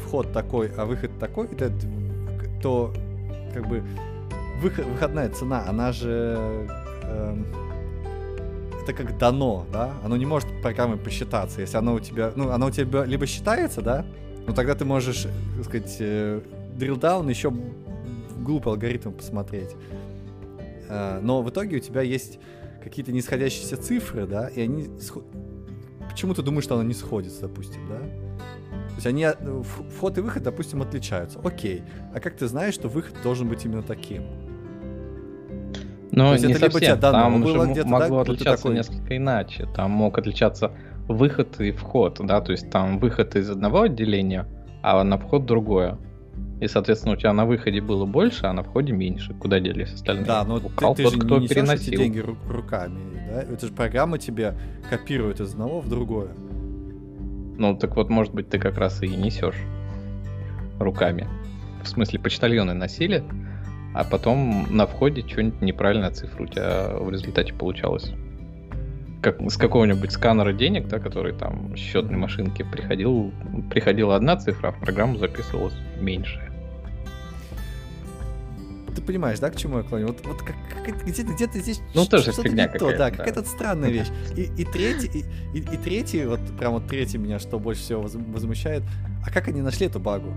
вход 0.05 0.33
такой, 0.33 0.71
а 0.77 0.85
выход 0.85 1.11
такой, 1.19 1.47
к- 1.47 1.71
то 2.61 2.93
как 3.53 3.67
бы 3.67 3.83
выход, 4.61 4.85
выходная 4.85 5.29
цена, 5.29 5.63
она 5.67 5.91
же 5.91 6.67
эм, 7.03 7.45
это 8.83 8.93
как 8.93 9.17
дано, 9.17 9.65
да? 9.71 9.91
Оно 10.03 10.17
не 10.17 10.25
может 10.25 10.47
программой 10.61 10.97
посчитаться, 10.97 11.61
если 11.61 11.77
оно 11.77 11.93
у 11.93 11.99
тебя, 11.99 12.31
ну, 12.35 12.51
оно 12.51 12.67
у 12.67 12.71
тебя 12.71 13.05
либо 13.05 13.25
считается, 13.25 13.81
да? 13.81 14.05
Ну 14.45 14.53
тогда 14.53 14.75
ты 14.75 14.85
можешь, 14.85 15.25
э, 15.25 15.29
так 15.57 15.65
сказать, 15.65 15.97
down 16.77 17.29
еще 17.29 17.53
глупый 18.39 18.73
алгоритм 18.73 19.11
посмотреть. 19.11 19.75
А, 20.89 21.19
Но 21.21 21.41
в 21.41 21.49
итоге 21.49 21.77
у 21.77 21.79
тебя 21.79 22.01
есть 22.01 22.39
какие-то 22.83 23.11
нисходящиеся 23.11 23.77
цифры, 23.77 24.25
да, 24.25 24.47
и 24.47 24.61
они... 24.61 24.87
Почему 26.09 26.33
ты 26.33 26.41
думаешь, 26.41 26.63
что 26.63 26.75
оно 26.75 26.83
не 26.83 26.93
сходится, 26.93 27.41
допустим, 27.41 27.81
да? 27.89 27.97
То 27.99 28.93
есть 28.95 29.07
они, 29.07 29.27
в- 29.39 29.89
вход 29.97 30.17
и 30.17 30.21
выход, 30.21 30.41
допустим, 30.43 30.81
отличаются. 30.81 31.39
Окей. 31.43 31.83
А 32.13 32.19
как 32.19 32.35
ты 32.35 32.47
знаешь, 32.47 32.73
что 32.73 32.87
выход 32.87 33.13
должен 33.23 33.47
быть 33.47 33.63
именно 33.65 33.83
таким? 33.83 34.23
Есть 36.31 36.45
не 36.47 36.53
это 36.53 36.71
совсем. 36.71 36.99
дано 36.99 37.19
Там 37.23 37.41
было 37.43 37.65
же 37.65 37.73
да, 37.75 37.85
могло 37.85 38.23
ты 38.23 38.31
отличаться 38.31 38.63
такой- 38.63 38.75
несколько 38.75 39.17
иначе. 39.17 39.67
Там 39.75 39.91
мог 39.91 40.17
отличаться 40.17 40.71
выход 41.07 41.59
и 41.61 41.71
вход, 41.71 42.19
да, 42.23 42.41
то 42.41 42.51
есть 42.51 42.69
там 42.71 42.97
выход 42.99 43.35
из 43.35 43.49
одного 43.49 43.81
отделения, 43.83 44.47
а 44.81 45.03
на 45.03 45.17
вход 45.17 45.45
другое. 45.45 45.97
И, 46.59 46.67
соответственно, 46.67 47.13
у 47.13 47.17
тебя 47.17 47.33
на 47.33 47.45
выходе 47.45 47.81
было 47.81 48.05
больше, 48.05 48.45
а 48.47 48.53
на 48.53 48.63
входе 48.63 48.91
меньше. 48.91 49.33
Куда 49.35 49.59
делись 49.59 49.93
остальные? 49.93 50.25
Да, 50.25 50.43
но 50.43 50.59
ты, 50.59 50.65
Украл 50.65 50.95
ты 50.95 51.03
тот, 51.03 51.13
же 51.13 51.19
кто 51.19 51.37
не 51.37 51.43
несешь 51.43 51.51
эти 51.51 51.59
переносил. 51.59 51.93
деньги 51.99 52.19
ру- 52.19 52.37
руками, 52.51 52.99
да? 53.29 53.41
Это 53.43 53.67
же 53.67 53.71
программа 53.73 54.17
тебе 54.17 54.55
копирует 54.89 55.39
из 55.39 55.51
одного 55.51 55.81
в 55.81 55.87
другое. 55.89 56.29
Ну, 57.57 57.77
так 57.77 57.95
вот, 57.95 58.09
может 58.09 58.33
быть, 58.33 58.49
ты 58.49 58.57
как 58.59 58.77
раз 58.77 59.01
и 59.03 59.07
несешь 59.07 59.55
руками. 60.79 61.27
В 61.83 61.87
смысле, 61.87 62.19
почтальоны 62.19 62.73
носили, 62.73 63.23
а 63.93 64.03
потом 64.03 64.65
на 64.75 64.85
входе 64.87 65.21
что-нибудь 65.27 65.61
неправильная 65.61 66.11
цифра 66.11 66.43
у 66.43 66.47
тебя 66.47 66.89
в 66.99 67.09
результате 67.11 67.53
получалась. 67.53 68.11
Как 69.21 69.41
с 69.41 69.57
какого-нибудь 69.57 70.11
сканера 70.11 70.53
денег, 70.53 70.87
да, 70.87 70.99
который 70.99 71.33
там 71.33 71.75
счетной 71.75 72.13
Мгм. 72.13 72.21
машинки 72.21 72.63
приходил, 72.63 73.31
приходила 73.71 74.15
одна 74.15 74.37
цифра, 74.37 74.69
а 74.69 74.71
в 74.71 74.79
программу 74.79 75.17
записывалась 75.17 75.73
меньшая. 75.99 76.46
Ты 78.97 79.03
понимаешь, 79.03 79.37
да, 79.39 79.51
к 79.51 79.55
чему 79.55 79.77
я 79.77 79.83
клоню? 79.83 80.07
Вот, 80.07 80.25
вот 80.25 80.41
как, 80.41 80.55
как- 80.83 81.05
где-то, 81.05 81.31
где-то 81.33 81.59
здесь 81.59 81.81
Ну, 81.93 82.05
тоже 82.07 82.31
что-то 82.31 82.49
фигня 82.49 82.63
не 82.65 82.79
то, 82.79 82.79
какая-то, 82.87 82.97
да, 82.97 83.09
да. 83.11 83.15
какая-то 83.17 83.47
странная 83.47 83.89
вещь. 83.89 84.07
И, 84.35 84.49
и 84.57 84.65
третий, 84.65 85.07
и, 85.53 85.57
и, 85.57 85.61
и 85.61 85.77
третий, 85.77 86.25
вот 86.25 86.39
прям 86.57 86.73
вот 86.73 86.87
третий 86.87 87.19
меня, 87.19 87.37
что 87.37 87.59
больше 87.59 87.81
всего 87.81 88.01
воз- 88.01 88.15
возмущает, 88.15 88.81
а 89.23 89.29
как 89.29 89.47
они 89.49 89.61
нашли 89.61 89.85
эту 89.85 89.99
багу? 89.99 90.33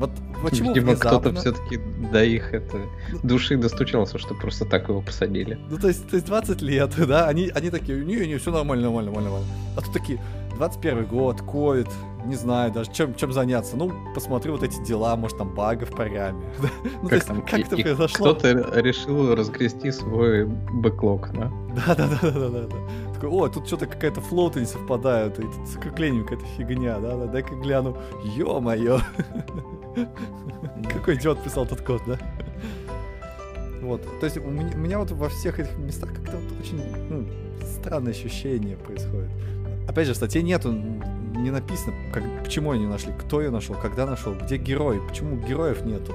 Вот 0.00 0.10
почему 0.42 0.68
Видимо, 0.74 0.94
кто-то 0.96 1.30
внезапно... 1.30 1.40
все-таки 1.40 1.80
до 2.12 2.24
их 2.24 2.52
это, 2.54 2.80
души 3.22 3.56
достучался, 3.56 4.18
что 4.18 4.34
просто 4.34 4.64
так 4.64 4.88
его 4.88 5.00
посадили. 5.00 5.58
Ну, 5.70 5.76
то 5.78 5.88
есть, 5.88 6.08
то 6.08 6.14
есть 6.16 6.26
20 6.26 6.62
лет, 6.62 6.90
да, 7.06 7.26
они, 7.28 7.50
они 7.54 7.70
такие, 7.70 8.04
не-не, 8.04 8.38
все 8.38 8.50
нормально, 8.52 8.84
нормально, 8.86 9.10
нормально, 9.12 9.30
нормально. 9.30 9.54
А 9.76 9.80
тут 9.82 9.92
такие, 9.92 10.20
21 10.56 11.04
год, 11.06 11.40
ковид, 11.42 11.88
не 12.28 12.36
знаю 12.36 12.70
даже, 12.72 12.92
чем, 12.92 13.14
чем 13.14 13.32
заняться. 13.32 13.76
Ну, 13.76 13.92
посмотрю 14.14 14.52
вот 14.52 14.62
эти 14.62 14.80
дела, 14.82 15.16
может, 15.16 15.38
там 15.38 15.54
бага 15.54 15.86
в 15.86 15.90
программе. 15.90 16.44
ну, 17.02 17.08
то 17.08 17.14
есть, 17.14 17.26
там, 17.26 17.42
как 17.42 17.58
и- 17.58 17.62
это 17.62 17.76
и 17.76 17.82
произошло? 17.82 18.34
Кто-то 18.34 18.80
решил 18.80 19.34
разгрести 19.34 19.90
свой 19.90 20.44
бэклог, 20.44 21.30
да? 21.32 21.50
Да-да-да-да-да. 21.86 22.76
Такой, 23.14 23.30
о, 23.30 23.48
тут 23.48 23.66
что-то 23.66 23.86
какая-то 23.86 24.20
флоута 24.20 24.60
не 24.60 24.66
совпадают, 24.66 25.38
и 25.38 25.42
тут 25.42 25.66
с 25.66 25.74
какая-то 25.74 26.44
фигня, 26.56 26.98
да-да, 27.00 27.26
дай-ка 27.26 27.54
гляну. 27.56 27.96
Ё-моё. 28.36 29.00
Какой 30.92 31.16
идиот 31.16 31.42
писал 31.42 31.64
этот 31.64 31.80
код, 31.80 32.02
да? 32.06 32.18
Вот, 33.82 34.02
то 34.20 34.26
есть 34.26 34.36
у 34.38 34.50
меня, 34.50 34.70
у 34.74 34.78
меня 34.78 34.98
вот 34.98 35.10
во 35.12 35.28
всех 35.28 35.60
этих 35.60 35.76
местах 35.78 36.12
как-то 36.12 36.36
вот 36.36 36.60
очень 36.60 36.80
ну, 37.08 37.26
странное 37.64 38.12
ощущение 38.12 38.76
происходит. 38.76 39.30
Опять 39.88 40.06
же, 40.06 40.12
в 40.12 40.16
статье 40.16 40.42
нету, 40.42 40.72
не 41.38 41.50
написано, 41.50 41.94
как, 42.12 42.22
почему 42.42 42.72
они 42.72 42.86
нашли, 42.86 43.12
кто 43.18 43.40
ее 43.40 43.50
нашел, 43.50 43.74
когда 43.74 44.06
нашел, 44.06 44.34
где 44.34 44.56
герой, 44.56 45.00
почему 45.06 45.36
героев 45.36 45.84
нету. 45.84 46.12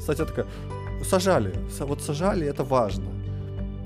Статья 0.00 0.24
такая, 0.24 0.46
сажали, 1.02 1.54
вот 1.80 2.00
сажали, 2.00 2.46
это 2.46 2.64
важно. 2.64 3.10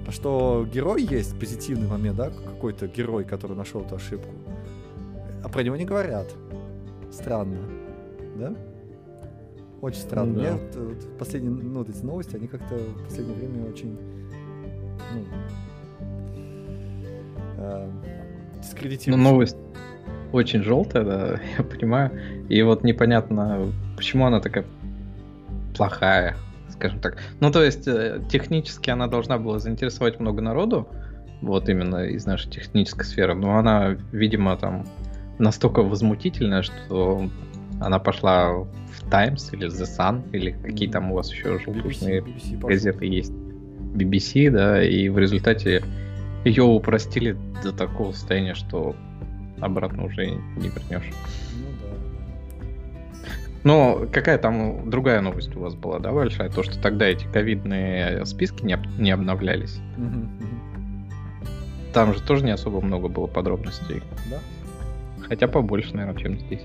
А 0.07 0.13
что 0.13 0.67
герой 0.73 1.03
есть, 1.03 1.39
позитивный 1.39 1.89
момент, 1.89 2.17
да, 2.17 2.31
какой-то 2.31 2.87
герой, 2.89 3.25
который 3.25 3.57
нашел 3.57 3.81
эту 3.83 3.97
ошибку, 3.97 4.31
а 5.43 5.49
про 5.49 5.63
него 5.63 5.77
не 5.77 5.85
говорят. 5.85 6.27
Странно, 7.11 7.59
да? 8.37 8.55
Очень 9.81 10.01
странно. 10.01 10.33
Ну, 10.33 10.43
да. 10.43 10.53
Мне 10.53 10.61
вот, 10.75 11.19
последние, 11.19 11.53
ну, 11.53 11.79
вот 11.79 11.89
эти 11.89 12.05
новости, 12.05 12.37
они 12.37 12.49
как-то 12.49 12.75
в 12.75 13.05
последнее 13.05 13.37
время 13.37 13.67
очень, 13.67 13.99
ну, 15.15 15.25
э, 17.57 17.91
дискредитируют. 18.61 19.23
Ну, 19.23 19.31
новость 19.31 19.57
очень 20.33 20.63
желтая, 20.63 21.05
да, 21.05 21.41
я 21.59 21.65
понимаю. 21.65 22.11
И 22.49 22.63
вот 22.63 22.85
непонятно, 22.85 23.73
почему 23.97 24.27
она 24.27 24.41
такая 24.41 24.65
плохая, 25.77 26.37
скажем 26.69 27.01
так. 27.01 27.19
Ну, 27.41 27.51
то 27.51 27.63
есть, 27.63 27.87
э, 27.87 28.23
технически 28.29 28.91
она 28.91 29.07
должна 29.07 29.39
была 29.39 29.59
заинтересовать 29.59 30.21
много 30.21 30.43
народу, 30.43 30.89
вот 31.43 31.69
именно 31.69 32.05
из 32.05 32.27
нашей 32.27 32.51
технической 32.51 33.05
сферы, 33.05 33.35
но 33.35 33.59
она, 33.59 33.97
видимо, 34.13 34.57
там 34.57 34.87
настолько 35.39 35.83
возмутительная, 35.83 36.63
что 36.63 37.29
она 37.81 37.99
пошла 37.99 38.53
в 38.53 39.11
Times 39.11 39.53
или 39.53 39.69
The 39.69 39.87
Sun, 39.87 40.31
или 40.33 40.51
какие 40.51 40.91
там 40.91 41.13
у 41.13 41.15
вас 41.15 41.33
еще 41.33 41.59
желтушные 41.59 42.23
газеты 42.61 43.07
есть. 43.07 43.33
BBC, 43.33 44.51
да, 44.51 44.83
и 44.83 45.09
в 45.09 45.19
результате 45.19 45.83
ее 46.45 46.63
упростили 46.63 47.37
до 47.63 47.73
такого 47.73 48.13
состояния, 48.13 48.55
что 48.55 48.95
обратно 49.61 50.05
уже 50.05 50.27
не 50.27 50.69
вернешь. 50.69 51.11
Ну 51.53 51.67
да. 51.81 52.61
Но 53.63 54.07
какая 54.11 54.39
там 54.39 54.89
другая 54.89 55.21
новость 55.21 55.55
у 55.57 55.61
вас 55.61 55.75
была, 55.75 55.99
да, 55.99 56.13
большая? 56.13 56.49
То, 56.51 56.63
что 56.63 56.81
тогда 56.81 57.07
эти 57.07 57.25
ковидные 57.27 58.25
списки 58.27 58.65
не, 58.65 58.79
не 58.99 59.11
обновлялись. 59.11 59.79
Там 61.93 62.15
же 62.15 62.23
тоже 62.23 62.45
не 62.45 62.53
особо 62.53 62.81
много 62.81 63.09
было 63.09 63.27
подробностей. 63.27 64.03
Да. 64.31 64.39
Хотя 65.27 65.49
побольше, 65.49 65.95
наверное, 65.95 66.21
чем 66.21 66.39
здесь. 66.39 66.63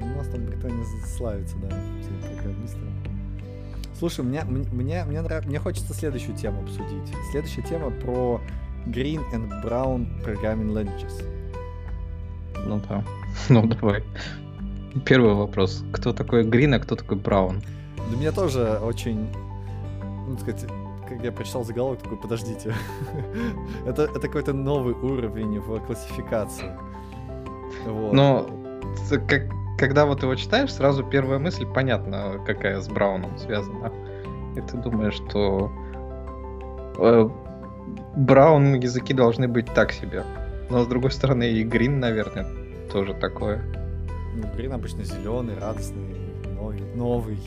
У 0.00 0.06
нас 0.06 0.28
там 0.28 0.46
Британия 0.46 0.84
славится, 1.16 1.56
да, 1.56 1.68
все 2.00 2.34
программисты. 2.34 2.78
Слушай, 3.98 4.24
мне, 4.24 4.42
мне, 4.44 5.04
мне, 5.04 5.22
нрав... 5.22 5.46
мне 5.46 5.58
хочется 5.58 5.94
следующую 5.94 6.36
тему 6.36 6.62
обсудить. 6.62 7.12
Следующая 7.30 7.62
тема 7.62 7.90
про 7.90 8.40
Green 8.86 9.20
and 9.32 9.62
Brown 9.62 10.06
Programming 10.24 10.72
Languages. 10.72 11.22
Ну 12.66 12.80
да. 12.88 13.04
Ну 13.48 13.66
давай. 13.66 14.02
Первый 15.04 15.34
вопрос. 15.34 15.84
Кто 15.92 16.12
такой 16.12 16.44
Green, 16.44 16.74
а 16.74 16.78
кто 16.78 16.96
такой 16.96 17.18
Brown? 17.18 17.62
Для 18.08 18.18
меня 18.18 18.32
тоже 18.32 18.78
очень, 18.82 19.28
ну, 20.28 20.38
сказать, 20.38 20.66
как 21.08 21.22
я 21.22 21.32
прочитал 21.32 21.64
заголовок, 21.64 22.02
такой, 22.02 22.18
подождите. 22.18 22.74
это, 23.86 24.02
это 24.02 24.20
какой-то 24.20 24.52
новый 24.52 24.94
уровень 24.94 25.58
в 25.58 25.80
классификации. 25.80 26.70
Вот. 27.86 28.12
Но 28.12 28.46
как, 29.28 29.42
когда 29.78 30.06
вот 30.06 30.22
его 30.22 30.34
читаешь, 30.34 30.72
сразу 30.72 31.02
первая 31.02 31.38
мысль 31.38 31.66
понятна, 31.66 32.40
какая 32.46 32.80
с 32.80 32.88
Брауном 32.88 33.36
связана. 33.38 33.92
И 34.56 34.60
ты 34.60 34.76
думаешь, 34.76 35.14
что 35.14 35.72
э, 36.98 37.28
Браун 38.16 38.74
языки 38.74 39.12
должны 39.12 39.48
быть 39.48 39.66
так 39.74 39.92
себе. 39.92 40.24
Но 40.70 40.84
с 40.84 40.86
другой 40.86 41.10
стороны, 41.10 41.50
и 41.50 41.62
Грин, 41.62 42.00
наверное, 42.00 42.46
тоже 42.90 43.14
такое. 43.14 43.62
Ну, 44.34 44.48
Грин 44.56 44.72
обычно 44.72 45.04
зеленый, 45.04 45.58
радостный, 45.58 46.16
новый. 46.54 46.80
новый. 46.94 47.38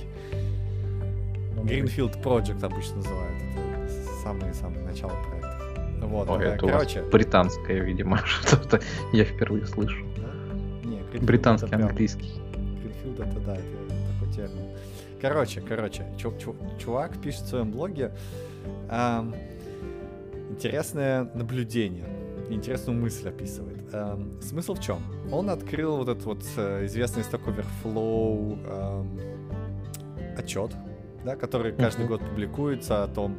Greenfield 1.63 2.21
Project 2.21 2.63
обычно 2.63 2.97
называют. 2.97 3.41
Это 3.55 3.89
самое-самое 4.23 4.85
начало 4.85 5.11
проекта. 5.27 5.57
Вот, 6.03 6.29
Ой, 6.29 6.45
это 6.45 6.67
короче... 6.67 7.01
британское, 7.01 7.81
видимо, 7.81 8.17
что-то 8.25 8.79
я 9.11 9.25
впервые 9.25 9.65
слышу. 9.65 10.05
Да? 10.17 10.87
Не, 10.87 11.01
Британский, 11.19 11.67
это 11.67 11.75
английский. 11.75 12.33
Greenfield 12.53 13.29
это, 13.29 13.39
да, 13.39 13.55
это 13.55 14.13
такой 14.13 14.33
термин. 14.33 14.77
Короче, 15.19 15.61
короче, 15.61 16.05
чувак 16.79 17.17
пишет 17.21 17.41
в 17.41 17.47
своем 17.47 17.71
блоге 17.71 18.11
эм, 18.89 19.33
интересное 20.57 21.29
наблюдение, 21.35 22.07
интересную 22.49 22.99
мысль 22.99 23.29
описывает. 23.29 23.93
Эм, 23.93 24.41
смысл 24.41 24.73
в 24.73 24.81
чем? 24.81 24.97
Он 25.31 25.51
открыл 25.51 25.97
вот 25.97 26.09
этот 26.09 26.25
вот 26.25 26.43
э, 26.57 26.85
известный 26.85 27.21
Stack 27.21 27.45
Overflow 27.45 28.57
эм, 28.65 29.19
отчет, 30.35 30.71
да, 31.23 31.35
который 31.35 31.73
каждый 31.73 32.05
uh-huh. 32.05 32.07
год 32.07 32.21
публикуется 32.21 33.03
о 33.03 33.07
том, 33.07 33.37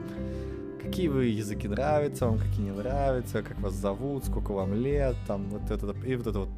какие 0.81 1.09
вы 1.09 1.27
языки 1.27 1.67
нравятся 1.67 2.27
вам, 2.27 2.39
какие 2.39 2.67
не 2.67 2.71
нравятся, 2.71 3.43
как 3.43 3.59
вас 3.61 3.75
зовут, 3.75 4.25
сколько 4.25 4.53
вам 4.53 4.75
лет, 4.75 5.17
там 5.27 5.51
вот 5.51 5.73
это 5.73 5.93
и 6.07 6.15
вот 6.15 6.27
это 6.29 6.39
вот 6.39 6.51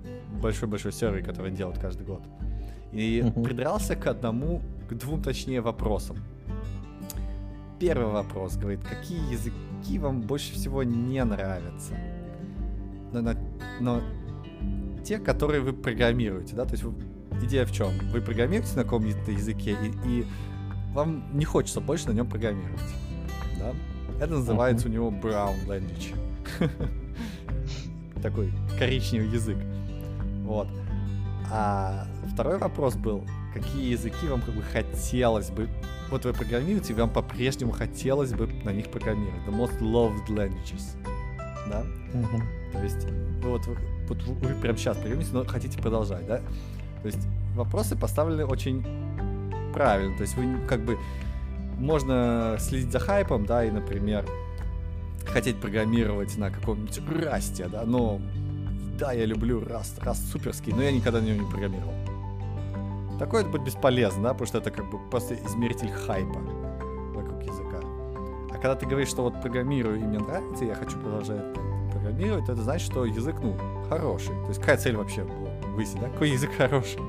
большой-большой 0.42 0.92
сервер, 0.92 1.24
который 1.24 1.52
делают 1.52 1.78
каждый 1.78 2.06
год. 2.06 2.22
И 2.92 3.22
uh-huh. 3.24 3.44
придрался 3.44 3.96
к 3.96 4.06
одному, 4.06 4.60
к 4.90 4.92
двум, 4.92 5.22
точнее, 5.22 5.62
вопросам. 5.62 6.18
Первый 7.78 8.12
вопрос 8.12 8.58
говорит, 8.58 8.80
какие 8.84 9.32
языки 9.32 9.56
вам 9.98 10.20
больше 10.22 10.52
всего 10.54 10.82
не 10.82 11.22
нравятся? 11.24 11.94
Но, 13.12 13.20
но, 13.20 13.32
но 13.80 14.02
те, 15.04 15.18
которые 15.18 15.60
вы 15.60 15.72
программируете, 15.72 16.54
да, 16.54 16.64
то 16.64 16.72
есть 16.72 16.84
вы, 16.84 16.94
идея 17.42 17.64
в 17.64 17.72
чем? 17.72 17.90
Вы 18.12 18.20
программируете 18.20 18.76
на 18.76 18.84
каком-то 18.84 19.30
языке 19.30 19.76
и, 19.82 20.08
и 20.08 20.26
вам 20.92 21.24
не 21.32 21.44
хочется 21.44 21.80
больше 21.80 22.08
на 22.08 22.12
нем 22.12 22.28
программировать. 22.28 22.80
Да? 23.58 23.72
Это 24.24 24.34
называется 24.34 24.86
uh-huh. 24.86 24.90
у 24.90 24.94
него 24.94 25.10
brown 25.10 25.66
language. 25.66 26.14
Такой 28.22 28.52
коричневый 28.78 29.28
язык. 29.28 29.56
Вот. 30.44 30.68
А 31.52 32.06
второй 32.32 32.58
вопрос 32.58 32.94
был, 32.94 33.24
какие 33.52 33.90
языки 33.90 34.26
вам 34.28 34.40
как 34.40 34.54
бы 34.54 34.62
хотелось 34.62 35.50
бы... 35.50 35.68
Вот 36.10 36.24
вы 36.24 36.32
программируете, 36.32 36.94
вам 36.94 37.10
по-прежнему 37.10 37.72
хотелось 37.72 38.32
бы 38.32 38.46
на 38.64 38.70
них 38.70 38.90
программировать. 38.90 39.42
The 39.46 39.56
most 39.56 39.80
loved 39.80 40.26
languages. 40.28 40.96
Да? 41.68 41.82
Uh-huh. 42.12 42.42
То 42.72 42.82
есть 42.82 43.04
вы 43.42 43.50
вот, 43.50 43.62
вот 44.08 44.22
вы 44.22 44.54
прямо 44.60 44.76
сейчас 44.78 44.96
программируете, 44.96 45.34
но 45.34 45.44
хотите 45.44 45.78
продолжать, 45.78 46.26
да? 46.26 46.38
То 47.02 47.06
есть 47.06 47.26
вопросы 47.54 47.96
поставлены 47.96 48.44
очень 48.44 48.84
правильно. 49.72 50.16
То 50.16 50.22
есть 50.22 50.36
вы 50.36 50.56
как 50.68 50.80
бы 50.84 50.98
можно 51.78 52.56
следить 52.58 52.92
за 52.92 52.98
хайпом, 52.98 53.46
да, 53.46 53.64
и, 53.64 53.70
например, 53.70 54.26
хотеть 55.26 55.56
программировать 55.56 56.36
на 56.36 56.50
каком-нибудь 56.50 57.00
расте, 57.24 57.68
да, 57.68 57.84
но 57.84 58.20
да, 59.00 59.12
я 59.12 59.24
люблю 59.24 59.64
раст, 59.64 59.98
раст 60.02 60.30
суперский, 60.30 60.74
но 60.74 60.82
я 60.82 60.92
никогда 60.92 61.20
на 61.20 61.24
нем 61.24 61.40
не 61.42 61.50
программировал. 61.50 61.94
Такое 63.18 63.40
это 63.40 63.50
будет 63.50 63.64
бесполезно, 63.64 64.22
да, 64.22 64.28
потому 64.34 64.46
что 64.46 64.58
это 64.58 64.70
как 64.70 64.90
бы 64.90 64.98
просто 65.10 65.34
измеритель 65.34 65.90
хайпа 65.90 66.38
вокруг 67.14 67.42
языка. 67.42 67.80
А 68.50 68.52
когда 68.52 68.74
ты 68.74 68.86
говоришь, 68.86 69.08
что 69.08 69.22
вот 69.22 69.40
программирую 69.40 69.98
и 69.98 70.04
мне 70.04 70.18
нравится, 70.18 70.64
я 70.66 70.74
хочу 70.74 70.98
продолжать 70.98 71.40
программировать, 71.92 72.46
то 72.46 72.52
это 72.52 72.62
значит, 72.62 72.90
что 72.90 73.06
язык, 73.06 73.36
ну, 73.42 73.56
хороший. 73.88 74.34
То 74.42 74.48
есть 74.48 74.60
какая 74.60 74.76
цель 74.76 74.96
вообще 74.96 75.24
была 75.24 75.50
выяснить, 75.74 76.02
да? 76.02 76.10
Какой 76.10 76.30
язык 76.30 76.50
хороший? 76.56 77.00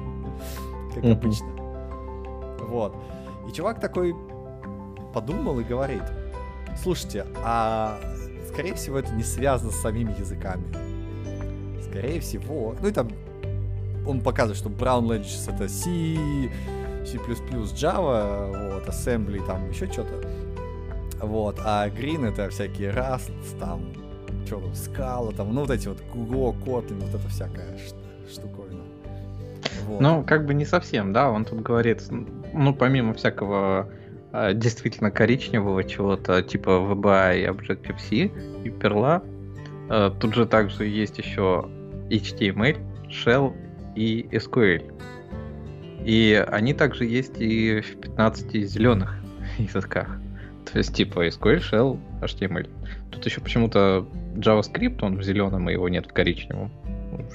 Как 0.95 1.03
обычно. 1.03 1.47
Вот. 2.67 2.95
И 3.49 3.51
чувак 3.51 3.81
такой 3.81 4.15
подумал 5.13 5.59
и 5.59 5.63
говорит, 5.63 6.03
слушайте, 6.81 7.25
а 7.43 7.99
скорее 8.47 8.75
всего 8.75 8.97
это 8.97 9.13
не 9.13 9.23
связано 9.23 9.71
с 9.71 9.81
самими 9.81 10.17
языками. 10.17 10.90
Скорее 11.91 12.21
всего, 12.21 12.75
ну 12.81 12.87
и 12.87 12.91
там 12.91 13.09
он 14.07 14.21
показывает, 14.21 14.57
что 14.57 14.69
Brown 14.69 15.07
Languages 15.07 15.53
это 15.53 15.67
C, 15.67 16.17
C++, 17.05 17.17
Java, 17.75 18.73
вот, 18.73 18.87
Assembly, 18.87 19.45
там 19.45 19.69
еще 19.69 19.91
что-то. 19.91 20.25
Вот, 21.21 21.59
а 21.63 21.89
Green 21.89 22.27
это 22.27 22.49
всякие 22.49 22.91
Rust, 22.91 23.31
там, 23.59 23.93
что 24.45 24.59
там, 24.59 24.71
Scala, 24.71 25.35
там, 25.35 25.53
ну 25.53 25.61
вот 25.61 25.69
эти 25.69 25.89
вот 25.89 25.97
Go, 26.13 26.55
Kotlin, 26.63 26.99
вот 27.01 27.13
это 27.13 27.27
всякая 27.27 27.77
штуковина. 28.31 28.83
Вот. 29.87 29.99
Ну, 29.99 30.23
как 30.23 30.45
бы 30.45 30.53
не 30.53 30.65
совсем, 30.65 31.11
да, 31.11 31.29
он 31.29 31.43
тут 31.43 31.61
говорит, 31.61 32.03
ну, 32.53 32.73
помимо 32.73 33.13
всякого 33.13 33.89
а, 34.31 34.53
действительно 34.53 35.11
коричневого 35.11 35.83
чего-то, 35.83 36.41
типа 36.41 36.69
VBA 36.69 37.41
и 37.41 37.45
Objective-C 37.47 38.15
и 38.63 38.69
Perla, 38.69 39.21
а, 39.89 40.09
тут 40.09 40.33
же 40.33 40.45
также 40.45 40.85
есть 40.85 41.17
еще 41.17 41.69
HTML, 42.11 42.77
Shell 43.09 43.55
и 43.95 44.27
SQL. 44.31 44.93
И 46.05 46.45
они 46.47 46.73
также 46.73 47.05
есть 47.05 47.39
и 47.39 47.81
в 47.81 48.01
15 48.01 48.69
зеленых 48.69 49.15
языках. 49.57 50.19
То 50.71 50.77
есть 50.77 50.95
типа 50.95 51.27
SQL, 51.27 51.59
Shell, 51.59 51.99
HTML. 52.21 52.69
Тут 53.11 53.25
еще 53.25 53.41
почему-то 53.41 54.07
JavaScript, 54.35 54.99
он 55.01 55.17
в 55.17 55.23
зеленом, 55.23 55.69
и 55.69 55.73
его 55.73 55.89
нет 55.89 56.07
в 56.07 56.13
коричневом. 56.13 56.71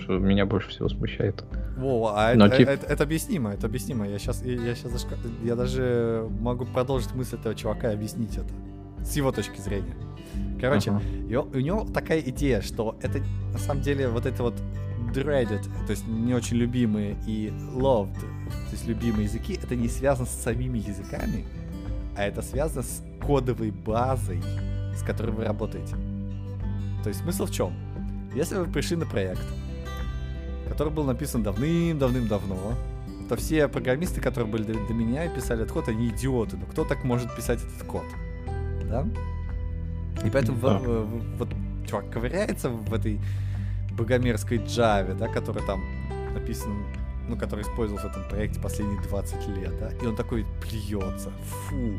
Что 0.01 0.19
меня 0.19 0.47
больше 0.47 0.71
всего 0.71 0.89
смущает. 0.89 1.45
Во, 1.77 2.15
а 2.17 2.35
Но, 2.35 2.47
это, 2.47 2.57
тип... 2.57 2.69
это, 2.69 2.87
это 2.87 3.05
объяснимо, 3.05 3.53
это 3.53 3.67
объяснимо. 3.67 4.09
Я 4.09 4.19
сейчас, 4.19 4.43
я, 4.43 4.75
сейчас 4.75 4.93
даже, 4.93 5.07
я 5.45 5.55
даже 5.55 6.27
могу 6.41 6.65
продолжить 6.65 7.15
мысль 7.15 7.37
этого 7.37 7.55
чувака 7.55 7.91
и 7.91 7.95
объяснить 7.95 8.37
это 8.37 8.49
с 9.05 9.15
его 9.15 9.33
точки 9.33 9.61
зрения. 9.61 9.95
Короче, 10.61 10.91
uh-huh. 10.91 11.55
у 11.55 11.61
него 11.61 11.85
такая 11.85 12.21
идея, 12.21 12.63
что 12.63 12.97
это 13.03 13.21
на 13.53 13.59
самом 13.59 13.83
деле 13.83 14.09
вот 14.09 14.27
это 14.27 14.43
вот 14.43 14.55
dreaded, 15.13 15.63
то 15.87 15.91
есть 15.91 16.07
не 16.07 16.35
очень 16.35 16.57
любимые, 16.57 17.17
и 17.27 17.53
loved, 17.75 18.19
то 18.19 18.73
есть 18.73 18.87
любимые 18.87 19.25
языки, 19.25 19.59
это 19.63 19.77
не 19.77 19.89
связано 19.89 20.27
с 20.27 20.43
самими 20.43 20.79
языками, 20.79 21.45
а 22.17 22.25
это 22.25 22.43
связано 22.43 22.83
с 22.83 23.03
кодовой 23.25 23.71
базой, 23.71 24.43
с 24.95 25.03
которой 25.03 25.31
вы 25.31 25.45
работаете. 25.45 25.95
То 27.03 27.09
есть 27.09 27.21
смысл 27.21 27.47
в 27.47 27.51
чем? 27.51 27.73
Если 28.35 28.57
вы 28.57 28.67
пришли 28.67 28.97
на 28.97 29.07
проект, 29.07 29.45
который 30.69 30.93
был 30.93 31.05
написан 31.05 31.43
давным-давным-давно, 31.43 32.75
то 33.29 33.37
все 33.37 33.69
программисты, 33.69 34.21
которые 34.21 34.51
были 34.51 34.63
до, 34.65 34.75
до 34.75 34.95
меня 34.95 35.25
и 35.25 35.35
писали 35.35 35.63
этот 35.63 35.73
код, 35.73 35.89
они 35.89 36.09
идиоты. 36.09 36.57
Но 36.57 36.67
кто 36.67 36.85
так 36.85 37.05
может 37.05 37.35
писать 37.35 37.61
этот 37.61 37.87
код? 37.87 38.05
Да? 38.89 39.07
И 40.27 40.31
поэтому 40.31 40.59
да. 40.59 40.79
вот 41.39 41.49
чувак 41.89 42.11
ковыряется 42.11 42.69
в 42.69 42.93
этой 42.93 43.21
богомерзкой 43.93 44.59
Java, 44.59 45.15
да, 45.15 45.29
которая 45.29 45.65
там 45.65 45.85
написан, 46.35 46.73
ну, 47.29 47.37
который 47.37 47.63
использовался 47.63 48.09
в 48.09 48.11
этом 48.11 48.29
проекте 48.29 48.61
последние 48.61 49.01
20 49.03 49.49
лет, 49.49 49.79
да, 49.79 49.91
и 50.03 50.07
он 50.07 50.17
такой 50.17 50.45
плюется, 50.61 51.31
фу, 51.43 51.95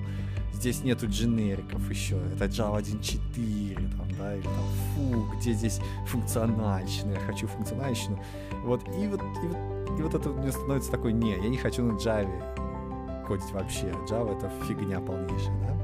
здесь 0.53 0.83
нету 0.83 1.07
дженериков 1.07 1.89
еще, 1.89 2.17
это 2.35 2.45
Java 2.45 2.81
1.4, 2.81 3.97
там, 3.97 4.07
да, 4.19 4.35
или 4.35 4.43
там, 4.43 4.53
фу, 4.93 5.25
где 5.37 5.53
здесь 5.53 5.79
функциональщина, 6.07 7.13
я 7.13 7.19
хочу 7.21 7.47
функциональщину, 7.47 8.21
вот, 8.63 8.83
и 8.89 9.07
вот, 9.07 9.21
и 9.21 9.47
вот, 9.47 9.99
и 9.99 10.01
вот 10.01 10.13
это 10.13 10.29
мне 10.29 10.51
становится 10.51 10.91
такой, 10.91 11.13
не, 11.13 11.31
я 11.31 11.47
не 11.47 11.57
хочу 11.57 11.81
на 11.83 11.93
Java 11.93 13.25
кодить 13.25 13.51
вообще, 13.51 13.87
Java 14.09 14.37
это 14.37 14.51
фигня 14.67 14.99
полнейшая, 14.99 15.57
да, 15.61 15.77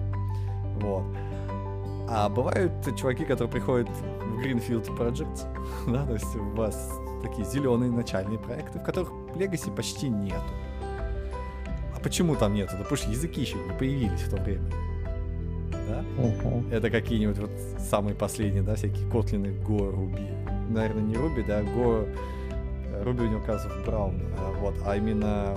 вот, 0.82 1.06
а 2.08 2.30
бывают 2.30 2.72
чуваки, 2.98 3.26
которые 3.26 3.52
приходят 3.52 3.90
в 3.90 4.40
Greenfield 4.40 4.88
Projects, 4.98 5.46
да, 5.92 6.06
то 6.06 6.14
есть 6.14 6.36
у 6.36 6.44
вас 6.56 7.00
такие 7.22 7.46
зеленые 7.46 7.92
начальные 7.92 8.40
проекты, 8.40 8.80
в 8.80 8.84
которых 8.84 9.12
Legacy 9.36 9.74
почти 9.74 10.10
нету. 10.10 10.42
А 11.96 12.00
почему 12.04 12.36
там 12.36 12.54
нету? 12.54 12.74
Да 12.74 12.80
потому 12.80 12.98
что 12.98 13.10
языки 13.10 13.42
еще 13.42 13.56
не 13.56 13.78
появились 13.78 14.22
в 14.22 14.30
то 14.30 14.42
время. 14.42 14.70
Да? 15.72 16.04
Uh-huh. 16.18 16.72
Это 16.72 16.90
какие-нибудь 16.90 17.38
вот 17.38 17.52
самые 17.80 18.16
последние, 18.16 18.64
да, 18.64 18.76
всякие 18.76 19.08
Kotlin, 19.10 19.62
Go, 19.66 19.94
Ruby. 19.94 20.70
Наверное, 20.70 21.04
не 21.04 21.16
Ruby, 21.16 21.46
да, 21.46 21.62
Go, 21.62 22.08
Ruby 23.04 23.28
у 23.28 23.30
него, 23.30 23.42
кажется, 23.46 23.70
Brown, 23.86 24.22
а, 24.38 24.52
вот, 24.60 24.76
а 24.86 24.96
именно 24.96 25.56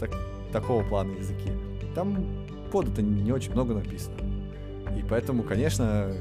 так, 0.00 0.10
такого 0.52 0.82
плана 0.82 1.12
языки. 1.12 1.50
Там 1.94 2.46
кода-то 2.70 3.02
не 3.02 3.32
очень 3.32 3.52
много 3.52 3.74
написано. 3.74 4.16
И 4.96 5.02
поэтому, 5.08 5.42
конечно, 5.42 6.12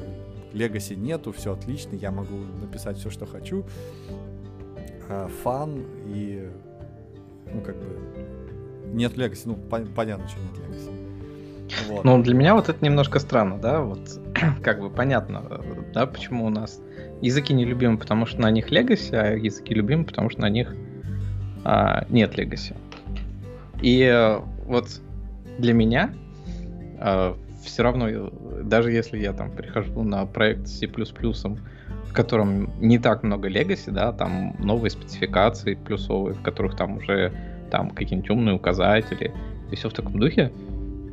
Legacy 0.54 0.96
нету, 0.96 1.32
все 1.32 1.54
отлично, 1.54 1.96
я 1.96 2.12
могу 2.12 2.36
написать 2.62 2.98
все, 2.98 3.10
что 3.10 3.26
хочу. 3.26 3.66
А, 5.10 5.28
фан 5.44 5.86
и, 6.08 6.50
ну, 7.54 7.62
как 7.62 7.76
бы, 7.78 8.00
нет 8.94 9.14
Legacy, 9.14 9.44
ну, 9.46 9.58
пон- 9.70 9.94
понятно, 9.94 10.28
что 10.28 10.40
нет 10.40 10.58
Legacy. 10.58 11.08
Вот. 11.90 12.04
Ну, 12.06 12.22
для 12.24 12.34
меня 12.34 12.56
вот 12.56 12.70
это 12.70 12.84
немножко 12.84 13.20
странно, 13.20 13.58
да, 13.58 13.82
вот, 13.82 14.00
как 14.64 14.80
бы 14.80 14.90
понятно, 14.90 15.62
да, 15.94 16.06
почему 16.06 16.46
у 16.46 16.50
нас 16.50 16.80
языки 17.22 17.54
не 17.54 17.66
любимы, 17.66 17.98
потому 17.98 18.26
что 18.26 18.42
на 18.42 18.52
них 18.52 18.72
Legacy, 18.72 19.16
а 19.16 19.36
языки 19.36 19.74
любимы, 19.74 20.06
потому 20.06 20.30
что 20.30 20.42
на 20.42 20.50
них 20.50 20.74
а, 21.64 22.06
нет 22.10 22.38
Legacy. 22.38 22.76
И 23.82 24.02
э, 24.02 24.40
вот 24.66 25.02
для 25.60 25.74
меня 25.74 26.14
а, 27.00 27.38
все 27.68 27.84
равно, 27.84 28.32
даже 28.64 28.92
если 28.92 29.20
я 29.20 29.34
там 29.34 29.52
прихожу 29.52 30.04
на 30.04 30.26
проект 30.26 30.68
с 30.68 30.80
C++, 30.80 30.88
в 30.88 32.14
котором 32.14 32.72
не 32.80 32.98
так 32.98 33.24
много 33.24 33.48
легаси, 33.48 33.90
да, 33.92 34.12
там 34.12 34.56
новые 34.60 34.90
спецификации 34.90 35.76
плюсовые, 35.76 36.34
в 36.34 36.42
которых 36.42 36.76
там 36.76 36.98
уже 36.98 37.32
там 37.70 37.92
какие-нибудь 37.92 38.30
умные 38.30 38.56
указатели 38.56 39.34
и 39.72 39.76
все 39.76 39.90
в 39.90 39.94
таком 39.94 40.20
духе, 40.20 40.52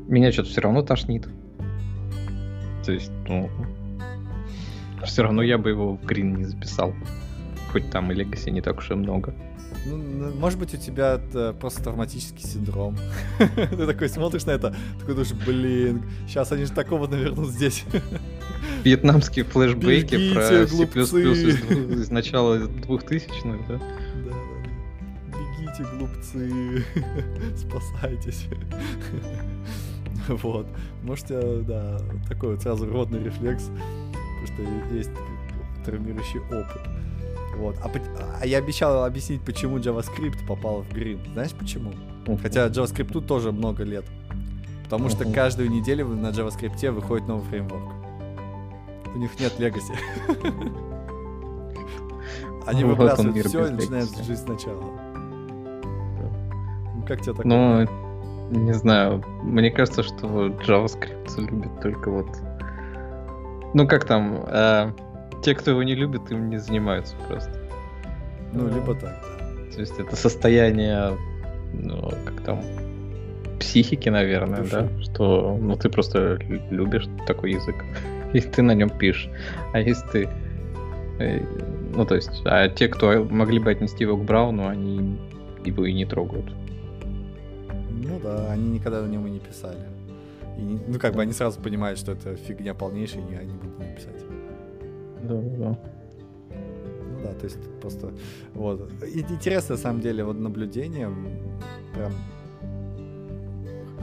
меня 0.09 0.33
что-то 0.33 0.51
все 0.51 0.61
равно 0.61 0.83
тошнит. 0.83 1.29
То 2.85 2.93
есть, 2.93 3.13
ну, 3.29 3.51
все 5.05 5.23
равно 5.23 5.43
я 5.43 5.59
бы 5.59 5.71
его 5.71 5.97
в 5.97 6.05
грин 6.05 6.37
не 6.37 6.45
записал. 6.45 6.95
Хоть 7.73 7.91
там 7.91 8.13
и 8.13 8.15
легаси 8.15 8.51
не 8.51 8.61
так 8.61 8.79
уж 8.79 8.91
и 8.91 8.95
много. 8.95 9.35
Ну, 9.87 10.33
может 10.35 10.59
быть, 10.59 10.75
у 10.75 10.77
тебя 10.79 11.15
это 11.15 11.53
просто 11.53 11.83
травматический 11.83 12.47
синдром. 12.47 12.97
Ты 13.39 13.87
такой 13.87 14.09
смотришь 14.09 14.47
на 14.47 14.53
это, 14.53 14.75
такой 14.99 15.15
думаешь, 15.15 15.33
блин, 15.47 16.03
сейчас 16.27 16.53
они 16.53 16.65
же 16.65 16.73
такого 16.73 17.07
навернут 17.07 17.51
здесь. 17.51 17.85
Вьетнамские 18.83 19.45
флешбеки 19.45 20.33
про 20.33 20.43
C++ 20.47 20.65
из, 20.65 22.01
из 22.01 22.11
начала 22.11 22.57
2000-х, 22.57 23.65
да? 23.69 23.79
Да, 23.79 25.39
Бегите, 25.39 25.87
глупцы, 25.97 26.85
спасайтесь. 27.57 28.47
Вот. 30.29 30.67
Можете, 31.03 31.59
да, 31.63 32.01
такой 32.29 32.53
вот 32.53 32.63
сразу 32.63 32.91
родный 32.91 33.23
рефлекс, 33.23 33.65
потому 33.65 34.47
что 34.47 34.95
есть 34.95 35.11
травмирующий 35.85 36.41
опыт. 36.41 36.81
Вот. 37.57 37.77
А, 37.83 37.91
а 38.41 38.47
я 38.47 38.59
обещал 38.59 39.05
объяснить, 39.05 39.43
почему 39.43 39.79
JavaScript 39.79 40.47
попал 40.47 40.83
в 40.83 40.93
Green. 40.93 41.21
Знаешь 41.33 41.53
почему? 41.53 41.93
Хотя 42.43 42.67
JavaScript 42.69 43.21
тоже 43.27 43.53
много 43.53 43.85
лет. 43.85 44.05
Потому 44.85 45.09
что 45.09 45.25
каждую 45.31 45.71
неделю 45.71 46.07
на 46.09 46.29
JavaScript 46.29 46.91
выходит 46.91 47.27
новый 47.27 47.45
фреймворк. 47.47 47.93
У 49.15 49.19
них 49.19 49.31
нет 49.39 49.53
Legacy. 49.59 49.97
Они 52.67 52.85
выбрасывают 52.85 53.47
все 53.47 53.67
и 53.67 53.71
начинают 53.71 54.11
жить 54.25 54.39
сначала. 54.39 54.83
Ну, 56.95 57.05
как 57.07 57.21
тебе 57.21 57.35
такое? 57.35 57.47
Ну, 57.47 57.87
не 58.51 58.73
знаю. 58.73 59.23
Мне 59.43 59.71
кажется, 59.71 60.03
что 60.03 60.47
JavaScript 60.49 61.41
любит 61.41 61.81
только 61.81 62.11
вот... 62.11 62.27
Ну, 63.75 63.87
как 63.87 64.05
там... 64.05 64.45
Э, 64.47 64.93
те, 65.45 65.55
кто 65.55 65.73
его 65.73 65.83
не 65.83 65.95
любит, 65.95 66.31
им 66.31 66.49
не 66.49 66.57
занимаются 66.57 67.15
просто. 67.29 67.53
Ну, 68.53 68.69
либо 68.69 68.95
так, 68.95 69.23
То 69.75 69.81
есть 69.81 69.99
это 69.99 70.17
состояние, 70.17 71.19
ну, 71.75 72.11
как 72.25 72.41
там, 72.41 72.63
психики, 73.61 74.09
наверное, 74.09 74.63
Души. 74.63 74.71
да? 74.73 75.03
Что, 75.03 75.59
ну, 75.61 75.77
ты 75.77 75.91
просто 75.91 76.39
любишь 76.71 77.07
такой 77.27 77.53
язык, 77.53 77.77
и 78.33 78.41
ты 78.41 78.63
на 78.63 78.73
нем 78.73 78.91
пишешь. 78.91 79.31
А 79.73 79.81
если 79.81 80.07
ты... 80.09 80.29
Э, 81.19 81.41
ну, 81.95 82.07
то 82.07 82.15
есть, 82.15 82.43
а 82.45 82.69
те, 82.69 82.89
кто 82.89 83.25
могли 83.25 83.59
бы 83.59 83.71
отнести 83.71 84.05
его 84.05 84.17
к 84.17 84.25
Брауну, 84.25 84.67
они 84.67 85.19
его 85.65 85.85
и 85.85 85.93
не 85.93 86.07
трогают. 86.07 86.47
Ну 87.91 88.19
да, 88.23 88.51
они 88.53 88.71
никогда 88.71 89.03
на 89.03 89.09
нем 89.09 89.27
и 89.27 89.31
не 89.31 89.41
писали. 89.41 89.87
И, 90.57 90.79
ну, 90.87 90.99
как 90.99 91.15
бы 91.15 91.23
они 91.23 91.33
сразу 91.33 91.61
понимают, 91.61 91.99
что 91.99 92.13
это 92.13 92.37
фигня 92.37 92.75
полнейшая, 92.75 93.23
и 93.31 93.35
они 93.35 93.55
будут 93.55 93.79
не 93.79 93.95
писать. 93.95 94.24
Да, 95.29 95.35
да. 95.35 95.79
Ну 96.51 97.21
да, 97.23 97.33
то 97.33 97.45
есть 97.45 97.59
просто 97.81 98.13
вот. 98.55 98.91
Интересно, 99.03 99.77
на 99.77 99.81
самом 99.81 100.01
деле, 100.01 100.25
вот 100.25 100.39
наблюдение 100.39 101.11
прям 101.95 102.13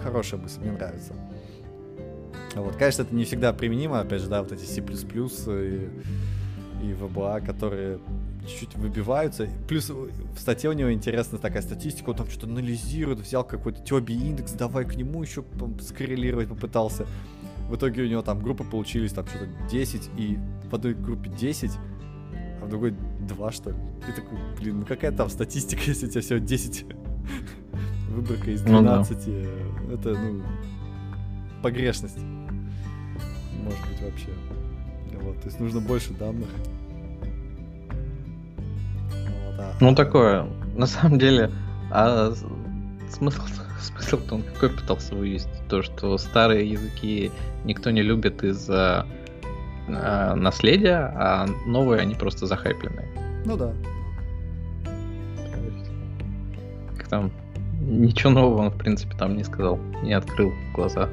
хорошая 0.01 0.39
мысль, 0.41 0.61
мне 0.61 0.71
нравится. 0.71 1.13
Вот, 2.55 2.75
конечно, 2.75 3.03
это 3.03 3.15
не 3.15 3.23
всегда 3.23 3.53
применимо, 3.53 4.01
опять 4.01 4.21
же, 4.21 4.27
да, 4.27 4.41
вот 4.43 4.51
эти 4.51 4.65
C++ 4.65 4.81
и, 4.81 5.89
и 6.83 6.91
VBA, 6.93 7.45
которые 7.45 7.99
чуть-чуть 8.45 8.75
выбиваются. 8.75 9.47
Плюс 9.67 9.89
в 9.89 10.37
статье 10.37 10.69
у 10.69 10.73
него 10.73 10.91
интересная 10.91 11.39
такая 11.39 11.61
статистика, 11.61 12.09
он 12.09 12.17
там 12.17 12.27
что-то 12.27 12.47
анализирует, 12.47 13.19
взял 13.19 13.43
какой-то 13.43 13.81
Тёби 13.81 14.13
индекс, 14.13 14.51
давай 14.53 14.85
к 14.85 14.95
нему 14.95 15.21
еще 15.21 15.43
скоррелировать 15.81 16.49
попытался. 16.49 17.05
В 17.69 17.75
итоге 17.75 18.03
у 18.03 18.07
него 18.07 18.21
там 18.21 18.41
группы 18.41 18.65
получились 18.65 19.13
там 19.13 19.25
что-то 19.27 19.47
10, 19.69 20.09
и 20.17 20.37
в 20.71 20.73
одной 20.73 20.93
группе 20.93 21.29
10, 21.29 21.71
а 22.61 22.65
в 22.65 22.69
другой 22.69 22.95
2, 23.27 23.51
что 23.51 23.71
ли. 23.71 23.75
И 24.07 24.11
такой, 24.11 24.37
блин, 24.59 24.79
ну 24.79 24.85
какая 24.85 25.11
там 25.11 25.29
статистика, 25.29 25.81
если 25.85 26.07
у 26.07 26.09
тебя 26.09 26.21
всего 26.21 26.39
10 26.39 26.85
выборка 28.09 28.51
из 28.51 28.61
12. 28.61 29.27
Ну, 29.27 29.33
да. 29.33 29.93
Это, 29.93 30.09
ну, 30.09 30.43
погрешность. 31.61 32.19
Может 33.63 33.79
быть, 33.89 34.01
вообще. 34.01 34.29
Вот, 35.21 35.39
то 35.41 35.47
есть 35.47 35.59
нужно 35.59 35.81
больше 35.81 36.13
данных. 36.13 36.49
Вот, 39.11 39.59
а, 39.59 39.73
ну, 39.79 39.93
такое 39.93 40.47
на 40.75 40.87
самом 40.87 41.19
деле, 41.19 41.51
а 41.91 42.33
смысл, 43.09 43.41
смысл-то 43.79 44.35
он 44.35 44.43
какой 44.43 44.69
пытался 44.69 45.15
вывести? 45.15 45.51
То, 45.69 45.81
что 45.81 46.17
старые 46.17 46.69
языки 46.69 47.31
никто 47.65 47.91
не 47.91 48.01
любит 48.01 48.43
из-за 48.43 49.05
э, 49.95 50.35
наследия, 50.35 51.13
а 51.15 51.47
новые 51.65 52.01
они 52.01 52.15
просто 52.15 52.45
захайпленные. 52.45 53.07
Ну 53.45 53.57
да. 53.57 53.73
Как 56.97 57.07
там, 57.07 57.31
ничего 57.81 58.31
нового 58.31 58.61
он, 58.61 58.69
в 58.69 58.77
принципе, 58.77 59.15
там 59.17 59.35
не 59.35 59.43
сказал, 59.43 59.79
не 60.03 60.13
открыл 60.13 60.51
глаза. 60.73 61.09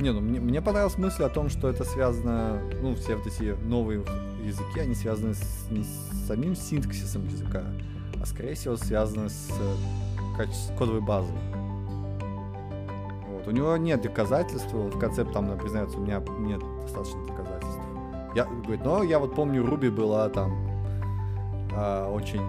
Не, 0.00 0.12
ну 0.12 0.20
мне, 0.20 0.38
мне 0.38 0.62
понравилась 0.62 0.96
мысль 0.96 1.24
о 1.24 1.28
том, 1.28 1.48
что 1.48 1.68
это 1.68 1.84
связано, 1.84 2.60
ну, 2.82 2.94
все 2.94 3.16
вот 3.16 3.26
эти 3.26 3.56
новые 3.66 4.04
языки, 4.44 4.78
они 4.80 4.94
связаны 4.94 5.34
с, 5.34 5.66
не 5.70 5.82
с 5.82 6.26
самим 6.26 6.54
синтаксисом 6.54 7.26
языка, 7.26 7.62
а 8.20 8.26
скорее 8.26 8.54
всего 8.54 8.76
связаны 8.76 9.28
с 9.28 9.50
качеством 10.36 10.76
кодовой 10.76 11.00
базой. 11.00 11.34
Вот. 13.28 13.48
У 13.48 13.50
него 13.50 13.76
нет 13.76 14.02
доказательств, 14.02 14.72
в 14.72 14.98
конце 15.00 15.24
там 15.24 15.58
признается, 15.58 15.98
у 15.98 16.00
меня 16.00 16.22
нет 16.38 16.60
достаточно 16.82 17.26
доказательств. 17.26 17.87
Я, 18.34 18.44
говорит, 18.44 18.84
но 18.84 19.02
я 19.02 19.18
вот 19.18 19.34
помню, 19.34 19.64
Руби 19.64 19.88
была 19.88 20.28
там 20.28 20.52
а, 21.72 22.10
очень 22.10 22.42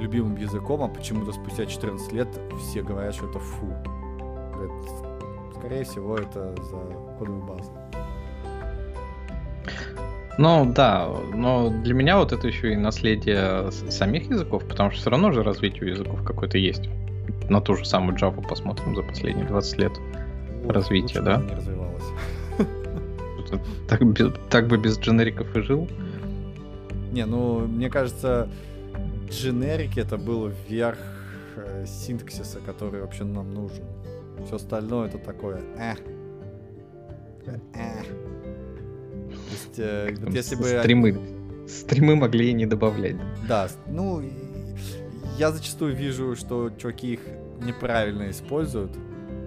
любимым 0.00 0.36
языком, 0.36 0.82
а 0.82 0.88
почему-то 0.88 1.32
спустя 1.32 1.66
14 1.66 2.12
лет 2.12 2.28
все 2.58 2.82
говорят, 2.82 3.14
что 3.14 3.26
это 3.28 3.38
фу. 3.38 3.66
Говорит, 4.54 4.72
скорее 5.56 5.84
всего, 5.84 6.16
это 6.16 6.54
за 6.62 6.78
кодовую 7.18 7.42
базу. 7.44 7.72
Ну 10.38 10.72
да, 10.72 11.08
но 11.34 11.68
для 11.68 11.94
меня 11.94 12.18
вот 12.18 12.32
это 12.32 12.46
еще 12.46 12.72
и 12.72 12.76
наследие 12.76 13.70
самих 13.70 14.30
языков, 14.30 14.64
потому 14.66 14.90
что 14.90 15.00
все 15.00 15.10
равно 15.10 15.30
же 15.30 15.42
развитие 15.42 15.90
языков 15.90 16.22
какое-то 16.24 16.58
есть. 16.58 16.88
На 17.48 17.60
ту 17.60 17.76
же 17.76 17.84
самую 17.84 18.16
Java 18.16 18.46
посмотрим 18.46 18.96
за 18.96 19.02
последние 19.02 19.46
20 19.46 19.78
лет 19.78 19.92
вот, 20.64 20.74
развития, 20.74 21.20
да? 21.20 21.36
Не 21.36 21.54
развивалась. 21.54 22.04
Так, 23.88 24.00
так 24.50 24.68
бы 24.68 24.78
без 24.78 24.98
дженериков 24.98 25.54
и 25.56 25.60
жил. 25.60 25.88
Не, 27.12 27.26
ну, 27.26 27.66
мне 27.66 27.90
кажется, 27.90 28.48
дженерики 29.28 30.00
это 30.00 30.16
был 30.16 30.50
верх 30.68 30.98
э, 31.56 31.84
синтаксиса, 31.86 32.58
который 32.64 33.02
вообще 33.02 33.24
нам 33.24 33.52
нужен. 33.52 33.84
Все 34.46 34.56
остальное 34.56 35.08
это 35.08 35.18
такое, 35.18 35.60
э. 35.78 35.94
э. 37.74 38.02
То 39.32 39.50
есть, 39.50 39.78
э, 39.78 40.14
вот 40.20 40.34
если 40.34 40.56
бы... 40.56 40.64
Стримы. 40.64 41.18
Стримы 41.68 42.16
могли 42.16 42.50
и 42.50 42.52
не 42.52 42.66
добавлять. 42.66 43.16
Да, 43.48 43.68
ну, 43.86 44.22
я 45.38 45.52
зачастую 45.52 45.94
вижу, 45.94 46.34
что 46.36 46.70
чуваки 46.70 47.14
их 47.14 47.20
неправильно 47.64 48.30
используют, 48.30 48.90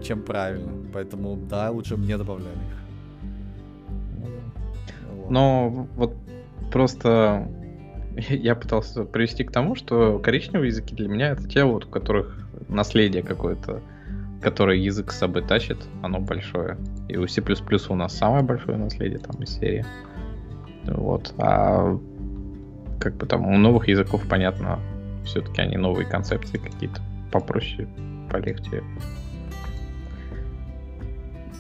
чем 0.04 0.22
правильно. 0.22 0.72
Поэтому, 0.94 1.36
да, 1.36 1.72
лучше 1.72 1.98
мне 1.98 2.18
добавляли 2.18 2.56
их. 2.56 2.85
Но 5.30 5.88
вот 5.96 6.16
просто 6.72 7.48
я 8.16 8.56
пытался 8.56 9.04
привести 9.04 9.44
к 9.44 9.52
тому, 9.52 9.76
что 9.76 10.20
коричневые 10.20 10.68
языки 10.68 10.96
для 10.96 11.08
меня 11.08 11.30
это 11.30 11.48
те, 11.48 11.64
вот, 11.64 11.86
у 11.86 11.90
которых 11.90 12.48
наследие 12.68 13.24
какое-то, 13.24 13.82
которое 14.42 14.78
язык 14.78 15.12
с 15.12 15.18
собой 15.18 15.44
тащит, 15.44 15.78
оно 16.02 16.20
большое. 16.20 16.78
И 17.08 17.18
у 17.18 17.28
C++ 17.28 17.42
у 17.42 17.96
нас 17.96 18.16
самое 18.16 18.44
большое 18.44 18.78
наследие 18.78 19.20
там 19.20 19.42
из 19.42 19.50
серии. 19.50 19.86
Вот. 20.86 21.34
А 21.38 21.98
как 23.00 23.16
бы 23.16 23.26
там 23.26 23.46
у 23.48 23.58
новых 23.58 23.88
языков 23.88 24.24
понятно, 24.30 24.80
все-таки 25.26 25.62
они 25.62 25.78
новые 25.78 26.08
концепции 26.08 26.58
какие-то 26.58 27.02
попроще, 27.32 27.88
полегче. 28.32 28.84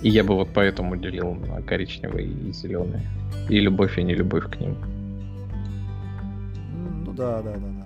И 0.01 0.09
я 0.09 0.23
бы 0.23 0.35
вот 0.35 0.49
поэтому 0.53 0.95
делил 0.95 1.33
на 1.33 1.61
коричневые 1.61 2.27
и 2.27 2.51
зеленые. 2.51 3.03
И 3.49 3.59
любовь, 3.59 3.97
и 3.97 4.03
не 4.03 4.13
любовь 4.13 4.49
к 4.49 4.59
ним. 4.59 4.75
Ну 7.05 7.13
да, 7.13 7.41
да, 7.41 7.53
да, 7.53 7.57
да. 7.59 7.85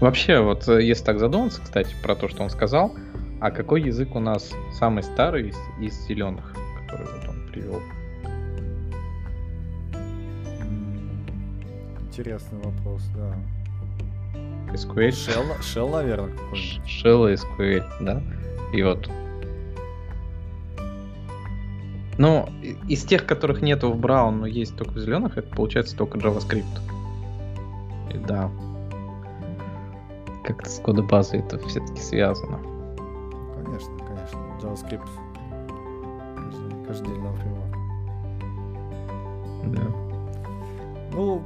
Вообще, 0.00 0.40
вот 0.40 0.66
э, 0.68 0.82
если 0.82 1.04
так 1.04 1.20
задуматься, 1.20 1.60
кстати, 1.62 1.94
про 2.02 2.16
то, 2.16 2.28
что 2.28 2.42
он 2.42 2.50
сказал, 2.50 2.94
а 3.40 3.50
какой 3.50 3.82
язык 3.82 4.14
у 4.14 4.20
нас 4.20 4.52
самый 4.72 5.02
старый 5.02 5.48
из, 5.48 5.56
из 5.80 5.94
зеленых, 6.06 6.54
который 6.82 7.06
вот 7.06 7.28
он 7.28 7.48
привел? 7.50 7.80
Интересный 12.08 12.58
вопрос, 12.58 13.02
да. 13.14 13.34
SQL? 14.74 15.08
Shell, 15.08 15.60
Shell 15.60 15.90
наверное, 15.90 16.30
какой-нибудь. 16.30 16.80
Shell 16.86 17.32
и 17.32 17.36
SQL, 17.36 17.84
да. 18.00 18.22
И 18.72 18.82
вот. 18.82 19.08
Ну, 22.18 22.48
из 22.88 23.04
тех, 23.04 23.26
которых 23.26 23.62
нету 23.62 23.90
в 23.90 23.98
Brown, 23.98 24.32
но 24.32 24.46
есть 24.46 24.76
только 24.76 24.92
в 24.92 24.98
зеленых, 24.98 25.38
это 25.38 25.48
получается 25.54 25.96
только 25.96 26.18
JavaScript. 26.18 26.64
И 28.12 28.18
да. 28.18 28.50
Как-то 30.44 30.68
с 30.68 30.78
кодобазой 30.80 31.40
это 31.40 31.58
все-таки 31.66 32.00
связано. 32.00 32.58
Конечно, 33.64 33.98
конечно. 33.98 34.38
JavaScript 34.60 35.08
каждый, 36.36 36.86
каждый 36.86 37.06
день 37.08 37.22
фреймворк. 37.36 37.76
Да. 39.64 39.82
Ну, 41.12 41.42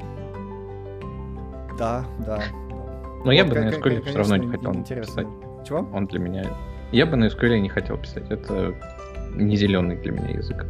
да, 1.79 2.05
да. 2.27 2.43
Но 3.25 3.33
я 3.33 3.45
бы 3.45 3.55
на 3.55 3.71
SQL 3.71 4.03
все 4.03 4.19
равно 4.19 4.37
не 4.37 4.49
хотел 4.49 4.73
писать. 4.73 5.27
Чего? 5.67 5.89
Он 5.93 6.07
для 6.07 6.21
меня... 6.21 6.45
Я 6.93 7.07
бы 7.07 7.17
на 7.17 7.27
SQL 7.27 7.59
не 7.59 7.69
хотел 7.69 7.99
писать. 7.99 8.31
Это 8.31 8.75
не 9.37 9.57
зеленый 9.57 9.97
для 9.97 10.13
меня 10.13 10.31
язык. 10.31 10.67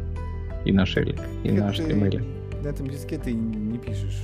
И 0.65 0.71
на 0.71 0.83
Shell, 0.83 1.19
и 1.43 1.51
на 1.51 1.69
HTML. 1.69 2.61
На 2.63 2.67
этом 2.67 2.87
языке 2.87 3.17
ты 3.17 3.33
не 3.33 3.77
пишешь. 3.77 4.19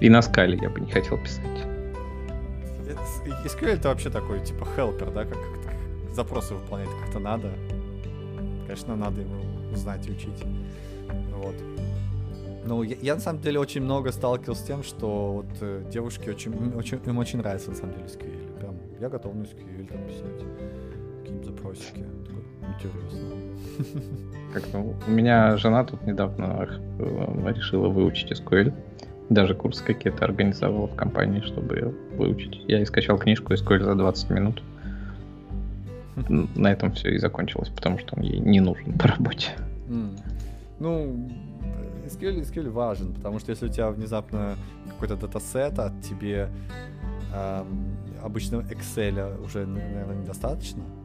И 0.00 0.08
на 0.08 0.22
скале 0.22 0.58
я 0.60 0.70
бы 0.70 0.80
не 0.80 0.90
хотел 0.90 1.18
писать. 1.18 1.44
SQL 3.44 3.68
это 3.68 3.88
вообще 3.88 4.10
такой, 4.10 4.40
типа, 4.40 4.66
helper, 4.76 5.12
да, 5.12 5.24
как, 5.24 5.38
как 5.64 5.74
запросы 6.12 6.54
выполнять 6.54 6.88
как-то 7.04 7.18
надо. 7.18 7.52
Конечно, 8.66 8.96
надо 8.96 9.20
его 9.20 9.40
знать 9.74 10.06
и 10.08 10.12
учить. 10.12 10.44
Вот. 11.32 11.54
Ну, 12.66 12.82
я, 12.82 12.96
я 13.00 13.14
на 13.14 13.20
самом 13.20 13.40
деле 13.40 13.58
очень 13.58 13.82
много 13.82 14.12
сталкивался 14.12 14.62
с 14.62 14.66
тем, 14.66 14.82
что 14.82 15.32
вот 15.32 15.46
э, 15.60 15.82
девушки 15.90 16.28
очень, 16.28 16.74
очень, 16.74 17.00
им 17.06 17.18
очень 17.18 17.38
нравится 17.38 17.70
на 17.70 17.76
самом 17.76 17.94
деле 17.94 18.06
SQL. 18.06 18.58
Прям, 18.58 18.76
я 19.00 19.08
готов 19.08 19.34
на 19.34 19.42
SQL 19.42 19.86
там 19.88 20.06
писать 20.06 20.44
какие-нибудь 21.20 21.46
запросики. 21.46 22.04
Такой, 22.26 22.39
интересно. 22.74 23.18
Как 24.52 24.64
ну, 24.72 24.94
у 25.06 25.10
меня 25.10 25.56
жена 25.56 25.84
тут 25.84 26.04
недавно 26.06 26.68
э, 26.98 27.52
решила 27.54 27.88
выучить 27.88 28.32
SQL. 28.32 28.72
Даже 29.28 29.54
курсы 29.54 29.84
какие-то 29.84 30.24
организовала 30.24 30.88
в 30.88 30.96
компании, 30.96 31.40
чтобы 31.40 31.94
выучить. 32.16 32.62
Я 32.66 32.80
и 32.80 32.84
скачал 32.84 33.16
книжку 33.16 33.52
SQL 33.54 33.84
за 33.84 33.94
20 33.94 34.30
минут. 34.30 34.62
На 36.28 36.72
этом 36.72 36.92
все 36.92 37.10
и 37.14 37.18
закончилось, 37.18 37.68
потому 37.68 37.98
что 37.98 38.16
он 38.16 38.22
ей 38.24 38.40
не 38.40 38.60
нужен 38.60 38.98
по 38.98 39.06
работе. 39.06 39.52
Mm. 39.88 40.18
Ну, 40.80 41.30
SQL, 42.06 42.40
SQL 42.42 42.70
важен, 42.70 43.14
потому 43.14 43.38
что 43.38 43.50
если 43.50 43.66
у 43.66 43.68
тебя 43.68 43.90
внезапно 43.90 44.56
какой-то 44.88 45.16
датасет, 45.16 45.78
а 45.78 45.92
тебе 46.02 46.48
эм, 47.32 47.96
обычного 48.22 48.62
Excel 48.62 49.42
уже, 49.44 49.66
наверное, 49.66 50.16
недостаточно, 50.16 50.82
то 50.82 50.99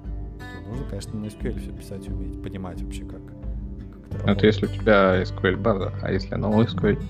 нужно, 0.68 0.86
конечно, 0.86 1.20
на 1.20 1.26
SQL 1.26 1.60
все 1.60 1.72
писать 1.72 2.08
уметь, 2.08 2.42
понимать 2.42 2.82
вообще, 2.82 3.06
как, 3.06 3.22
как 3.22 4.20
это, 4.20 4.32
это 4.32 4.46
если 4.48 4.66
у 4.66 4.70
тебя 4.70 5.22
SQL 5.24 5.58
база, 5.58 5.94
а 6.02 6.12
если 6.12 6.38
NoSQL, 6.38 7.02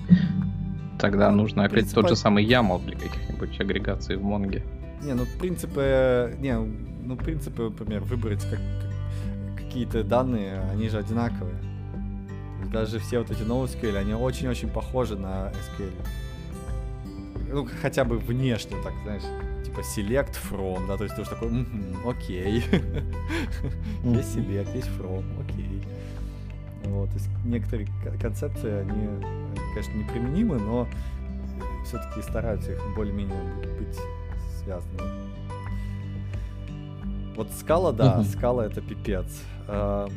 тогда 0.98 1.30
ну, 1.30 1.42
нужно 1.42 1.62
опять 1.62 1.74
принципе... 1.74 2.00
тот 2.00 2.10
же 2.10 2.16
самый 2.16 2.44
YAML 2.44 2.84
для 2.84 2.96
каких-нибудь 2.96 3.60
агрегаций 3.60 4.16
в 4.16 4.22
Монге. 4.22 4.62
Не, 5.02 5.14
ну 5.14 5.24
принципы, 5.38 6.34
не, 6.38 6.56
ну 6.56 7.16
принципы, 7.16 7.64
например, 7.64 8.02
выбрать 8.02 8.42
как, 8.42 8.58
как, 8.58 9.64
какие-то 9.64 10.02
данные, 10.04 10.60
они 10.72 10.88
же 10.88 10.98
одинаковые 10.98 11.54
даже 12.72 12.98
все 12.98 13.18
вот 13.18 13.30
эти 13.30 13.42
NoSQL, 13.42 13.96
они 13.96 14.14
очень-очень 14.14 14.68
похожи 14.68 15.16
на 15.16 15.52
SQL. 15.78 15.92
Ну, 17.50 17.68
хотя 17.80 18.04
бы 18.04 18.18
внешне, 18.18 18.76
так, 18.82 18.92
знаешь, 19.04 19.22
типа 19.76 19.80
select 19.80 20.36
from, 20.50 20.86
да, 20.86 20.96
то 20.96 21.04
есть 21.04 21.16
ты 21.16 21.22
уж 21.22 21.28
такой, 21.28 21.48
угу, 21.48 22.10
окей. 22.10 22.64
есть 24.04 24.36
select, 24.36 24.74
есть 24.74 24.88
from, 24.98 25.24
окей. 25.42 25.82
Вот, 26.84 27.08
то 27.08 27.14
есть 27.14 27.28
некоторые 27.44 27.88
концепции, 28.20 28.80
они, 28.80 29.08
конечно, 29.74 29.94
неприменимы, 29.94 30.58
но 30.58 30.86
все-таки 31.84 32.22
стараются 32.22 32.72
их 32.72 32.80
более-менее 32.94 33.40
быть 33.78 33.98
связанными. 34.62 35.26
Вот 37.36 37.50
скала, 37.52 37.92
да, 37.92 38.22
скала 38.24 38.66
это 38.66 38.80
пипец. 38.80 39.26
А, 39.68 40.08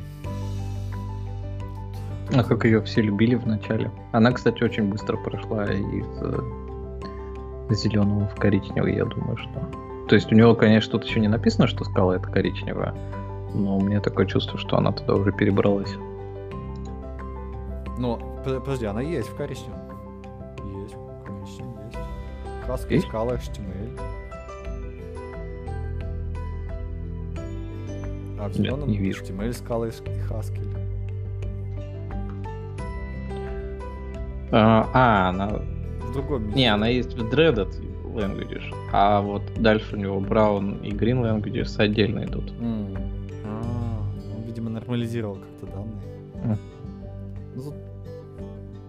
а 2.32 2.44
как 2.44 2.64
ее 2.64 2.82
все 2.84 3.02
любили 3.02 3.36
в 3.36 3.46
начале. 3.46 3.92
Она, 4.14 4.32
кстати, 4.32 4.64
очень 4.64 4.90
быстро 4.90 5.18
прошла 5.18 5.66
из 5.66 6.06
зеленого 7.76 8.28
в 8.28 8.36
коричневый, 8.36 8.96
я 8.96 9.06
думаю, 9.06 9.38
что. 9.38 9.50
То 10.08 10.16
есть 10.16 10.32
у 10.32 10.36
него, 10.36 10.56
конечно, 10.56 10.92
тут 10.94 11.06
еще 11.06 11.20
не 11.20 11.28
написано, 11.28 11.68
что 11.68 11.84
скала 11.84 12.16
это 12.16 12.28
коричневая, 12.30 12.96
но 13.54 13.78
у 13.78 13.82
меня 13.82 14.02
такое 14.02 14.26
чувство, 14.26 14.58
что 14.58 14.78
она 14.78 14.92
туда 14.92 15.16
уже 15.16 15.32
перебралась. 15.32 15.94
Ну, 17.98 18.20
подожди, 18.44 18.86
она 18.86 19.02
есть 19.02 19.30
в 19.30 19.36
коричневом. 19.36 19.80
Есть, 20.82 20.96
в 20.96 21.26
коричневом 21.26 21.86
есть. 21.86 21.98
Краска 22.66 22.94
Есть? 22.94 23.08
скала 23.08 23.34
HTML. 23.34 24.00
А 28.40 28.44
в 28.44 28.48
Нет, 28.48 28.56
зеленом 28.56 28.90
не 28.90 28.98
вижу. 28.98 29.24
HTML 29.24 29.54
скала 29.54 29.88
и 29.88 29.92
Haskell. 29.92 30.78
А, 34.52 34.90
а, 34.94 35.30
она... 35.30 35.62
В 36.10 36.14
другом 36.14 36.44
месте. 36.46 36.60
Не, 36.60 36.68
она 36.74 36.88
есть 36.88 37.14
в 37.14 37.30
Dreaded 37.34 37.70
Languages, 38.16 38.64
а 38.92 39.22
вот 39.22 39.42
дальше 39.58 39.96
у 39.96 40.00
него 40.00 40.20
Brown 40.20 40.86
и 40.86 40.92
Green 40.92 41.22
Languages 41.22 41.76
отдельно 41.80 42.24
идут. 42.26 42.52
М. 42.60 42.96
А, 43.46 44.02
он, 44.36 44.42
видимо, 44.44 44.70
нормализировал 44.72 45.36
как-то 45.36 45.66
данные. 45.68 46.02
М. 46.44 46.58
Ну, 47.56 47.62
тут... 47.64 47.74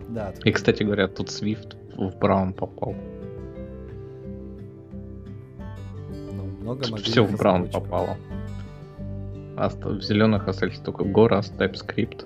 Да, 0.09 0.33
тут- 0.33 0.47
И, 0.47 0.53
кстати 0.53 0.83
говоря, 0.83 1.07
тут 1.09 1.29
Swift 1.29 1.77
в 1.97 2.17
Brown 2.19 2.53
попал. 2.55 2.95
ну, 6.33 6.45
много 6.63 6.83
Тут 6.85 7.01
все 7.01 7.23
в 7.23 7.29
Brown 7.35 7.63
разработчиков. 7.65 7.83
попало. 7.85 8.17
Оста- 9.57 9.89
В 9.91 10.03
зеленых 10.03 10.49
остались 10.49 10.79
только 10.79 11.05
Rust, 11.05 11.57
TypeScript, 11.59 12.25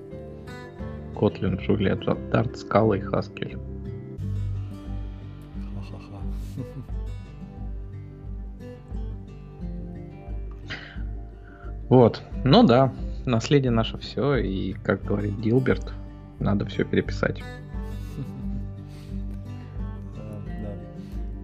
Kotlin, 1.14 1.58
Juliet, 1.66 2.04
Dart, 2.30 2.54
Scala 2.54 2.98
и 2.98 3.02
Haskell. 3.02 3.58
Вот. 11.88 12.22
Ну 12.44 12.62
да, 12.62 12.92
наследие 13.26 13.70
наше 13.70 13.98
все, 13.98 14.36
и, 14.36 14.72
как 14.72 15.04
говорит 15.04 15.38
Гилберт, 15.38 15.92
надо 16.38 16.66
все 16.66 16.84
переписать. 16.84 17.42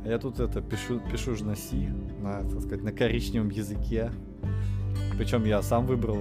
Я 0.04 0.18
тут 0.18 0.40
это 0.40 0.60
пишу, 0.60 1.00
пишу 1.12 1.36
же 1.36 1.44
на 1.44 1.54
C, 1.54 1.76
на, 2.20 2.42
так 2.42 2.60
сказать, 2.62 2.82
на 2.82 2.90
коричневом 2.90 3.50
языке. 3.50 4.10
Причем 5.16 5.44
я 5.44 5.62
сам 5.62 5.86
выбрал 5.86 6.18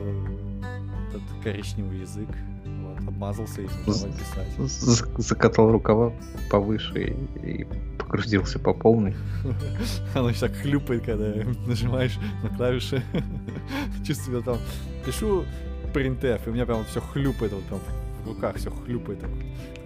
этот 1.10 1.44
коричневый 1.44 2.02
язык. 2.02 2.30
Вот, 2.66 3.00
обмазался 3.08 3.62
этим, 3.62 3.72
давай 3.88 4.12
писать. 4.12 4.70
Закатал 5.18 5.72
рукава 5.72 6.14
повыше 6.52 7.16
и, 7.44 7.62
и 7.62 7.68
погрузился 8.10 8.58
по 8.58 8.74
полной. 8.74 9.16
Оно 10.16 10.32
так 10.34 10.52
хлюпает, 10.54 11.04
когда 11.06 11.32
нажимаешь 11.68 12.18
на 12.42 12.50
клавиши. 12.50 13.04
Чувствую, 14.06 14.42
там 14.42 14.58
пишу 15.06 15.46
printf, 15.94 16.42
и 16.46 16.50
у 16.50 16.54
меня 16.54 16.66
прям 16.66 16.86
все 16.86 17.02
хлюпает, 17.02 17.54
вот 17.54 17.64
прям 17.66 17.80
в 18.24 18.28
руках 18.30 18.56
все 18.56 18.72
хлюпает. 18.72 19.20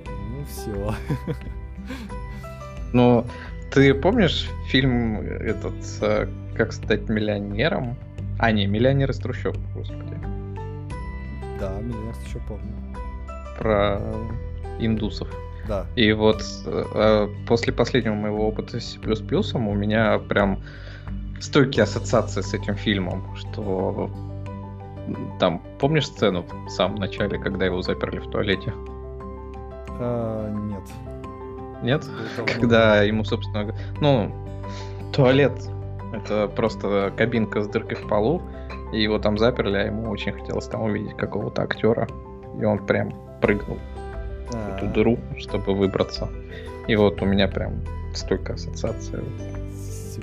Ну 0.06 0.46
все. 0.46 0.96
Но 2.94 3.26
ты 3.74 3.94
помнишь 3.94 4.50
фильм 4.68 5.20
этот 5.20 5.74
э, 6.02 6.28
«Как 6.56 6.72
стать 6.72 7.10
миллионером»? 7.10 7.98
А, 8.40 8.52
не, 8.52 8.68
«Миллионер 8.68 9.12
из 9.12 9.18
трущоб», 9.18 9.58
господи. 9.76 10.18
Да, 11.60 11.78
меня 11.82 12.14
еще 12.26 12.40
помню. 12.48 12.74
Про 13.58 14.02
индусов. 14.80 15.28
Да. 15.68 15.86
И 15.96 16.12
вот 16.12 16.44
э, 16.66 17.28
после 17.48 17.74
последнего 17.74 18.16
моего 18.16 18.48
опыта 18.48 18.80
с 18.80 18.94
C++ 18.94 19.00
у 19.00 19.74
меня 19.74 20.20
прям 20.20 20.60
стойкие 21.40 21.84
ассоциации 21.84 22.42
с 22.42 22.54
этим 22.54 22.76
фильмом, 22.76 23.36
что 23.36 24.10
там, 25.40 25.62
помнишь 25.80 26.08
сцену 26.08 26.46
в 26.66 26.70
самом 26.70 26.96
начале, 26.96 27.38
когда 27.38 27.66
его 27.66 27.82
заперли 27.82 28.20
в 28.20 28.30
туалете? 28.30 28.74
А, 30.00 30.50
нет. 30.50 30.84
Нет? 31.82 32.10
Когда 32.46 33.04
ему, 33.04 33.24
собственно, 33.24 33.76
ну, 34.00 34.34
туалет 35.14 35.54
это 36.14 36.48
просто 36.48 37.12
кабинка 37.18 37.62
с 37.62 37.68
дыркой 37.68 37.98
в 37.98 38.08
полу, 38.08 38.42
и 38.94 39.02
его 39.02 39.18
там 39.18 39.38
заперли, 39.38 39.78
а 39.78 39.86
ему 39.86 40.10
очень 40.10 40.32
хотелось 40.32 40.68
там 40.68 40.84
увидеть 40.84 41.18
какого-то 41.18 41.64
актера, 41.64 42.08
и 42.60 42.64
он 42.64 42.86
прям 42.86 43.14
прыгнул 43.42 43.80
эту 44.50 44.88
дыру, 44.88 45.20
чтобы 45.38 45.74
выбраться. 45.74 46.30
И 46.88 46.96
вот 46.96 47.22
у 47.22 47.26
меня 47.26 47.48
прям 47.48 47.82
столько 48.14 48.54
ассоциация 48.54 49.22
C++. 49.76 50.22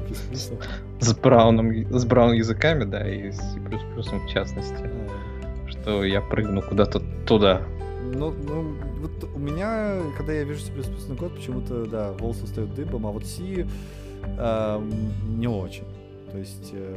с 1.01 1.14
брауном, 1.14 1.73
с 1.91 2.05
браун 2.05 2.33
языками, 2.35 2.85
да, 2.85 3.09
и 3.09 3.31
с 3.33 3.39
C++ 3.39 3.59
в 3.59 4.29
частности, 4.29 4.85
А, 4.85 5.68
что 5.68 6.05
я 6.05 6.21
прыгну 6.21 6.62
куда-то 6.62 7.01
туда. 7.27 7.62
Ну, 8.14 8.33
ну, 8.33 8.75
вот 9.01 9.25
у 9.35 9.39
меня, 9.39 10.01
когда 10.16 10.33
я 10.33 10.45
вижу 10.45 10.61
C++ 10.61 10.71
код, 11.16 11.35
почему-то, 11.37 11.87
да, 11.87 12.12
волосы 12.12 12.45
встают 12.47 12.75
дыбом, 12.75 13.07
а 13.07 13.11
вот 13.11 13.25
C 13.25 13.66
эм, 14.39 14.91
не 15.41 15.49
очень. 15.49 15.85
То 16.31 16.39
есть 16.39 16.71
э, 16.73 16.97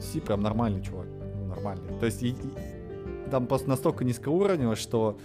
C 0.00 0.20
прям 0.20 0.42
нормальный 0.42 0.82
чувак, 0.82 1.06
ну, 1.38 1.46
нормальный. 1.54 1.98
То 2.00 2.06
есть 2.06 2.22
и- 2.22 2.30
и- 2.30 2.34
там 3.30 3.46
просто 3.46 3.68
настолько 3.68 4.04
низкоуровнево, 4.04 4.76
что 4.76 5.16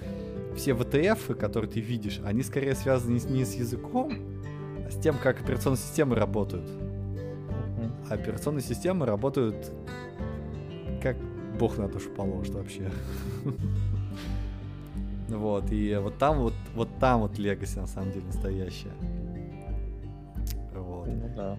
все 0.58 0.72
VTF, 0.72 1.36
которые 1.36 1.72
ты 1.72 1.80
видишь, 1.80 2.20
они 2.26 2.44
скорее 2.44 2.76
связаны 2.76 3.14
не 3.14 3.20
с, 3.20 3.26
не 3.26 3.46
с 3.46 3.54
языком, 3.54 4.14
а 4.86 4.92
с 4.92 5.00
тем, 5.00 5.16
как 5.18 5.40
операционные 5.40 5.78
системы 5.78 6.16
работают. 6.16 6.70
А 8.10 8.14
операционные 8.14 8.64
системы 8.64 9.06
работают 9.06 9.72
как 11.02 11.16
бог 11.60 11.78
на 11.78 11.88
душу 11.88 12.10
положит 12.10 12.56
вообще. 12.56 12.92
Вот, 15.30 15.74
и 15.74 15.94
вот 16.02 16.18
там 16.18 16.40
вот, 16.40 16.54
вот 16.74 16.88
там 17.02 17.20
вот 17.20 17.38
Легаси 17.38 17.78
на 17.80 17.86
самом 17.86 18.14
деле 18.14 18.26
настоящая. 18.28 18.94
Вот. 20.74 21.08
Ну 21.08 21.30
да. 21.36 21.58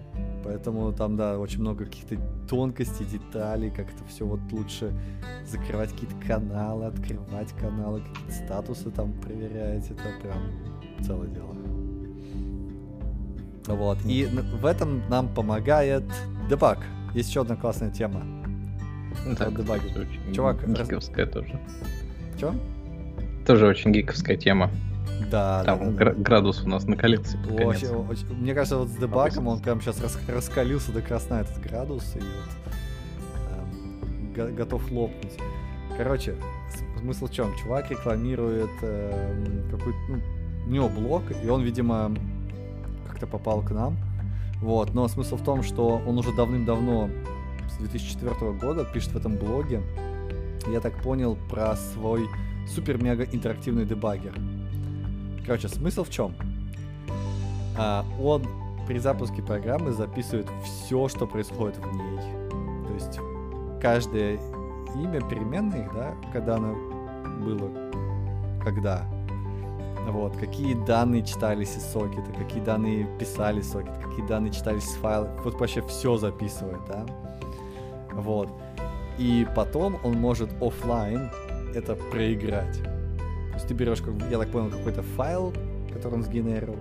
Поэтому 0.49 0.91
там, 0.93 1.15
да, 1.15 1.37
очень 1.37 1.59
много 1.61 1.85
каких-то 1.85 2.17
тонкостей, 2.49 3.05
деталей, 3.05 3.69
как 3.69 3.85
это 3.85 4.03
все 4.09 4.25
вот 4.25 4.39
лучше 4.51 4.91
закрывать 5.45 5.91
какие-то 5.91 6.15
каналы, 6.25 6.85
открывать 6.85 7.51
каналы, 7.53 8.01
какие-то 8.01 8.31
статусы 8.45 8.89
там 8.89 9.13
проверять, 9.21 9.85
это 9.91 10.01
прям 10.19 11.05
целое 11.05 11.27
дело. 11.27 11.55
Вот, 13.67 13.99
и 14.05 14.25
в 14.25 14.65
этом 14.65 15.07
нам 15.07 15.31
помогает 15.31 16.05
дебаг. 16.49 16.79
Есть 17.13 17.29
еще 17.29 17.41
одна 17.41 17.55
классная 17.55 17.91
тема. 17.91 18.23
Ну, 19.27 19.35
дебаги. 19.51 19.91
это 19.91 19.99
очень 20.01 20.33
Чувак, 20.33 20.63
раз- 20.67 20.87
гиковская 20.87 21.27
тоже. 21.27 21.59
В 22.35 22.39
чем? 22.39 22.59
Тоже 23.45 23.67
очень 23.67 23.91
гиковская 23.91 24.35
тема. 24.35 24.71
Да, 25.31 25.63
да, 25.63 25.63
Там 25.63 25.79
да, 25.79 25.85
да. 25.85 25.91
гра- 25.91 26.13
градус 26.13 26.63
у 26.63 26.67
нас 26.69 26.85
накалился. 26.85 27.37
Очень- 27.49 27.87
очень- 28.09 28.33
мне 28.35 28.53
кажется, 28.53 28.77
вот 28.77 28.87
с 28.89 28.95
дебагом 28.95 29.47
он 29.47 29.59
прям 29.61 29.81
сейчас 29.81 30.01
раскалился 30.27 30.91
до 30.91 31.01
красна 31.01 31.41
этот 31.41 31.61
градус 31.61 32.15
и 32.15 32.19
вот 32.19 32.73
эм, 33.51 34.33
го- 34.33 34.55
готов 34.55 34.91
лопнуть. 34.91 35.37
Короче, 35.97 36.35
смысл 36.99 37.27
в 37.27 37.31
чем? 37.31 37.53
Чувак 37.57 37.91
рекламирует 37.91 38.69
эм, 38.81 39.69
какой-то, 39.69 39.99
ну, 40.09 40.17
у 40.67 40.69
него 40.71 40.89
блог, 40.89 41.23
и 41.43 41.49
он, 41.49 41.61
видимо, 41.63 42.11
как-то 43.07 43.27
попал 43.27 43.61
к 43.61 43.71
нам. 43.71 43.97
Вот, 44.61 44.93
но 44.93 45.07
смысл 45.07 45.37
в 45.37 45.43
том, 45.43 45.63
что 45.63 46.01
он 46.05 46.17
уже 46.17 46.33
давным-давно, 46.33 47.09
с 47.69 47.77
2004 47.77 48.51
года, 48.53 48.83
пишет 48.85 49.11
в 49.13 49.17
этом 49.17 49.35
блоге, 49.37 49.81
я 50.71 50.79
так 50.81 50.93
понял, 51.01 51.37
про 51.49 51.75
свой 51.75 52.27
супер-мега 52.67 53.23
интерактивный 53.23 53.85
дебаггер. 53.85 54.33
Короче, 55.49 55.67
смысл 55.67 56.03
в 56.03 56.11
чем? 56.11 56.35
А, 57.75 58.05
он 58.21 58.45
при 58.85 58.99
запуске 58.99 59.41
программы 59.41 59.93
записывает 59.93 60.45
все, 60.63 61.07
что 61.07 61.25
происходит 61.25 61.75
в 61.77 61.91
ней. 61.91 62.19
То 62.85 62.93
есть 62.93 63.19
каждое 63.81 64.35
имя 64.93 65.27
переменной, 65.27 65.87
да, 65.91 66.13
когда 66.31 66.57
оно 66.57 66.75
было, 67.39 67.71
когда. 68.63 69.07
Вот, 70.07 70.37
какие 70.37 70.75
данные 70.85 71.25
читались 71.25 71.75
из 71.75 71.83
сокета, 71.83 72.31
какие 72.37 72.63
данные 72.63 73.07
писали 73.17 73.61
из 73.61 73.71
сокета, 73.71 73.99
какие 74.07 74.27
данные 74.27 74.53
читались 74.53 74.83
из 74.83 74.97
файла. 74.97 75.35
Вот 75.43 75.59
вообще 75.59 75.81
все 75.87 76.15
записывает, 76.17 76.81
да. 76.87 77.07
Вот. 78.11 78.49
И 79.17 79.47
потом 79.55 79.97
он 80.03 80.13
может 80.13 80.51
оффлайн 80.61 81.31
это 81.73 81.95
проиграть. 81.95 82.79
То 83.59 83.62
есть 83.62 83.67
ты 83.67 83.73
берешь, 83.73 84.01
как, 84.01 84.13
я 84.31 84.37
так 84.37 84.47
понял, 84.51 84.69
какой-то 84.69 85.01
файл, 85.01 85.53
который 85.91 86.13
он 86.13 86.23
сгенерил, 86.23 86.77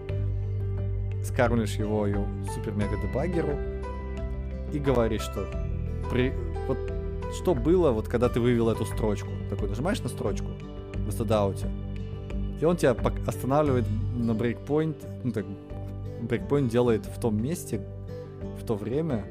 скармливаешь 1.25 1.75
его 1.75 2.07
ее 2.07 2.25
супер-мега-дебаггеру 2.55 3.59
и 4.73 4.79
говоришь, 4.79 5.23
что 5.23 5.45
при... 6.09 6.33
вот 6.69 6.79
что 7.35 7.57
было, 7.57 7.91
вот 7.91 8.07
когда 8.07 8.29
ты 8.29 8.39
вывел 8.39 8.71
эту 8.71 8.85
строчку. 8.85 9.29
Такой 9.51 9.69
нажимаешь 9.69 10.01
на 10.03 10.09
строчку 10.09 10.47
в 10.95 11.11
стадауте, 11.11 11.69
и 12.61 12.65
он 12.65 12.77
тебя 12.77 12.93
останавливает 13.27 13.87
на 14.17 14.33
брейкпоинт, 14.35 15.05
ну 15.25 15.33
так, 15.33 15.47
брейкпоинт 16.23 16.71
делает 16.71 17.07
в 17.07 17.21
том 17.21 17.43
месте, 17.43 17.85
в 18.63 18.65
то 18.65 18.77
время, 18.77 19.25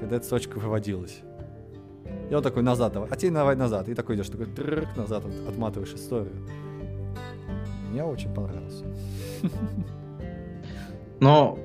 когда 0.00 0.16
эта 0.16 0.24
строчка 0.24 0.58
выводилась. 0.58 1.20
И 2.30 2.34
он 2.34 2.42
такой 2.42 2.62
назад 2.62 2.94
давай, 2.94 3.10
а 3.10 3.16
тебе 3.16 3.30
давай 3.30 3.56
назад. 3.56 3.90
И 3.90 3.94
такой 3.94 4.16
идешь, 4.16 4.30
такой 4.30 4.46
трррк, 4.46 4.96
назад 4.96 5.26
от- 5.26 5.50
отматываешь 5.50 5.92
историю. 5.92 6.32
Мне 7.94 8.02
очень 8.02 8.34
понравился. 8.34 8.84
Но 11.20 11.56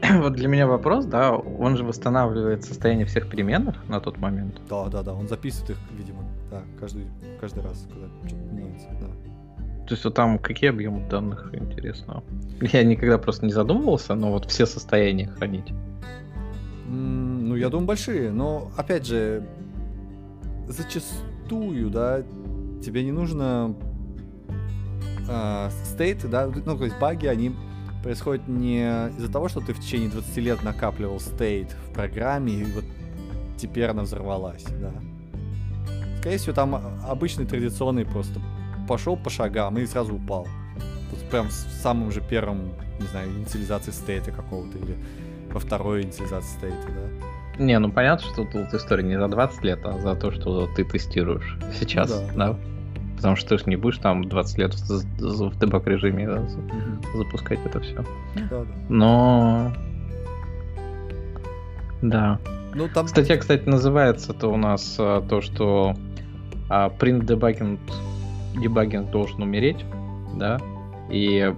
вот 0.20 0.32
для 0.32 0.48
меня 0.48 0.66
вопрос, 0.66 1.04
да, 1.04 1.32
он 1.32 1.76
же 1.76 1.84
восстанавливает 1.84 2.64
состояние 2.64 3.04
всех 3.04 3.28
переменных 3.28 3.86
на 3.90 4.00
тот 4.00 4.16
момент. 4.16 4.58
Да, 4.70 4.88
да, 4.88 5.02
да, 5.02 5.12
он 5.12 5.28
записывает 5.28 5.72
их, 5.72 5.78
видимо, 5.98 6.24
да, 6.50 6.62
каждый, 6.80 7.04
каждый 7.42 7.62
раз, 7.62 7.86
когда 7.90 8.06
что-то 8.26 8.42
меняется, 8.54 8.88
да. 9.02 9.06
То 9.86 9.94
есть 9.94 10.02
вот 10.06 10.14
там 10.14 10.38
какие 10.38 10.70
объемы 10.70 11.06
данных, 11.10 11.50
интересно. 11.52 12.22
Я 12.62 12.82
никогда 12.82 13.18
просто 13.18 13.44
не 13.44 13.52
задумывался, 13.52 14.14
но 14.14 14.32
вот 14.32 14.46
все 14.50 14.64
состояния 14.64 15.26
хранить. 15.26 15.74
М, 16.88 17.50
Ну, 17.50 17.54
я 17.56 17.68
думаю, 17.68 17.86
большие, 17.88 18.30
но, 18.30 18.70
опять 18.78 19.04
же, 19.06 19.46
зачастую, 20.68 21.90
да, 21.90 22.22
тебе 22.82 23.04
не 23.04 23.12
нужно 23.12 23.74
стейты, 25.84 26.28
да, 26.28 26.46
ну, 26.46 26.76
то 26.76 26.84
есть 26.84 26.98
баги, 26.98 27.26
они 27.26 27.54
происходят 28.02 28.48
не 28.48 28.82
из-за 29.16 29.30
того, 29.30 29.48
что 29.48 29.60
ты 29.60 29.72
в 29.72 29.80
течение 29.80 30.10
20 30.10 30.36
лет 30.38 30.62
накапливал 30.62 31.20
стейт 31.20 31.70
в 31.88 31.92
программе, 31.94 32.52
и 32.52 32.64
вот 32.64 32.84
теперь 33.56 33.86
она 33.86 34.02
взорвалась, 34.02 34.64
да. 34.64 34.92
Скорее 36.20 36.38
всего, 36.38 36.54
там 36.54 36.80
обычный 37.08 37.46
традиционный 37.46 38.04
просто 38.04 38.40
пошел 38.88 39.16
по 39.16 39.30
шагам 39.30 39.78
и 39.78 39.86
сразу 39.86 40.14
упал. 40.14 40.46
Вот 41.10 41.20
прям 41.30 41.48
в 41.48 41.52
самом 41.52 42.10
же 42.10 42.20
первом, 42.20 42.72
не 43.00 43.06
знаю, 43.08 43.30
инициализации 43.30 43.90
стейта 43.90 44.30
какого-то 44.30 44.78
или 44.78 44.96
во 45.52 45.60
второй 45.60 46.02
инициализации 46.02 46.56
стейта, 46.58 46.86
да. 46.88 47.62
Не, 47.62 47.78
ну 47.78 47.90
понятно, 47.92 48.26
что 48.32 48.44
тут 48.44 48.72
история 48.72 49.02
не 49.04 49.18
за 49.18 49.28
20 49.28 49.62
лет, 49.62 49.80
а 49.84 49.98
за 49.98 50.14
то, 50.14 50.30
что 50.30 50.66
ты 50.74 50.84
тестируешь 50.84 51.58
сейчас, 51.78 52.10
Ну 52.10 52.26
да. 52.36 52.52
да? 52.52 52.58
Потому 53.22 53.36
что 53.36 53.50
ты 53.50 53.58
же 53.58 53.70
не 53.70 53.76
будешь 53.76 53.98
там 53.98 54.24
20 54.24 54.58
лет 54.58 54.74
в, 54.74 55.04
в 55.20 55.58
дебаг 55.60 55.86
режиме 55.86 56.26
да, 56.26 56.44
за- 56.48 56.60
запускать 57.14 57.60
это 57.64 57.78
все. 57.78 58.04
Да, 58.50 58.64
да. 58.64 58.66
Но... 58.88 59.72
Да. 62.02 62.40
Ну, 62.74 62.88
там... 62.92 63.06
Статья, 63.06 63.36
кстати, 63.36 63.68
называется-то 63.68 64.48
у 64.48 64.56
нас 64.56 64.96
а, 64.98 65.22
то, 65.22 65.40
что 65.40 65.94
а, 66.68 66.88
print 66.88 67.24
дебагинг, 67.24 67.78
дебагинг 68.60 69.12
должен 69.12 69.40
умереть, 69.40 69.84
да, 70.34 70.58
и 71.08 71.54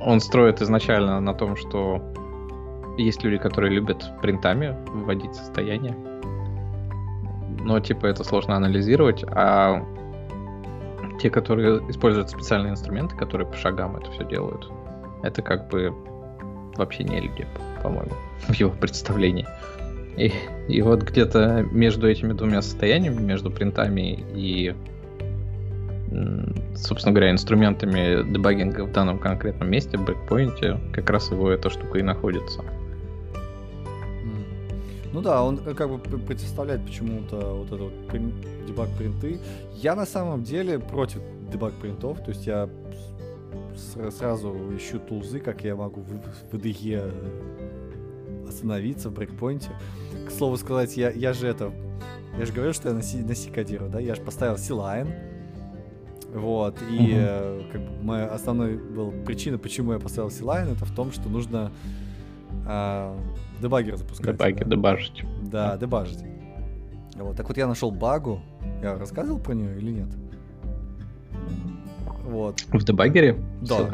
он 0.00 0.20
строит 0.20 0.62
изначально 0.62 1.20
на 1.20 1.34
том, 1.34 1.54
что 1.54 2.02
есть 2.96 3.22
люди, 3.22 3.36
которые 3.36 3.74
любят 3.74 4.10
принтами 4.22 4.74
вводить 4.86 5.34
состояние, 5.34 5.94
но 7.60 7.78
типа 7.78 8.06
это 8.06 8.24
сложно 8.24 8.56
анализировать, 8.56 9.22
а 9.28 9.84
те, 11.22 11.30
которые 11.30 11.78
используют 11.88 12.30
специальные 12.30 12.72
инструменты, 12.72 13.16
которые 13.16 13.46
по 13.46 13.56
шагам 13.56 13.96
это 13.96 14.10
все 14.10 14.24
делают, 14.24 14.68
это 15.22 15.40
как 15.40 15.68
бы 15.68 15.94
вообще 16.76 17.04
не 17.04 17.20
люди, 17.20 17.46
по-моему, 17.82 18.12
в 18.48 18.54
его 18.54 18.70
представлении. 18.70 19.46
И, 20.16 20.32
и 20.68 20.82
вот 20.82 21.02
где-то 21.02 21.64
между 21.70 22.10
этими 22.10 22.32
двумя 22.32 22.60
состояниями, 22.60 23.20
между 23.20 23.50
принтами 23.50 24.18
и, 24.34 24.74
собственно 26.74 27.14
говоря, 27.14 27.30
инструментами 27.30 28.30
дебагинга 28.30 28.84
в 28.84 28.92
данном 28.92 29.18
конкретном 29.18 29.70
месте, 29.70 29.96
в 29.96 30.04
брейкпоинте, 30.04 30.78
как 30.92 31.08
раз 31.08 31.30
его 31.30 31.50
эта 31.50 31.70
штука 31.70 31.98
и 31.98 32.02
находится. 32.02 32.62
Ну 35.12 35.20
да, 35.20 35.42
он 35.42 35.60
э, 35.66 35.74
как 35.74 35.90
бы 35.90 35.98
противоставляет 35.98 36.84
почему-то 36.84 37.36
вот 37.54 37.66
это 37.66 37.84
вот 37.84 37.92
дебаг 38.66 38.88
принты. 38.96 39.38
Я 39.74 39.94
на 39.94 40.06
самом 40.06 40.42
деле 40.42 40.78
против 40.78 41.20
дебаг 41.50 41.74
принтов, 41.74 42.18
то 42.24 42.30
есть 42.30 42.46
я 42.46 42.68
сразу 44.10 44.54
ищу 44.76 44.98
тулзы, 44.98 45.38
как 45.38 45.64
я 45.64 45.76
могу 45.76 46.00
в, 46.00 46.54
IDE 46.54 47.12
остановиться 48.48 49.10
в 49.10 49.12
брейкпоинте. 49.12 49.70
К 50.26 50.30
слову 50.30 50.56
сказать, 50.56 50.96
я, 50.96 51.10
я 51.10 51.32
же 51.32 51.46
это... 51.46 51.72
Я 52.38 52.46
же 52.46 52.52
говорил, 52.52 52.72
что 52.72 52.88
я 52.88 52.94
на 52.94 53.02
C, 53.02 53.18
на 53.18 53.34
кодирую, 53.52 53.90
да? 53.90 54.00
Я 54.00 54.14
же 54.14 54.22
поставил 54.22 54.56
C-Line. 54.56 55.32
Вот, 56.34 56.78
и 56.90 57.12
э, 57.14 57.62
как 57.70 57.82
бы 57.82 58.02
моя 58.02 58.26
основная 58.28 58.78
была 58.78 59.10
причина, 59.26 59.58
почему 59.58 59.92
я 59.92 59.98
поставил 59.98 60.30
C-Line, 60.30 60.72
это 60.72 60.86
в 60.86 60.94
том, 60.94 61.12
что 61.12 61.28
нужно 61.28 61.70
а, 62.66 63.14
дебаггер 63.62 63.96
запускать. 63.96 64.36
Дебаги, 64.36 64.64
да. 64.64 64.70
дебажить. 64.70 65.24
Да, 65.42 65.76
дебажить. 65.76 66.24
Вот. 67.16 67.36
Так 67.36 67.48
вот 67.48 67.56
я 67.56 67.66
нашел 67.66 67.90
багу. 67.90 68.40
Я 68.82 68.98
рассказывал 68.98 69.38
про 69.38 69.54
нее 69.54 69.78
или 69.78 69.90
нет? 69.92 70.08
Вот. 72.24 72.60
В 72.60 72.84
дебагере? 72.84 73.38
Да. 73.62 73.88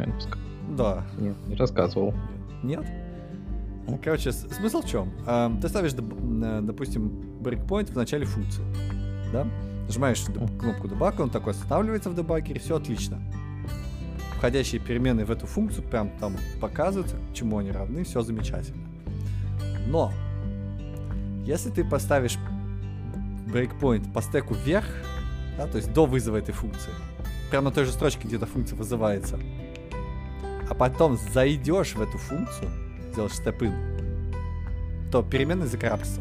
Да. 0.77 1.07
Нет, 1.19 1.37
не 1.47 1.55
рассказывал. 1.55 2.15
Нет? 2.63 2.85
Короче, 4.03 4.33
смысл 4.33 4.83
в 4.83 4.87
чем? 4.87 5.11
ты 5.63 5.69
ставишь, 5.69 5.93
э, 5.95 6.61
допустим, 6.63 7.09
брейкпоинт 7.41 7.91
в 7.91 7.97
начале 7.97 8.27
функции. 8.27 8.63
Да? 9.33 9.47
Нажимаешь 9.87 10.23
кнопку 10.61 10.89
дебаг, 10.89 11.19
он 11.21 11.31
такой 11.31 11.53
останавливается 11.53 12.11
в 12.11 12.15
дебаггере, 12.15 12.61
все 12.61 12.77
отлично. 12.77 13.19
Входящие 14.37 14.81
перемены 14.81 15.25
в 15.25 15.31
эту 15.31 15.47
функцию 15.47 15.85
прям 15.85 16.11
там 16.21 16.37
показываются, 16.61 17.17
чему 17.33 17.59
они 17.59 17.71
равны, 17.73 18.05
все 18.05 18.21
замечательно. 18.21 18.88
Но, 19.87 20.13
если 21.45 21.71
ты 21.71 21.85
поставишь 21.85 22.39
брейкпоинт 23.47 24.13
по 24.13 24.21
стеку 24.21 24.55
вверх, 24.55 24.87
да, 25.57 25.67
то 25.67 25.79
есть 25.79 25.93
до 25.93 26.07
вызова 26.07 26.37
этой 26.37 26.53
функции, 26.53 26.91
прямо 27.51 27.67
на 27.67 27.71
той 27.71 27.85
же 27.85 27.93
строчке, 27.93 28.27
где 28.27 28.37
эта 28.37 28.47
функция 28.47 28.77
вызывается, 28.77 29.39
а 30.69 30.75
потом 30.75 31.19
зайдешь 31.33 31.95
в 31.95 32.03
эту 32.03 32.19
функцию, 32.19 32.71
сделаешь 33.13 33.33
step-in, 33.33 35.11
то 35.11 35.23
переменная 35.23 35.67
закарабкается. 35.67 36.21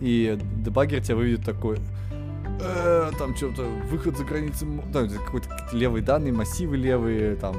И 0.00 0.38
дебаггер 0.56 1.02
тебя 1.02 1.16
выведет 1.16 1.44
такой, 1.44 1.78
«Э, 2.60 3.10
там 3.18 3.36
что-то, 3.36 3.62
выход 3.90 4.16
за 4.16 4.24
границы, 4.24 4.66
да, 4.92 5.02
это 5.02 5.18
какой-то 5.18 5.48
левые 5.72 6.02
данные, 6.02 6.32
массивы 6.32 6.76
левые, 6.76 7.36
там, 7.36 7.56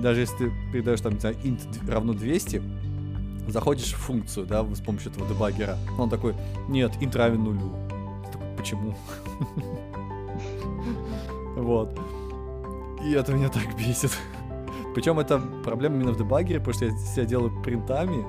даже 0.00 0.20
если 0.20 0.36
ты 0.36 0.52
передаешь 0.72 1.00
там, 1.00 1.14
int 1.14 1.90
равно 1.90 2.12
200, 2.12 2.62
заходишь 3.48 3.92
в 3.92 3.96
функцию, 3.98 4.46
да, 4.46 4.62
с 4.64 4.80
помощью 4.80 5.12
этого 5.12 5.28
дебаггера, 5.28 5.76
он 5.98 6.08
такой, 6.10 6.34
нет, 6.68 6.92
int 7.00 7.16
равен 7.16 7.44
нулю. 7.44 7.72
Ты 8.26 8.32
такой, 8.32 8.56
почему? 8.56 8.94
Вот. 11.56 11.98
И 13.02 13.12
это 13.12 13.32
меня 13.32 13.48
так 13.48 13.62
бесит. 13.78 14.10
Причем 14.94 15.18
это 15.18 15.38
проблема 15.64 15.96
именно 15.96 16.12
в 16.12 16.18
дебаггере, 16.18 16.58
потому 16.58 16.74
что 16.74 16.84
я 16.86 16.90
себя 16.98 17.24
делаю 17.24 17.62
принтами, 17.62 18.24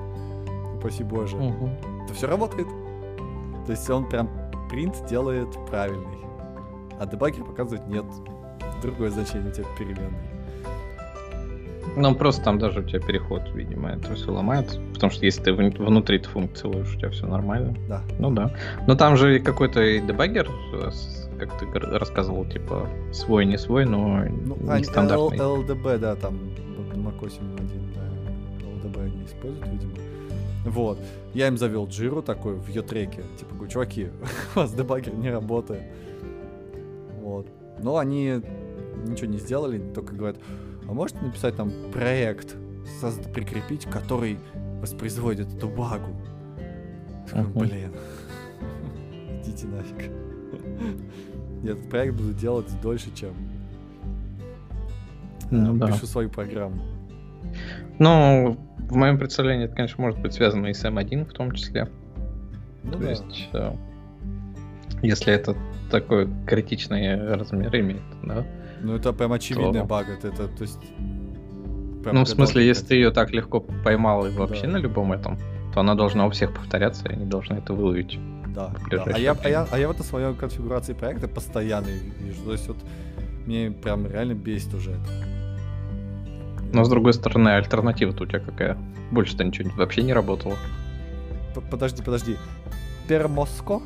упаси 0.76 1.04
боже, 1.04 1.36
Мгм. 1.36 2.06
то 2.06 2.14
все 2.14 2.26
работает. 2.26 2.68
То 3.66 3.72
есть 3.72 3.88
он 3.90 4.08
прям 4.08 4.28
принт 4.70 5.04
делает 5.08 5.48
правильный. 5.66 6.18
А 6.98 7.06
дебаггер 7.06 7.44
показывает 7.44 7.86
нет. 7.86 8.06
Другое 8.82 9.10
значение 9.10 9.50
у 9.50 9.52
тебя 9.52 9.66
переменной. 9.78 10.37
Ну, 11.96 12.14
просто 12.14 12.42
там 12.44 12.58
даже 12.58 12.80
у 12.80 12.82
тебя 12.82 13.00
переход, 13.00 13.42
видимо, 13.54 13.90
это 13.90 14.14
все 14.14 14.30
ломает. 14.30 14.78
Потому 14.94 15.10
что 15.10 15.24
если 15.24 15.42
ты 15.42 15.50
вн- 15.50 15.76
внутри 15.84 16.18
этой 16.18 16.28
функции 16.28 16.68
ловишь, 16.68 16.94
у 16.94 16.98
тебя 16.98 17.10
все 17.10 17.26
нормально. 17.26 17.74
Да. 17.88 18.02
Ну 18.18 18.30
да. 18.30 18.52
Но 18.86 18.94
там 18.94 19.16
же 19.16 19.40
какой-то 19.40 19.82
и 19.82 20.00
дебаггер, 20.00 20.48
э, 20.74 20.90
как 21.38 21.58
ты 21.58 21.66
рассказывал, 21.78 22.44
типа 22.46 22.88
свой, 23.12 23.44
не 23.46 23.58
свой, 23.58 23.84
но 23.84 24.24
Ну, 24.44 24.56
а, 24.68 24.78
нестандартный. 24.78 25.38
L- 25.38 25.62
LDB, 25.62 25.98
да, 25.98 26.14
там 26.16 26.38
вот 26.76 26.96
на 26.96 27.00
Mac 27.08 27.18
8.1, 27.20 27.94
да, 27.94 28.88
LDB 28.88 29.04
они 29.04 29.24
используют, 29.24 29.66
видимо. 29.68 29.92
Вот. 30.66 30.98
Я 31.34 31.48
им 31.48 31.56
завел 31.56 31.86
джиру 31.88 32.22
такой 32.22 32.54
в 32.54 32.68
ее 32.68 32.82
треке. 32.82 33.22
Типа, 33.38 33.54
говорю, 33.54 33.70
чуваки, 33.70 34.08
у 34.56 34.58
вас 34.60 34.72
дебаггер 34.72 35.14
не 35.14 35.30
работает. 35.30 35.82
Вот. 37.22 37.46
Но 37.80 37.96
они 37.98 38.40
ничего 39.06 39.30
не 39.30 39.38
сделали, 39.38 39.78
только 39.94 40.14
говорят, 40.14 40.36
а 40.88 40.92
можете 40.92 41.20
написать 41.20 41.56
там 41.56 41.70
проект, 41.92 42.56
прикрепить, 43.34 43.84
который 43.84 44.38
воспроизводит 44.80 45.54
эту 45.54 45.68
багу? 45.68 46.16
Мгм. 47.32 47.52
Блин. 47.52 47.92
Идите 49.42 49.66
нафиг. 49.66 50.10
Я 51.62 51.72
этот 51.72 51.88
проект 51.90 52.16
буду 52.16 52.32
делать 52.32 52.68
дольше, 52.80 53.10
чем 53.14 53.34
Ну 55.50 55.76
э, 55.76 55.78
да. 55.78 55.88
пишу 55.88 56.06
свою 56.06 56.30
программу. 56.30 56.80
Ну, 57.98 58.56
в 58.78 58.96
моем 58.96 59.18
представлении 59.18 59.66
это, 59.66 59.74
конечно, 59.74 60.02
может 60.02 60.20
быть 60.20 60.32
связано 60.32 60.66
и 60.66 60.74
с 60.74 60.84
M1 60.84 61.26
в 61.26 61.32
том 61.32 61.52
числе. 61.52 61.88
Ну 62.84 62.92
То 62.92 62.98
да. 62.98 63.10
есть, 63.10 63.48
э, 63.52 63.72
если 65.02 65.32
это 65.32 65.56
такой 65.90 66.28
критичный 66.46 67.34
размер 67.34 67.74
имеет, 67.78 68.02
да. 68.24 68.46
Ну 68.82 68.94
это 68.94 69.12
прям 69.12 69.32
очевидная 69.32 69.82
то- 69.82 69.86
бага. 69.86 70.12
Это, 70.12 70.28
это, 70.28 70.48
то 70.48 70.62
есть 70.62 70.78
ну, 72.12 72.24
в 72.24 72.28
смысле, 72.28 72.66
если 72.66 72.86
ты 72.86 72.94
ее 72.94 73.10
так 73.10 73.32
легко 73.32 73.60
поймал 73.60 74.26
и 74.26 74.30
вообще 74.30 74.62
да. 74.62 74.74
на 74.74 74.76
любом 74.78 75.12
этом, 75.12 75.38
то 75.74 75.80
она 75.80 75.94
должна 75.94 76.26
у 76.26 76.30
всех 76.30 76.54
повторяться, 76.54 77.08
и 77.08 77.12
они 77.12 77.26
должны 77.26 77.54
это 77.54 77.72
выловить. 77.74 78.18
Да, 78.54 78.72
да. 78.90 79.04
А, 79.06 79.18
я, 79.18 79.32
а, 79.32 79.48
я, 79.48 79.66
а 79.70 79.78
я 79.78 79.88
вот 79.88 79.98
на 79.98 80.04
своей 80.04 80.34
конфигурации 80.34 80.92
проекта 80.92 81.28
постоянно 81.28 81.88
вижу. 81.88 82.42
То 82.44 82.52
есть 82.52 82.68
вот 82.68 82.78
мне 83.46 83.70
прям 83.70 84.06
реально 84.06 84.34
бесит 84.34 84.74
уже 84.74 84.92
это. 84.92 85.10
Но 86.72 86.84
с 86.84 86.88
другой 86.88 87.14
стороны, 87.14 87.50
альтернатива-то 87.50 88.24
у 88.24 88.26
тебя 88.26 88.40
какая? 88.40 88.76
Больше-то 89.10 89.44
ничего 89.44 89.70
вообще 89.76 90.02
не 90.02 90.12
работало. 90.12 90.56
Подожди, 91.70 92.02
подожди. 92.02 92.36
Пермоско? 93.06 93.80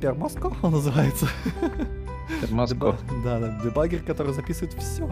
Пермоско 0.00 0.52
он 0.62 0.72
называется? 0.72 1.28
Пермоско. 2.40 2.96
Да, 3.24 3.38
да, 3.38 3.60
дебагер, 3.62 4.00
который 4.00 4.32
записывает 4.32 4.74
все. 4.74 5.08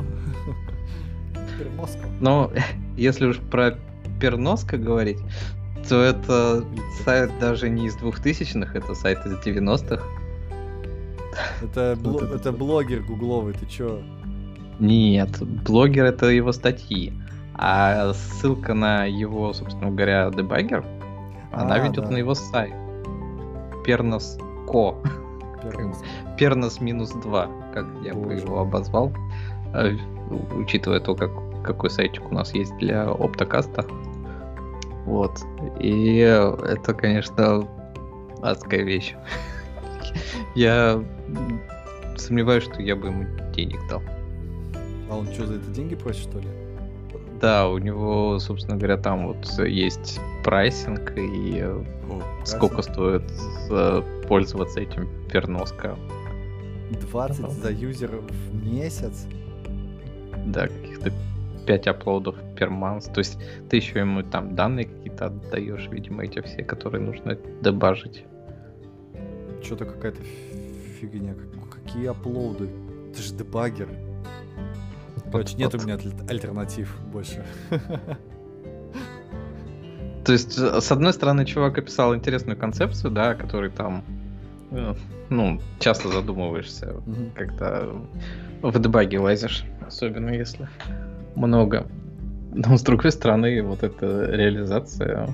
Пермоско. 1.59 2.01
Ну, 2.20 2.51
если 2.97 3.26
уж 3.26 3.39
про 3.39 3.78
Перноско 4.20 4.78
говорить, 4.78 5.18
то 5.89 6.01
это 6.01 6.64
сайт 7.05 7.30
даже 7.40 7.68
не 7.68 7.86
из 7.86 7.97
двухтысячных, 7.97 8.76
это 8.76 8.94
сайт 8.94 9.26
из 9.26 9.32
90-х. 9.34 10.02
Это, 11.62 11.97
бл- 12.01 12.34
это 12.34 12.52
блогер 12.52 13.02
гугловый, 13.02 13.55
ты 13.55 13.66
чё? 13.66 14.02
Нет, 14.78 15.43
блогер 15.64 16.05
это 16.05 16.26
его 16.26 16.52
статьи. 16.52 17.12
А 17.55 18.12
ссылка 18.14 18.74
на 18.74 19.05
его, 19.05 19.52
собственно 19.52 19.90
говоря, 19.90 20.30
дебагер, 20.30 20.84
а, 21.52 21.62
она 21.62 21.78
ведет 21.78 22.05
да. 22.05 22.10
на 22.10 22.16
его 22.16 22.34
сайт. 22.34 22.74
Пернос. 25.62 26.02
Пернос 26.39 26.80
минус 26.80 27.10
2, 27.10 27.51
как 27.74 27.86
я 28.05 28.14
бы 28.14 28.34
его 28.34 28.60
обозвал. 28.60 29.12
Э, 29.74 29.97
учитывая 30.55 31.01
то, 31.01 31.14
как, 31.14 31.30
какой 31.62 31.90
сайтик 31.90 32.30
у 32.30 32.34
нас 32.34 32.52
есть 32.55 32.76
для 32.78 33.05
оптокаста. 33.05 33.84
Вот. 35.06 35.39
И 35.80 36.18
это, 36.18 36.94
конечно, 36.94 37.66
адская 38.43 38.82
вещь. 38.82 39.14
Я 40.55 41.02
сомневаюсь, 42.16 42.64
что 42.64 42.82
я 42.82 42.94
бы 42.94 43.09
ему 43.09 43.24
денег 43.52 43.80
дал. 43.89 44.02
А 45.10 45.16
он 45.16 45.26
что, 45.26 45.47
за 45.47 45.55
это 45.55 45.70
деньги 45.70 45.94
просит, 45.94 46.28
что 46.28 46.39
ли? 46.39 46.48
Да, 47.40 47.68
у 47.68 47.78
него, 47.78 48.39
собственно 48.39 48.76
говоря, 48.76 48.97
там 48.97 49.28
вот 49.28 49.47
есть 49.66 50.20
прайсинг 50.44 51.12
и 51.16 51.64
сколько 52.44 52.82
стоит 52.82 53.22
э, 53.70 54.02
пользоваться 54.28 54.80
этим 54.80 55.09
перноска. 55.30 55.97
20 57.01 57.51
за 57.51 57.70
юзер 57.70 58.10
в 58.10 58.64
месяц? 58.64 59.26
Да, 60.47 60.68
каких-то 60.68 61.12
5 61.66 61.86
аплодов 61.86 62.36
per 62.56 62.68
month. 62.68 63.12
То 63.12 63.18
есть 63.18 63.39
ты 63.70 63.76
еще 63.76 64.01
ему 64.01 64.22
там 64.22 64.55
данные 64.55 64.86
какие-то 64.86 65.26
отдаешь, 65.26 65.89
видимо, 65.90 66.24
эти 66.24 66.40
все, 66.43 66.62
которые 66.62 67.02
нужно 67.02 67.36
дебажить. 67.62 68.24
Что-то 69.62 69.84
какая-то 69.84 70.22
фигня. 71.01 71.34
Какие 71.70 72.06
аплоды? 72.09 72.68
Ты 73.14 73.22
же 73.22 73.34
дебагер. 73.34 73.89
Короче, 75.30 75.56
нет 75.56 75.74
у 75.74 75.78
меня 75.78 75.98
альтернатив 76.28 76.94
больше. 77.10 77.44
То 80.24 80.32
есть, 80.32 80.59
э, 80.59 80.81
с 80.81 80.93
одной 80.93 81.12
стороны, 81.12 81.44
чувак 81.44 81.78
описал 81.78 82.15
интересную 82.15 82.57
концепцию, 82.57 83.11
да, 83.11 83.35
который 83.35 83.70
там, 83.70 84.05
э, 84.70 84.94
ну, 85.31 85.61
часто 85.81 86.09
задумываешься, 86.09 86.97
когда 87.35 87.85
в 88.62 88.78
дебаге 88.78 89.19
лазишь, 89.19 89.65
особенно 89.86 90.31
если 90.31 90.69
много. 91.35 91.86
Но 92.55 92.77
с 92.77 92.82
другой 92.82 93.12
стороны, 93.12 93.62
вот 93.62 93.82
эта 93.82 94.27
реализация, 94.31 95.28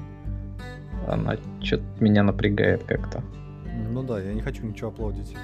она 1.06 1.36
что-то 1.62 1.84
меня 2.00 2.22
напрягает 2.22 2.84
как-то. 2.84 3.22
Ну 3.90 4.02
да, 4.02 4.20
я 4.20 4.32
не 4.32 4.40
хочу 4.40 4.64
ничего 4.64 4.88
аплодить. 4.88 5.34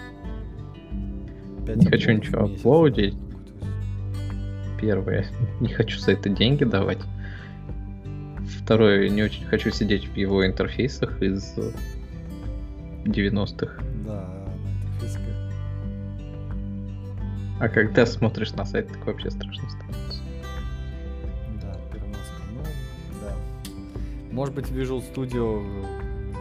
Не 1.67 1.87
хочу 1.87 2.13
ничего 2.13 2.45
аплодить. 2.45 3.17
Первое, 4.81 5.27
не 5.61 5.69
хочу 5.69 5.99
за 5.99 6.13
это 6.13 6.29
деньги 6.29 6.65
давать. 6.65 6.99
Второе, 8.65 9.11
не 9.11 9.23
очень 9.23 9.45
хочу 9.45 9.71
сидеть 9.71 10.09
в 10.09 10.17
его 10.17 10.47
интерфейсах 10.47 11.21
из 11.21 11.55
90-х. 13.05 13.83
Да, 14.07 14.27
на 14.65 14.71
интерфейсах. 14.73 15.21
А 17.61 17.69
когда 17.69 18.07
смотришь 18.07 18.53
на 18.53 18.65
сайт, 18.65 18.89
так 18.89 19.05
вообще 19.05 19.31
страшно 19.31 19.69
становится. 19.69 20.23
Может 24.33 24.55
быть, 24.55 24.67
Visual 24.69 25.05
Studio 25.15 25.63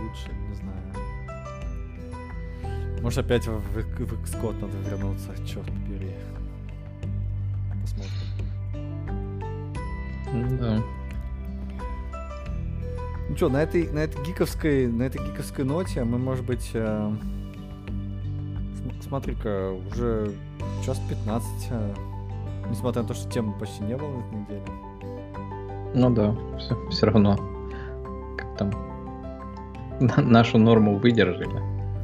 лучше, 0.02 0.32
не 0.50 0.56
знаю. 0.56 0.82
Может, 3.02 3.20
опять 3.20 3.46
в, 3.46 3.52
в, 3.52 3.76
в 3.76 4.14
Xcode 4.24 4.62
надо 4.62 4.78
вернуться, 4.90 5.30
черт 5.46 5.66
побери. 5.66 6.16
Посмотрим. 7.82 8.12
Да. 10.58 10.82
Ну 13.34 13.38
что, 13.38 13.50
на 13.50 13.64
этой, 13.64 13.92
на 13.92 13.98
этой 13.98 14.24
гиковской, 14.24 14.86
на 14.86 15.02
этой 15.02 15.20
гиковской 15.20 15.66
ноте 15.66 16.04
мы, 16.04 16.20
может 16.20 16.46
быть, 16.46 16.70
э, 16.76 17.12
смотри-ка, 19.02 19.72
уже 19.72 20.36
час 20.86 21.02
15, 21.10 21.48
э, 21.72 21.94
несмотря 22.70 23.02
на 23.02 23.08
то, 23.08 23.16
что 23.16 23.28
темы 23.32 23.58
почти 23.58 23.84
не 23.86 23.98
было 23.98 24.08
на 24.08 24.20
этой 24.20 24.36
неделе. 24.36 24.64
Ну 25.96 26.12
да, 26.12 26.36
все, 26.60 26.90
все 26.92 27.08
равно 27.08 27.36
там 28.60 28.72
нашу 30.30 30.60
норму 30.60 31.00
выдержали. 31.00 31.60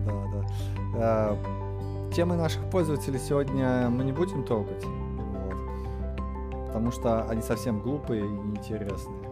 Да, 0.07 0.25
да. 0.33 0.47
А, 0.95 1.37
темы 2.11 2.37
наших 2.37 2.67
пользователей 2.71 3.19
сегодня 3.19 3.87
мы 3.91 4.03
не 4.03 4.13
будем 4.13 4.43
трогать. 4.43 4.83
Вот, 4.83 6.65
потому 6.65 6.91
что 6.91 7.29
они 7.29 7.43
совсем 7.43 7.81
глупые 7.81 8.25
и 8.25 8.27
неинтересные. 8.27 9.29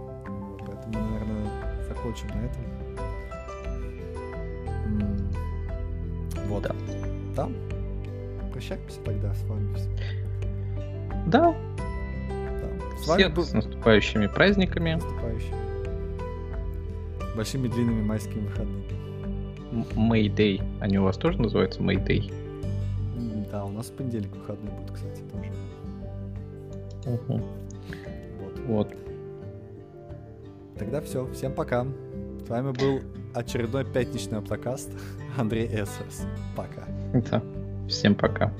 Поэтому, 0.63 0.93
наверное, 0.93 1.56
закончим 2.07 2.27
на 2.29 2.45
этом. 2.45 2.63
Вот. 6.47 6.63
Да. 6.63 6.75
Там. 7.35 7.53
Прощаемся 8.51 8.99
тогда 9.03 9.34
с 9.34 9.43
вами. 9.43 9.77
Да. 11.27 11.55
да. 12.31 12.97
С 12.99 13.07
вами 13.07 13.21
Всех 13.21 13.34
был... 13.34 13.43
с 13.43 13.53
наступающими 13.53 14.27
праздниками. 14.27 14.93
Наступающими 14.93 15.67
большими 17.35 17.67
длинными 17.67 18.01
майскими 18.01 18.47
выходными. 18.47 18.84
Мэйдэй. 19.95 20.61
Они 20.79 20.97
у 20.97 21.03
вас 21.03 21.17
тоже 21.17 21.39
называются 21.39 21.84
Мэйдэй? 21.84 22.31
Да, 23.51 23.63
у 23.65 23.69
нас 23.69 23.88
в 23.88 23.93
понедельник 23.93 24.35
выходной 24.35 24.73
будет, 24.73 24.91
кстати, 24.91 25.21
тоже. 25.31 25.51
Угу. 27.05 27.41
Вот. 28.39 28.59
вот. 28.65 29.06
Тогда 30.77 31.01
все. 31.01 31.29
Всем 31.33 31.53
пока. 31.53 31.85
С 32.45 32.49
вами 32.49 32.71
был 32.71 33.01
очередной 33.33 33.85
пятничный 33.85 34.39
автокаст 34.39 34.89
Андрей 35.37 35.67
Эсерс. 35.67 36.25
Пока. 36.55 36.85
Да. 37.31 37.43
Всем 37.87 38.15
пока. 38.15 38.53